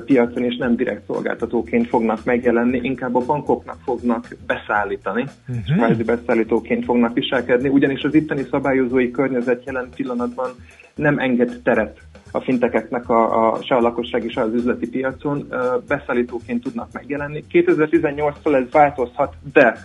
piacon 0.05 0.45
és 0.45 0.57
nem 0.57 0.76
direkt 0.76 1.07
szolgáltatóként 1.07 1.89
fognak 1.89 2.24
megjelenni, 2.24 2.80
inkább 2.82 3.14
a 3.14 3.24
bankoknak 3.26 3.78
fognak 3.85 4.28
beszállítani, 4.47 5.24
uh-huh. 5.49 5.76
kvázi 5.76 6.03
beszállítóként 6.03 6.85
fognak 6.85 7.14
viselkedni, 7.14 7.68
ugyanis 7.68 8.03
az 8.03 8.14
itteni 8.14 8.47
szabályozói 8.51 9.11
környezet 9.11 9.64
jelen 9.64 9.89
pillanatban 9.97 10.51
nem 10.95 11.18
enged 11.18 11.61
teret 11.62 11.99
a 12.35 12.41
fintekeknek 12.41 13.09
a, 13.09 13.53
a, 13.53 13.62
se 13.62 13.74
a 13.74 13.80
lakossági, 13.80 14.28
se 14.28 14.41
az 14.41 14.53
üzleti 14.53 14.89
piacon 14.89 15.49
beszállítóként 15.89 16.62
tudnak 16.62 16.89
megjelenni. 16.93 17.45
2018-tól 17.53 18.55
ez 18.55 18.70
változhat, 18.70 19.35
de 19.53 19.76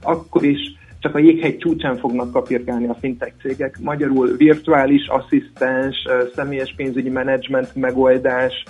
akkor 0.00 0.44
is 0.44 0.58
csak 0.98 1.14
a 1.14 1.18
jéghegy 1.18 1.56
csúcsán 1.56 1.96
fognak 1.96 2.32
kapirgálni 2.32 2.86
a 2.86 2.96
fintech 3.00 3.32
cégek. 3.40 3.78
Magyarul 3.80 4.36
virtuális 4.36 5.06
asszisztens, 5.06 5.96
személyes 6.34 6.74
pénzügyi 6.76 7.10
menedzsment 7.10 7.74
megoldás, 7.74 8.64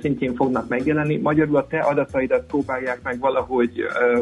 szintjén 0.00 0.34
fognak 0.34 0.68
megjelenni. 0.68 1.16
Magyarul 1.16 1.56
a 1.56 1.66
te 1.66 1.78
adataidat 1.78 2.46
próbálják 2.46 3.00
meg 3.02 3.18
valahogy 3.18 3.70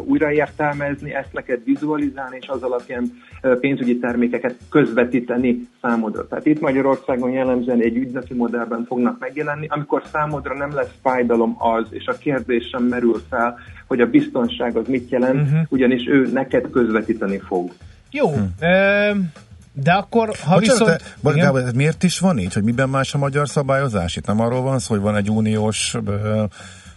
újraértelmezni, 0.05 1.13
ezt 1.13 1.33
neked 1.33 1.63
vizualizálni, 1.63 2.37
és 2.41 2.47
az 2.47 2.61
alapján 2.61 3.11
pénzügyi 3.59 3.99
termékeket 3.99 4.55
közvetíteni 4.69 5.67
számodra. 5.81 6.27
Tehát 6.27 6.45
itt 6.45 6.59
Magyarországon 6.59 7.31
jellemzően 7.31 7.81
egy 7.81 7.95
ügynöki 7.97 8.33
modellben 8.33 8.85
fognak 8.85 9.19
megjelenni, 9.19 9.67
amikor 9.69 10.03
számodra 10.11 10.55
nem 10.57 10.73
lesz 10.73 10.93
fájdalom 11.03 11.55
az, 11.57 11.85
és 11.89 12.05
a 12.05 12.17
kérdés 12.17 12.67
sem 12.67 12.83
merül 12.83 13.21
fel, 13.29 13.57
hogy 13.87 14.01
a 14.01 14.09
biztonság 14.09 14.75
az 14.75 14.87
mit 14.87 15.09
jelent, 15.09 15.49
Mhm. 15.51 15.59
ugyanis 15.69 16.07
ő 16.07 16.29
neked 16.33 16.69
közvetíteni 16.69 17.37
fog. 17.37 17.71
Jó, 18.11 18.29
hm. 18.29 18.39
ö, 18.65 19.11
de 19.83 19.91
akkor, 19.91 20.27
ha 20.27 20.53
Bocsánat, 20.53 20.59
viszont... 20.59 21.15
te, 21.23 21.31
Gábor, 21.31 21.59
ez 21.59 21.71
miért 21.71 22.03
is 22.03 22.19
van 22.19 22.39
így, 22.39 22.53
hogy 22.53 22.63
miben 22.63 22.89
más 22.89 23.13
a 23.13 23.17
magyar 23.17 23.49
szabályozás? 23.49 24.15
Itt 24.15 24.25
nem 24.25 24.39
arról 24.39 24.61
van 24.61 24.79
szó, 24.79 24.93
hogy 24.93 25.03
van 25.03 25.15
egy 25.15 25.29
uniós 25.29 25.95
ö, 26.05 26.43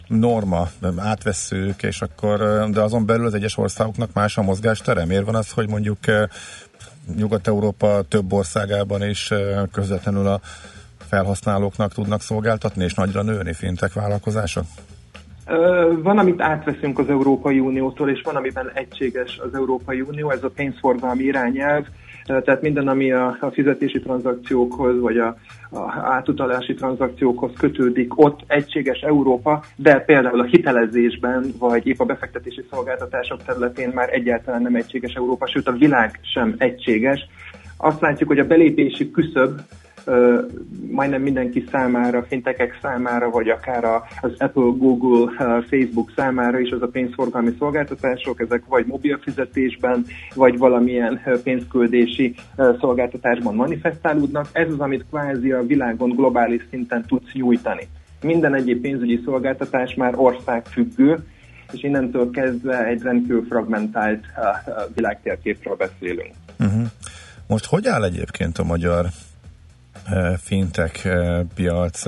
norma, 0.08 0.68
átvesszük, 0.96 1.82
és 1.82 2.02
akkor, 2.02 2.68
de 2.70 2.80
azon 2.80 3.06
belül 3.06 3.26
az 3.26 3.34
egyes 3.34 3.56
országoknak 3.56 4.12
más 4.12 4.38
a 4.38 4.42
mozgástere. 4.42 5.04
Miért 5.04 5.24
van 5.24 5.34
az, 5.34 5.50
hogy 5.50 5.68
mondjuk 5.68 5.98
Nyugat-Európa 7.16 8.02
több 8.08 8.32
országában 8.32 9.08
is 9.08 9.30
közvetlenül 9.72 10.26
a 10.26 10.40
felhasználóknak 11.08 11.92
tudnak 11.92 12.20
szolgáltatni, 12.20 12.84
és 12.84 12.94
nagyra 12.94 13.22
nőni 13.22 13.52
fintek 13.52 13.92
vállalkozások? 13.92 14.64
Van, 16.02 16.18
amit 16.18 16.40
átveszünk 16.40 16.98
az 16.98 17.08
Európai 17.08 17.58
Uniótól, 17.58 18.10
és 18.10 18.20
van, 18.24 18.36
amiben 18.36 18.70
egységes 18.74 19.38
az 19.44 19.54
Európai 19.54 20.00
Unió, 20.00 20.30
ez 20.30 20.42
a 20.42 20.48
pénzforgalmi 20.48 21.22
irányelv, 21.22 21.86
tehát 22.26 22.62
minden, 22.62 22.88
ami 22.88 23.12
a, 23.12 23.36
a 23.40 23.50
fizetési 23.50 24.00
tranzakciókhoz, 24.00 25.00
vagy 25.00 25.18
a, 25.18 25.36
a 25.70 25.92
átutalási 26.02 26.74
tranzakciókhoz 26.74 27.50
kötődik, 27.58 28.18
ott 28.18 28.40
egységes 28.46 29.00
Európa, 29.00 29.62
de 29.76 30.00
például 30.00 30.40
a 30.40 30.44
hitelezésben, 30.44 31.44
vagy 31.58 31.86
épp 31.86 32.00
a 32.00 32.04
befektetési 32.04 32.64
szolgáltatások 32.70 33.42
területén 33.42 33.90
már 33.94 34.08
egyáltalán 34.12 34.62
nem 34.62 34.74
egységes 34.74 35.14
Európa, 35.14 35.46
sőt 35.46 35.68
a 35.68 35.72
világ 35.72 36.20
sem 36.22 36.54
egységes. 36.58 37.26
Azt 37.76 38.00
látjuk, 38.00 38.28
hogy 38.28 38.38
a 38.38 38.46
belépési 38.46 39.10
küszöb 39.10 39.60
majdnem 40.90 41.22
mindenki 41.22 41.64
számára, 41.70 42.22
fintekek 42.22 42.78
számára, 42.82 43.30
vagy 43.30 43.48
akár 43.48 43.84
az 44.20 44.32
Apple, 44.38 44.72
Google, 44.76 45.32
Facebook 45.68 46.12
számára 46.16 46.58
is 46.58 46.70
az 46.70 46.82
a 46.82 46.86
pénzforgalmi 46.86 47.54
szolgáltatások, 47.58 48.40
ezek 48.40 48.62
vagy 48.68 48.86
mobil 48.86 49.18
fizetésben, 49.22 50.06
vagy 50.34 50.58
valamilyen 50.58 51.20
pénzküldési 51.42 52.34
szolgáltatásban 52.80 53.54
manifestálódnak. 53.54 54.48
Ez 54.52 54.68
az, 54.68 54.80
amit 54.80 55.04
kvázi 55.10 55.52
a 55.52 55.66
világon 55.66 56.10
globális 56.10 56.62
szinten 56.70 57.04
tudsz 57.06 57.32
nyújtani. 57.32 57.88
Minden 58.22 58.54
egyéb 58.54 58.80
pénzügyi 58.80 59.20
szolgáltatás 59.24 59.94
már 59.94 60.14
országfüggő, 60.16 61.18
és 61.72 61.82
innentől 61.82 62.30
kezdve 62.30 62.86
egy 62.86 63.02
rendkívül 63.02 63.44
fragmentált 63.48 64.24
világtérképről 64.94 65.76
beszélünk. 65.76 66.32
Uh-huh. 66.58 66.82
Most 67.46 67.66
hogy 67.66 67.86
áll 67.86 68.04
egyébként 68.04 68.58
a 68.58 68.64
magyar 68.64 69.06
fintech 70.42 71.08
piac? 71.54 72.02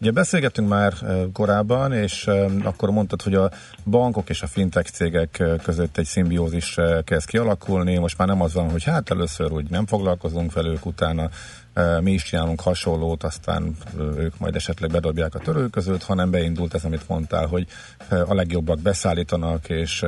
Ugye 0.00 0.10
beszélgettünk 0.10 0.68
már 0.68 0.92
korábban, 1.32 1.92
és 1.92 2.30
akkor 2.62 2.90
mondtad, 2.90 3.22
hogy 3.22 3.34
a 3.34 3.50
bankok 3.84 4.28
és 4.28 4.42
a 4.42 4.46
fintech 4.46 4.90
cégek 4.90 5.42
között 5.62 5.98
egy 5.98 6.04
szimbiózis 6.04 6.76
kezd 7.04 7.28
kialakulni. 7.28 7.96
Most 7.96 8.18
már 8.18 8.28
nem 8.28 8.42
az 8.42 8.54
van, 8.54 8.70
hogy 8.70 8.84
hát 8.84 9.10
először 9.10 9.52
úgy 9.52 9.70
nem 9.70 9.86
foglalkozunk 9.86 10.52
velük, 10.52 10.86
utána 10.86 11.28
mi 12.00 12.12
is 12.12 12.22
csinálunk 12.22 12.60
hasonlót, 12.60 13.22
aztán 13.22 13.76
ők 13.98 14.38
majd 14.38 14.54
esetleg 14.54 14.90
bedobják 14.90 15.34
a 15.34 15.38
törőközőt, 15.38 16.02
hanem 16.02 16.30
beindult 16.30 16.74
ez, 16.74 16.84
amit 16.84 17.08
mondtál, 17.08 17.46
hogy 17.46 17.66
a 18.08 18.34
legjobbak 18.34 18.80
beszállítanak, 18.80 19.68
és 19.68 20.04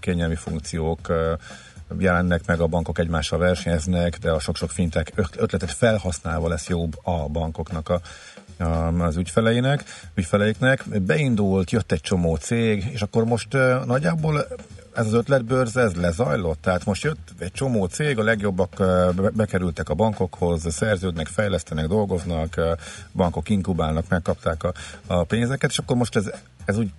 kényelmi 0.00 0.34
funkciók 0.34 1.12
jelennek 1.98 2.46
meg, 2.46 2.60
a 2.60 2.66
bankok 2.66 2.98
egymással 2.98 3.38
versenyeznek, 3.38 4.18
de 4.18 4.30
a 4.30 4.38
sok-sok 4.38 4.70
fintek 4.70 5.12
ötletet 5.36 5.70
felhasználva 5.70 6.48
lesz 6.48 6.68
jobb 6.68 6.92
a 7.02 7.28
bankoknak 7.28 7.88
a, 7.88 8.00
az 8.98 9.16
ügyfeleinek, 9.16 9.84
ügyfeleiknek. 10.14 10.84
Beindult, 11.00 11.70
jött 11.70 11.92
egy 11.92 12.00
csomó 12.00 12.36
cég, 12.36 12.84
és 12.92 13.02
akkor 13.02 13.24
most 13.24 13.48
nagyjából 13.84 14.46
ez 14.94 15.06
az 15.06 15.12
ötletbőrz, 15.12 15.76
ez 15.76 15.94
lezajlott? 15.94 16.62
Tehát 16.62 16.84
most 16.84 17.02
jött 17.02 17.28
egy 17.38 17.52
csomó 17.52 17.86
cég, 17.86 18.18
a 18.18 18.22
legjobbak 18.22 18.82
bekerültek 19.32 19.88
a 19.88 19.94
bankokhoz, 19.94 20.72
szerződnek, 20.72 21.26
fejlesztenek, 21.26 21.86
dolgoznak, 21.86 22.60
bankok 23.12 23.48
inkubálnak, 23.48 24.08
megkapták 24.08 24.62
a, 24.62 24.72
a 25.06 25.24
pénzeket, 25.24 25.70
és 25.70 25.78
akkor 25.78 25.96
most 25.96 26.16
ez, 26.16 26.30
ez 26.64 26.78
úgy 26.78 26.90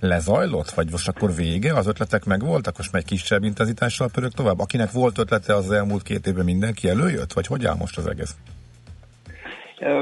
lezajlott? 0.00 0.70
Vagy 0.70 0.90
most 0.90 1.08
akkor 1.08 1.34
vége? 1.34 1.74
Az 1.74 1.86
ötletek 1.86 2.24
megvoltak? 2.24 2.76
Most 2.76 2.92
már 2.92 3.02
egy 3.02 3.08
kisebb 3.08 3.44
intenzitással 3.44 4.08
pörög 4.12 4.32
tovább? 4.32 4.58
Akinek 4.58 4.90
volt 4.90 5.18
ötlete 5.18 5.54
az 5.54 5.70
elmúlt 5.72 6.02
két 6.02 6.26
évben 6.26 6.44
mindenki 6.44 6.88
előjött? 6.88 7.32
Vagy 7.32 7.46
hogy 7.46 7.66
áll 7.66 7.76
most 7.78 7.98
az 7.98 8.06
egész? 8.06 8.34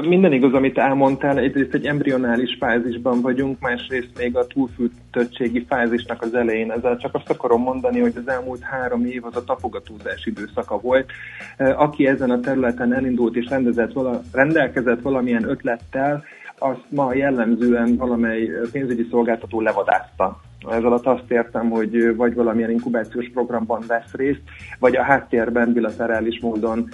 Minden 0.01 0.33
igaz, 0.33 0.53
amit 0.53 0.77
elmondtál, 0.77 1.37
egyrészt 1.37 1.73
egy 1.73 1.85
embrionális 1.85 2.57
fázisban 2.59 3.21
vagyunk, 3.21 3.59
másrészt 3.59 4.09
még 4.17 4.37
a 4.37 4.47
túlfűtöttségi 4.47 5.65
fázisnak 5.69 6.21
az 6.21 6.33
elején. 6.35 6.71
Ezzel 6.71 6.97
csak 6.97 7.15
azt 7.15 7.29
akarom 7.29 7.61
mondani, 7.61 7.99
hogy 7.99 8.13
az 8.15 8.27
elmúlt 8.27 8.61
három 8.61 9.05
év 9.05 9.25
az 9.25 9.35
a 9.35 9.43
tapogatózás 9.43 10.25
időszaka 10.25 10.79
volt. 10.79 11.11
Aki 11.57 12.07
ezen 12.07 12.31
a 12.31 12.39
területen 12.39 12.93
elindult 12.93 13.35
és 13.35 13.45
rendezett 13.49 13.93
vala, 13.93 14.21
rendelkezett 14.31 15.01
valamilyen 15.01 15.49
ötlettel, 15.49 16.23
azt 16.65 16.85
ma 16.89 17.13
jellemzően 17.13 17.95
valamely 17.95 18.49
pénzügyi 18.71 19.07
szolgáltató 19.09 19.61
levadázta. 19.61 20.39
Ez 20.69 20.83
alatt 20.83 21.05
azt 21.05 21.31
értem, 21.31 21.69
hogy 21.69 22.15
vagy 22.15 22.33
valamilyen 22.33 22.69
inkubációs 22.71 23.29
programban 23.33 23.83
vesz 23.87 24.11
részt, 24.11 24.41
vagy 24.79 24.95
a 24.95 25.03
háttérben 25.03 25.73
bilaterális 25.73 26.39
módon 26.39 26.89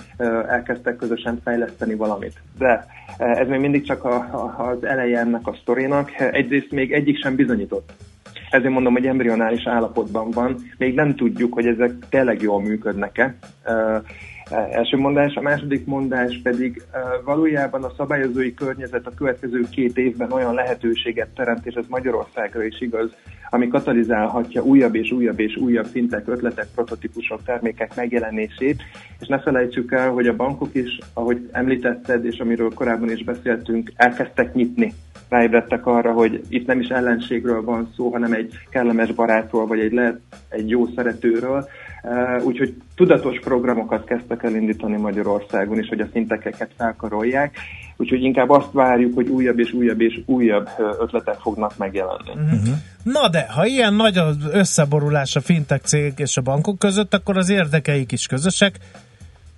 elkezdtek 0.48 0.96
közösen 0.96 1.40
fejleszteni 1.44 1.96
valamit. 1.96 2.34
De 2.58 2.86
ez 3.18 3.48
még 3.48 3.60
mindig 3.60 3.84
csak 3.84 4.04
a, 4.04 4.16
a, 4.16 4.70
az 4.70 4.84
eleje 4.84 5.20
ennek 5.20 5.48
a 5.48 5.58
sztorinak. 5.62 6.20
Egyrészt 6.20 6.72
még 6.72 6.92
egyik 6.92 7.18
sem 7.18 7.36
bizonyított. 7.36 7.94
Ezért 8.50 8.74
mondom, 8.74 8.94
hogy 8.94 9.06
embrionális 9.06 9.68
állapotban 9.68 10.32
van. 10.32 10.56
Még 10.78 10.96
nem 10.96 11.16
tudjuk, 11.16 11.54
hogy 11.54 11.66
ezek 11.66 11.92
tényleg 12.10 12.42
jól 12.42 12.62
működnek-e. 12.62 13.36
Első 14.52 14.98
mondás, 14.98 15.36
a 15.36 15.42
második 15.42 15.86
mondás 15.86 16.40
pedig 16.44 16.82
valójában 17.26 17.84
a 17.84 17.94
szabályozói 17.98 18.54
környezet 18.54 19.08
a 19.08 19.14
következő 19.14 19.68
két 19.72 19.98
évben 19.98 20.32
olyan 20.32 20.54
lehetőséget 20.54 21.30
teremt, 21.36 21.66
és 21.66 21.74
ez 21.74 21.86
Magyarországra 21.88 22.64
is 22.64 22.82
igaz, 22.82 23.16
ami 23.50 23.68
katalizálhatja 23.68 24.64
újabb 24.64 24.96
és 24.96 25.12
újabb 25.12 25.40
és 25.40 25.56
újabb 25.56 25.86
szintek, 25.86 26.28
ötletek, 26.28 26.68
prototípusok, 26.76 27.44
termékek 27.44 27.96
megjelenését, 27.96 28.82
és 29.20 29.28
ne 29.28 29.40
felejtsük 29.40 29.92
el, 29.92 30.10
hogy 30.10 30.28
a 30.28 30.36
bankok 30.36 30.76
is, 30.76 30.98
ahogy 31.14 31.50
említetted, 31.52 32.26
és 32.26 32.40
amiről 32.40 32.74
korábban 32.74 33.12
is 33.12 33.24
beszéltünk, 33.24 33.92
elkezdtek 33.96 34.54
nyitni. 34.54 34.94
Ráébredtek 35.30 35.86
arra, 35.86 36.12
hogy 36.12 36.42
itt 36.50 36.68
nem 36.68 36.80
is 36.80 36.88
ellenségről 36.88 37.64
van 37.64 37.92
szó, 37.96 38.12
hanem 38.12 38.34
egy 38.34 38.54
kellemes 38.70 39.12
barátról, 39.12 39.68
vagy 39.68 39.80
egy, 39.80 39.92
lehet, 39.92 40.20
egy 40.50 40.70
jó 40.70 40.86
szeretőről, 40.96 41.68
úgyhogy 42.44 42.76
tudatos 42.96 43.40
programokat 43.40 44.06
kezdtek 44.06 44.44
elindítani 44.44 44.98
Magyarországon 44.98 45.80
is, 45.80 45.88
hogy 45.88 46.00
a 46.00 46.08
szintekeket 46.12 46.70
felkarolják. 46.78 47.56
Úgyhogy 47.98 48.24
inkább 48.24 48.50
azt 48.50 48.72
várjuk, 48.72 49.16
hogy 49.16 49.28
újabb 49.28 49.60
és 49.60 49.74
újabb 49.74 50.02
és 50.02 50.20
újabb 50.26 50.70
ötletek 51.00 51.40
fognak 51.40 51.78
megjelenni. 51.78 52.32
Uh-huh. 52.34 52.76
Na 53.04 53.30
de, 53.30 53.48
ha 53.50 53.66
ilyen 53.66 53.94
nagy 53.94 54.18
az 54.18 54.36
összeborulás 54.52 55.36
a 55.36 55.42
fintech 55.42 55.86
cég 55.86 56.14
és 56.16 56.38
a 56.38 56.42
bankok 56.42 56.80
között, 56.80 57.14
akkor 57.14 57.38
az 57.38 57.50
érdekeik 57.50 58.12
is 58.12 58.28
közösek. 58.28 58.80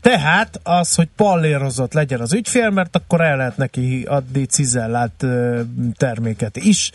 Tehát 0.02 0.60
az, 0.64 0.96
hogy 0.96 1.08
pallérozott 1.16 1.94
legyen 1.94 2.20
az 2.20 2.34
ügyfél, 2.34 2.70
mert 2.70 2.96
akkor 2.96 3.22
el 3.22 3.38
lehet 3.38 3.58
neki 3.58 4.04
adni 4.08 4.46
cizellált 4.46 5.26
terméket 5.98 6.58
is 6.58 6.92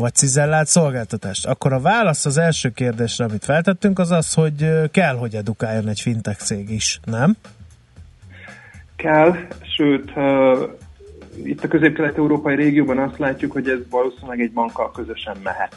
vagy 0.00 0.14
cizellált 0.14 0.66
szolgáltatást. 0.66 1.46
Akkor 1.46 1.72
a 1.72 1.80
válasz 1.80 2.26
az 2.26 2.38
első 2.38 2.70
kérdésre, 2.70 3.24
amit 3.24 3.44
feltettünk, 3.44 3.98
az 3.98 4.10
az, 4.10 4.34
hogy 4.34 4.88
kell, 4.90 5.16
hogy 5.16 5.34
edukáljon 5.34 5.88
egy 5.88 6.00
fintech 6.00 6.38
cég 6.38 6.70
is, 6.70 7.00
nem? 7.04 7.36
Kell, 8.96 9.36
sőt, 9.76 10.12
itt 11.44 11.64
a 11.64 11.68
közép-kelet-európai 11.68 12.54
régióban 12.54 12.98
azt 12.98 13.18
látjuk, 13.18 13.52
hogy 13.52 13.68
ez 13.68 13.78
valószínűleg 13.90 14.40
egy 14.40 14.52
bankkal 14.52 14.90
közösen 14.90 15.36
mehet, 15.42 15.76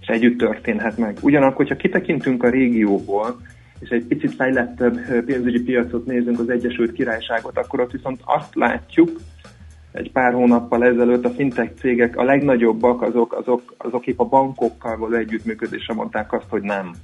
és 0.00 0.06
együtt 0.06 0.38
történhet 0.38 0.98
meg. 0.98 1.18
Ugyanakkor, 1.20 1.56
hogyha 1.56 1.76
kitekintünk 1.76 2.42
a 2.42 2.50
régióból, 2.50 3.40
és 3.78 3.88
egy 3.88 4.04
picit 4.04 4.34
fejlettebb 4.34 5.24
pénzügyi 5.24 5.60
piacot 5.60 6.06
nézünk, 6.06 6.38
az 6.38 6.48
Egyesült 6.48 6.92
Királyságot, 6.92 7.58
akkor 7.58 7.80
ott 7.80 7.90
viszont 7.90 8.20
azt 8.24 8.54
látjuk, 8.54 9.20
egy 9.96 10.12
pár 10.12 10.32
hónappal 10.32 10.84
ezelőtt 10.84 11.24
a 11.24 11.30
fintech 11.30 11.70
cégek, 11.80 12.16
a 12.16 12.24
legnagyobbak, 12.24 13.02
azok, 13.02 13.32
azok, 13.32 13.74
azok 13.78 14.06
épp 14.06 14.20
a 14.20 14.24
bankokkal 14.24 14.96
való 14.96 15.14
együttműködésre 15.14 15.94
mondták 15.94 16.32
azt, 16.32 16.48
hogy 16.48 16.62
nem. 16.62 16.94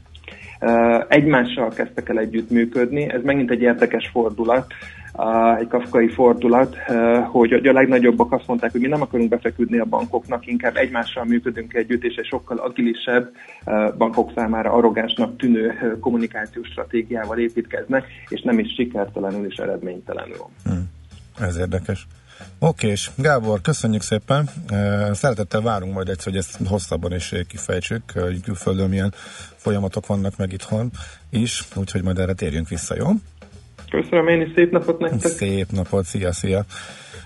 Egymással 1.09 1.69
kezdtek 1.69 2.09
el 2.09 2.19
együttműködni, 2.19 3.11
ez 3.11 3.23
megint 3.23 3.51
egy 3.51 3.61
érdekes 3.61 4.09
fordulat, 4.13 4.67
egy 5.59 5.69
kafkai 5.69 6.09
fordulat, 6.09 6.77
hogy 7.31 7.53
a 7.53 7.73
legnagyobbak 7.73 8.33
azt 8.33 8.47
mondták, 8.47 8.73
hogy 8.73 8.81
mi 8.81 8.87
nem 8.87 9.03
akarunk 9.03 9.29
befeküdni 9.29 9.79
a 9.79 9.85
bankoknak, 9.85 10.47
inkább 10.47 10.77
egymással 10.77 11.25
működünk 11.25 11.75
együtt, 11.75 12.05
és 12.05 12.15
egy 12.15 12.27
sokkal 12.27 12.57
agilisebb 12.57 13.31
bankok 13.99 14.33
számára 14.35 14.73
arrogánsnak 14.73 15.37
tűnő 15.37 15.97
kommunikációs 16.01 16.69
stratégiával 16.69 17.39
építkeznek, 17.39 18.07
és 18.29 18.43
nem 18.43 18.59
is 18.59 18.75
sikertelenül 18.75 19.47
és 19.47 19.57
eredménytelenül. 19.57 20.47
Hmm. 20.65 20.91
Ez 21.41 21.59
érdekes. 21.59 22.07
Oké, 22.59 22.89
és 22.89 23.11
Gábor, 23.15 23.61
köszönjük 23.61 24.03
szépen. 24.03 24.51
Szeretettel 25.13 25.61
várunk 25.61 25.95
majd 25.95 26.09
egyszer, 26.09 26.33
hogy 26.33 26.37
ezt 26.37 26.59
hosszabban 26.67 27.15
is 27.15 27.35
kifejtsük, 27.49 28.11
hogy 28.11 28.41
külföldön 28.41 28.89
milyen 28.89 29.15
folyamatok 29.57 30.07
vannak 30.07 30.37
meg 30.37 30.53
itthon 30.53 30.91
is, 31.31 31.65
úgyhogy 31.75 32.03
majd 32.03 32.19
erre 32.19 32.33
térjünk 32.33 32.69
vissza, 32.69 32.95
jó? 32.97 33.11
Köszönöm 33.91 34.29
én 34.29 34.41
is, 34.41 34.53
szép 34.55 34.73
napot 34.73 34.99
nektek! 34.99 35.33
Szép 35.33 35.71
napot, 35.71 36.05
szia, 36.05 36.33
szia! 36.33 36.65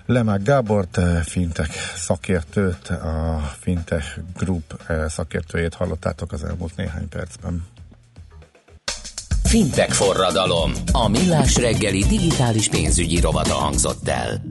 Lemák 0.07 0.43
Gábort, 0.43 1.01
Fintech 1.25 1.95
szakértőt, 1.97 2.89
a 2.89 3.41
Fintech 3.61 4.19
Group 4.37 4.83
szakértőjét 5.07 5.75
hallottátok 5.75 6.33
az 6.33 6.45
elmúlt 6.45 6.77
néhány 6.77 7.09
percben. 7.09 7.67
Fintech 9.45 9.93
forradalom. 9.93 10.73
A 10.93 11.09
millás 11.09 11.57
reggeli 11.57 12.05
digitális 12.05 12.69
pénzügyi 12.69 13.21
rovata 13.21 13.55
hangzott 13.55 14.09
el. 14.09 14.43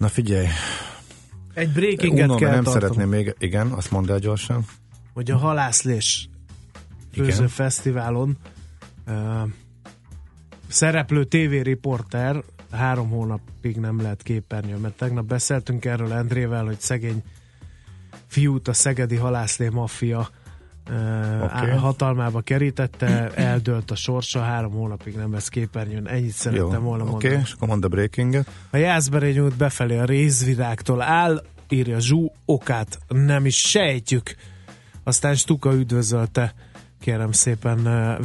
Na 0.00 0.08
figyelj. 0.08 0.46
Egy 1.54 1.72
breakinget 1.72 2.24
Unom, 2.24 2.38
kell 2.38 2.50
nem 2.50 2.62
tartom. 2.62 2.80
szeretném 2.80 3.08
még, 3.08 3.34
igen, 3.38 3.66
azt 3.66 3.90
mondd 3.90 4.10
el 4.10 4.18
gyorsan. 4.18 4.64
Hogy 5.14 5.30
a 5.30 5.36
halászlés 5.36 6.28
főző 7.12 7.46
fesztiválon 7.46 8.38
uh, 9.06 9.14
szereplő 10.68 11.24
tévériporter 11.24 12.42
három 12.70 13.08
hónapig 13.08 13.76
nem 13.76 14.00
lehet 14.00 14.22
képernyő, 14.22 14.76
mert 14.76 14.96
tegnap 14.96 15.24
beszéltünk 15.24 15.84
erről 15.84 16.12
Endrével, 16.12 16.64
hogy 16.64 16.80
szegény 16.80 17.22
fiút 18.26 18.68
a 18.68 18.72
szegedi 18.72 19.16
halászlé 19.16 19.68
maffia 19.68 20.30
Oké. 21.42 21.70
hatalmába 21.70 22.40
kerítette, 22.40 23.30
eldőlt 23.34 23.90
a 23.90 23.94
sorsa, 23.94 24.40
három 24.40 24.72
hónapig 24.72 25.14
nem 25.16 25.32
lesz 25.32 25.48
képernyőn. 25.48 26.08
Ennyit 26.08 26.32
szerettem 26.32 26.82
volna 26.82 27.02
Oké, 27.02 27.10
mondani. 27.10 27.42
és 27.44 27.52
akkor 27.52 27.68
mondd 27.68 27.84
a 27.84 27.88
breakinget. 27.88 28.50
A 28.70 28.76
Jászberény 28.76 29.38
út 29.38 29.56
befelé 29.56 29.98
a 29.98 30.04
részvirágtól 30.04 31.02
áll, 31.02 31.42
írja 31.68 32.00
Zsú, 32.00 32.32
okát 32.44 32.98
nem 33.08 33.46
is 33.46 33.60
sejtjük. 33.60 34.34
Aztán 35.04 35.34
Stuka 35.34 35.74
üdvözölte 35.74 36.54
kérem 37.00 37.32
szépen 37.32 37.82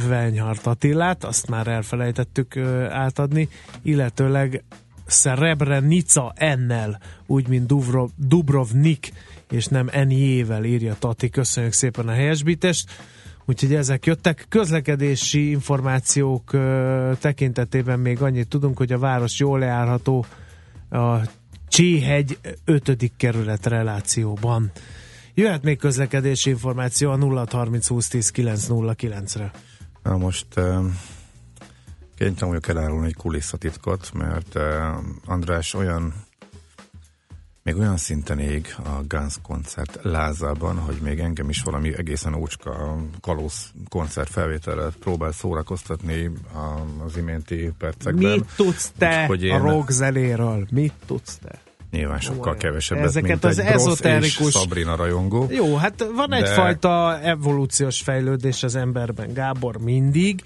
Venyhart 0.08 0.66
Attilát, 0.66 1.24
azt 1.24 1.48
már 1.48 1.66
elfelejtettük 1.66 2.56
átadni, 2.90 3.48
illetőleg 3.82 4.64
Srebrenica 5.06 6.32
ennel, 6.34 6.98
úgy, 7.26 7.48
mint 7.48 7.66
Dubrov, 7.66 8.10
Dubrovnik, 8.16 9.12
és 9.50 9.66
nem 9.66 9.88
Enjével 9.92 10.64
írja 10.64 10.96
Tati. 10.98 11.28
Köszönjük 11.28 11.72
szépen 11.72 12.08
a 12.08 12.12
helyesbítést. 12.12 12.90
Úgyhogy 13.44 13.74
ezek 13.74 14.06
jöttek. 14.06 14.46
Közlekedési 14.48 15.50
információk 15.50 16.52
ö, 16.52 17.12
tekintetében 17.20 17.98
még 17.98 18.22
annyit 18.22 18.48
tudunk, 18.48 18.76
hogy 18.76 18.92
a 18.92 18.98
város 18.98 19.38
jól 19.38 19.60
járható 19.60 20.26
a 20.90 21.16
Cséhegy 21.68 22.38
5. 22.64 23.12
kerület 23.16 23.66
relációban. 23.66 24.70
Jöhet 25.34 25.62
még 25.62 25.78
közlekedési 25.78 26.50
információ 26.50 27.10
a 27.10 27.16
0 27.16 27.46
30 27.50 27.86
20 27.86 28.08
10 28.08 28.30
909 28.30 29.36
re 29.36 29.50
Na 30.02 30.16
most 30.16 30.46
kénytelen 32.18 32.48
vagyok 32.54 32.68
elárulni 32.68 33.06
egy 33.06 33.14
kulisszatitkot, 33.16 34.10
mert 34.14 34.54
uh, 34.54 34.62
András 35.26 35.74
olyan 35.74 36.14
még 37.62 37.76
olyan 37.76 37.96
szinten 37.96 38.38
ég 38.38 38.74
a 38.84 39.02
Guns 39.08 39.34
koncert 39.42 39.98
lázában, 40.02 40.76
hogy 40.78 40.96
még 41.02 41.18
engem 41.18 41.48
is 41.48 41.62
valami 41.62 41.96
egészen 41.96 42.34
ócska 42.34 42.96
kalóz 43.20 43.70
koncert 43.88 44.30
felvétellel 44.30 44.92
próbál 45.00 45.32
szórakoztatni 45.32 46.30
az 47.06 47.16
iménti 47.16 47.72
percekben. 47.78 48.30
Mit 48.32 48.44
tudsz 48.56 48.92
te 48.98 49.20
Úgyhogy 49.22 49.50
a 49.50 49.54
én- 49.54 49.60
rock 49.62 49.90
zenéről? 49.90 50.66
Mit 50.70 50.92
tudsz 51.06 51.36
te? 51.38 51.60
nyilván 51.90 52.20
sokkal 52.20 52.36
Komolyan. 52.38 52.58
kevesebbet, 52.58 53.04
Ezeket 53.04 53.28
mint 53.28 53.44
az 53.44 53.58
egy 53.58 53.66
ezoterikus- 53.66 54.52
Sabrina 54.52 54.96
rajongó. 54.96 55.46
Jó, 55.50 55.76
hát 55.76 56.06
van 56.14 56.28
De- 56.28 56.36
egyfajta 56.36 57.20
evolúciós 57.20 58.00
fejlődés 58.00 58.62
az 58.62 58.74
emberben, 58.74 59.32
Gábor, 59.32 59.76
mindig. 59.78 60.42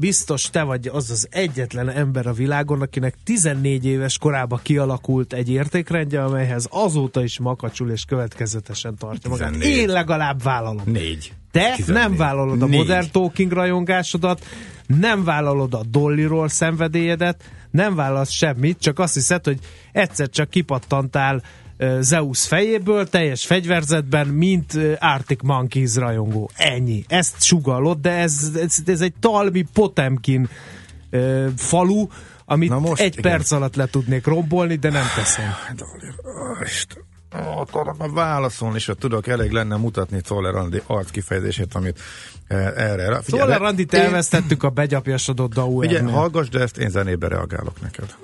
Biztos 0.00 0.50
te 0.50 0.62
vagy 0.62 0.86
az 0.86 1.10
az 1.10 1.28
egyetlen 1.30 1.88
ember 1.88 2.26
a 2.26 2.32
világon, 2.32 2.80
akinek 2.80 3.14
14 3.24 3.84
éves 3.84 4.18
korában 4.18 4.60
kialakult 4.62 5.32
egy 5.32 5.50
értékrendje, 5.50 6.24
amelyhez 6.24 6.66
azóta 6.70 7.22
is 7.22 7.38
makacsul 7.38 7.90
és 7.90 8.04
következetesen 8.04 8.96
tartja 8.96 9.30
magát. 9.30 9.52
14. 9.52 9.76
Én 9.76 9.88
legalább 9.88 10.42
vállalom. 10.42 10.82
Négy. 10.84 11.32
Te 11.50 11.72
14. 11.76 12.02
nem 12.02 12.16
vállalod 12.16 12.62
a 12.62 12.66
Négy. 12.66 12.78
Modern 12.78 13.06
Talking 13.10 13.52
rajongásodat, 13.52 14.44
nem 14.86 15.24
vállalod 15.24 15.74
a 15.74 15.82
Dollyról 15.90 16.48
szenvedélyedet, 16.48 17.42
nem 17.70 17.94
vállalsz 17.94 18.30
semmit, 18.30 18.78
csak 18.80 18.98
azt 18.98 19.14
hiszed, 19.14 19.44
hogy 19.44 19.58
egyszer 19.92 20.28
csak 20.28 20.50
kipattantál 20.50 21.42
Zeus 22.00 22.46
fejéből, 22.46 23.08
teljes 23.08 23.46
fegyverzetben, 23.46 24.26
mint 24.26 24.72
Arctic 24.98 25.42
Monkeys 25.42 25.96
rajongó. 25.96 26.50
Ennyi. 26.56 27.04
Ezt 27.08 27.42
sugallod, 27.42 27.98
de 28.00 28.10
ez, 28.10 28.50
ez, 28.54 28.76
ez 28.86 29.00
egy 29.00 29.14
talmi 29.20 29.64
Potemkin 29.72 30.48
falu, 31.56 32.06
amit 32.44 32.68
Na 32.70 32.78
most, 32.78 33.00
egy 33.00 33.18
igen. 33.18 33.30
perc 33.32 33.50
alatt 33.50 33.76
le 33.76 33.86
tudnék 33.86 34.26
rombolni, 34.26 34.76
de 34.76 34.90
nem 34.90 35.04
teszem. 35.16 35.44
Ó, 36.24 36.62
Isten. 36.64 37.06
Már 37.98 38.10
válaszolni, 38.10 38.76
és 38.76 38.90
tudok, 38.98 39.26
elég 39.26 39.50
lenne 39.50 39.76
mutatni 39.76 40.20
Czoller 40.20 40.54
Andi 40.54 40.82
arc 40.86 41.10
kifejezését, 41.10 41.74
amit 41.74 42.00
eh, 42.46 42.66
erre... 42.76 43.20
Randit 43.56 43.92
én- 43.92 44.00
elvesztettük 44.00 44.62
a 44.62 44.70
begyapjasodott 44.70 45.48
Ugye, 45.48 45.60
Dauernél. 45.60 46.12
hallgass, 46.14 46.48
de 46.48 46.60
ezt 46.60 46.78
én 46.78 46.90
zenébe 46.90 47.28
reagálok 47.28 47.80
neked. 47.80 48.14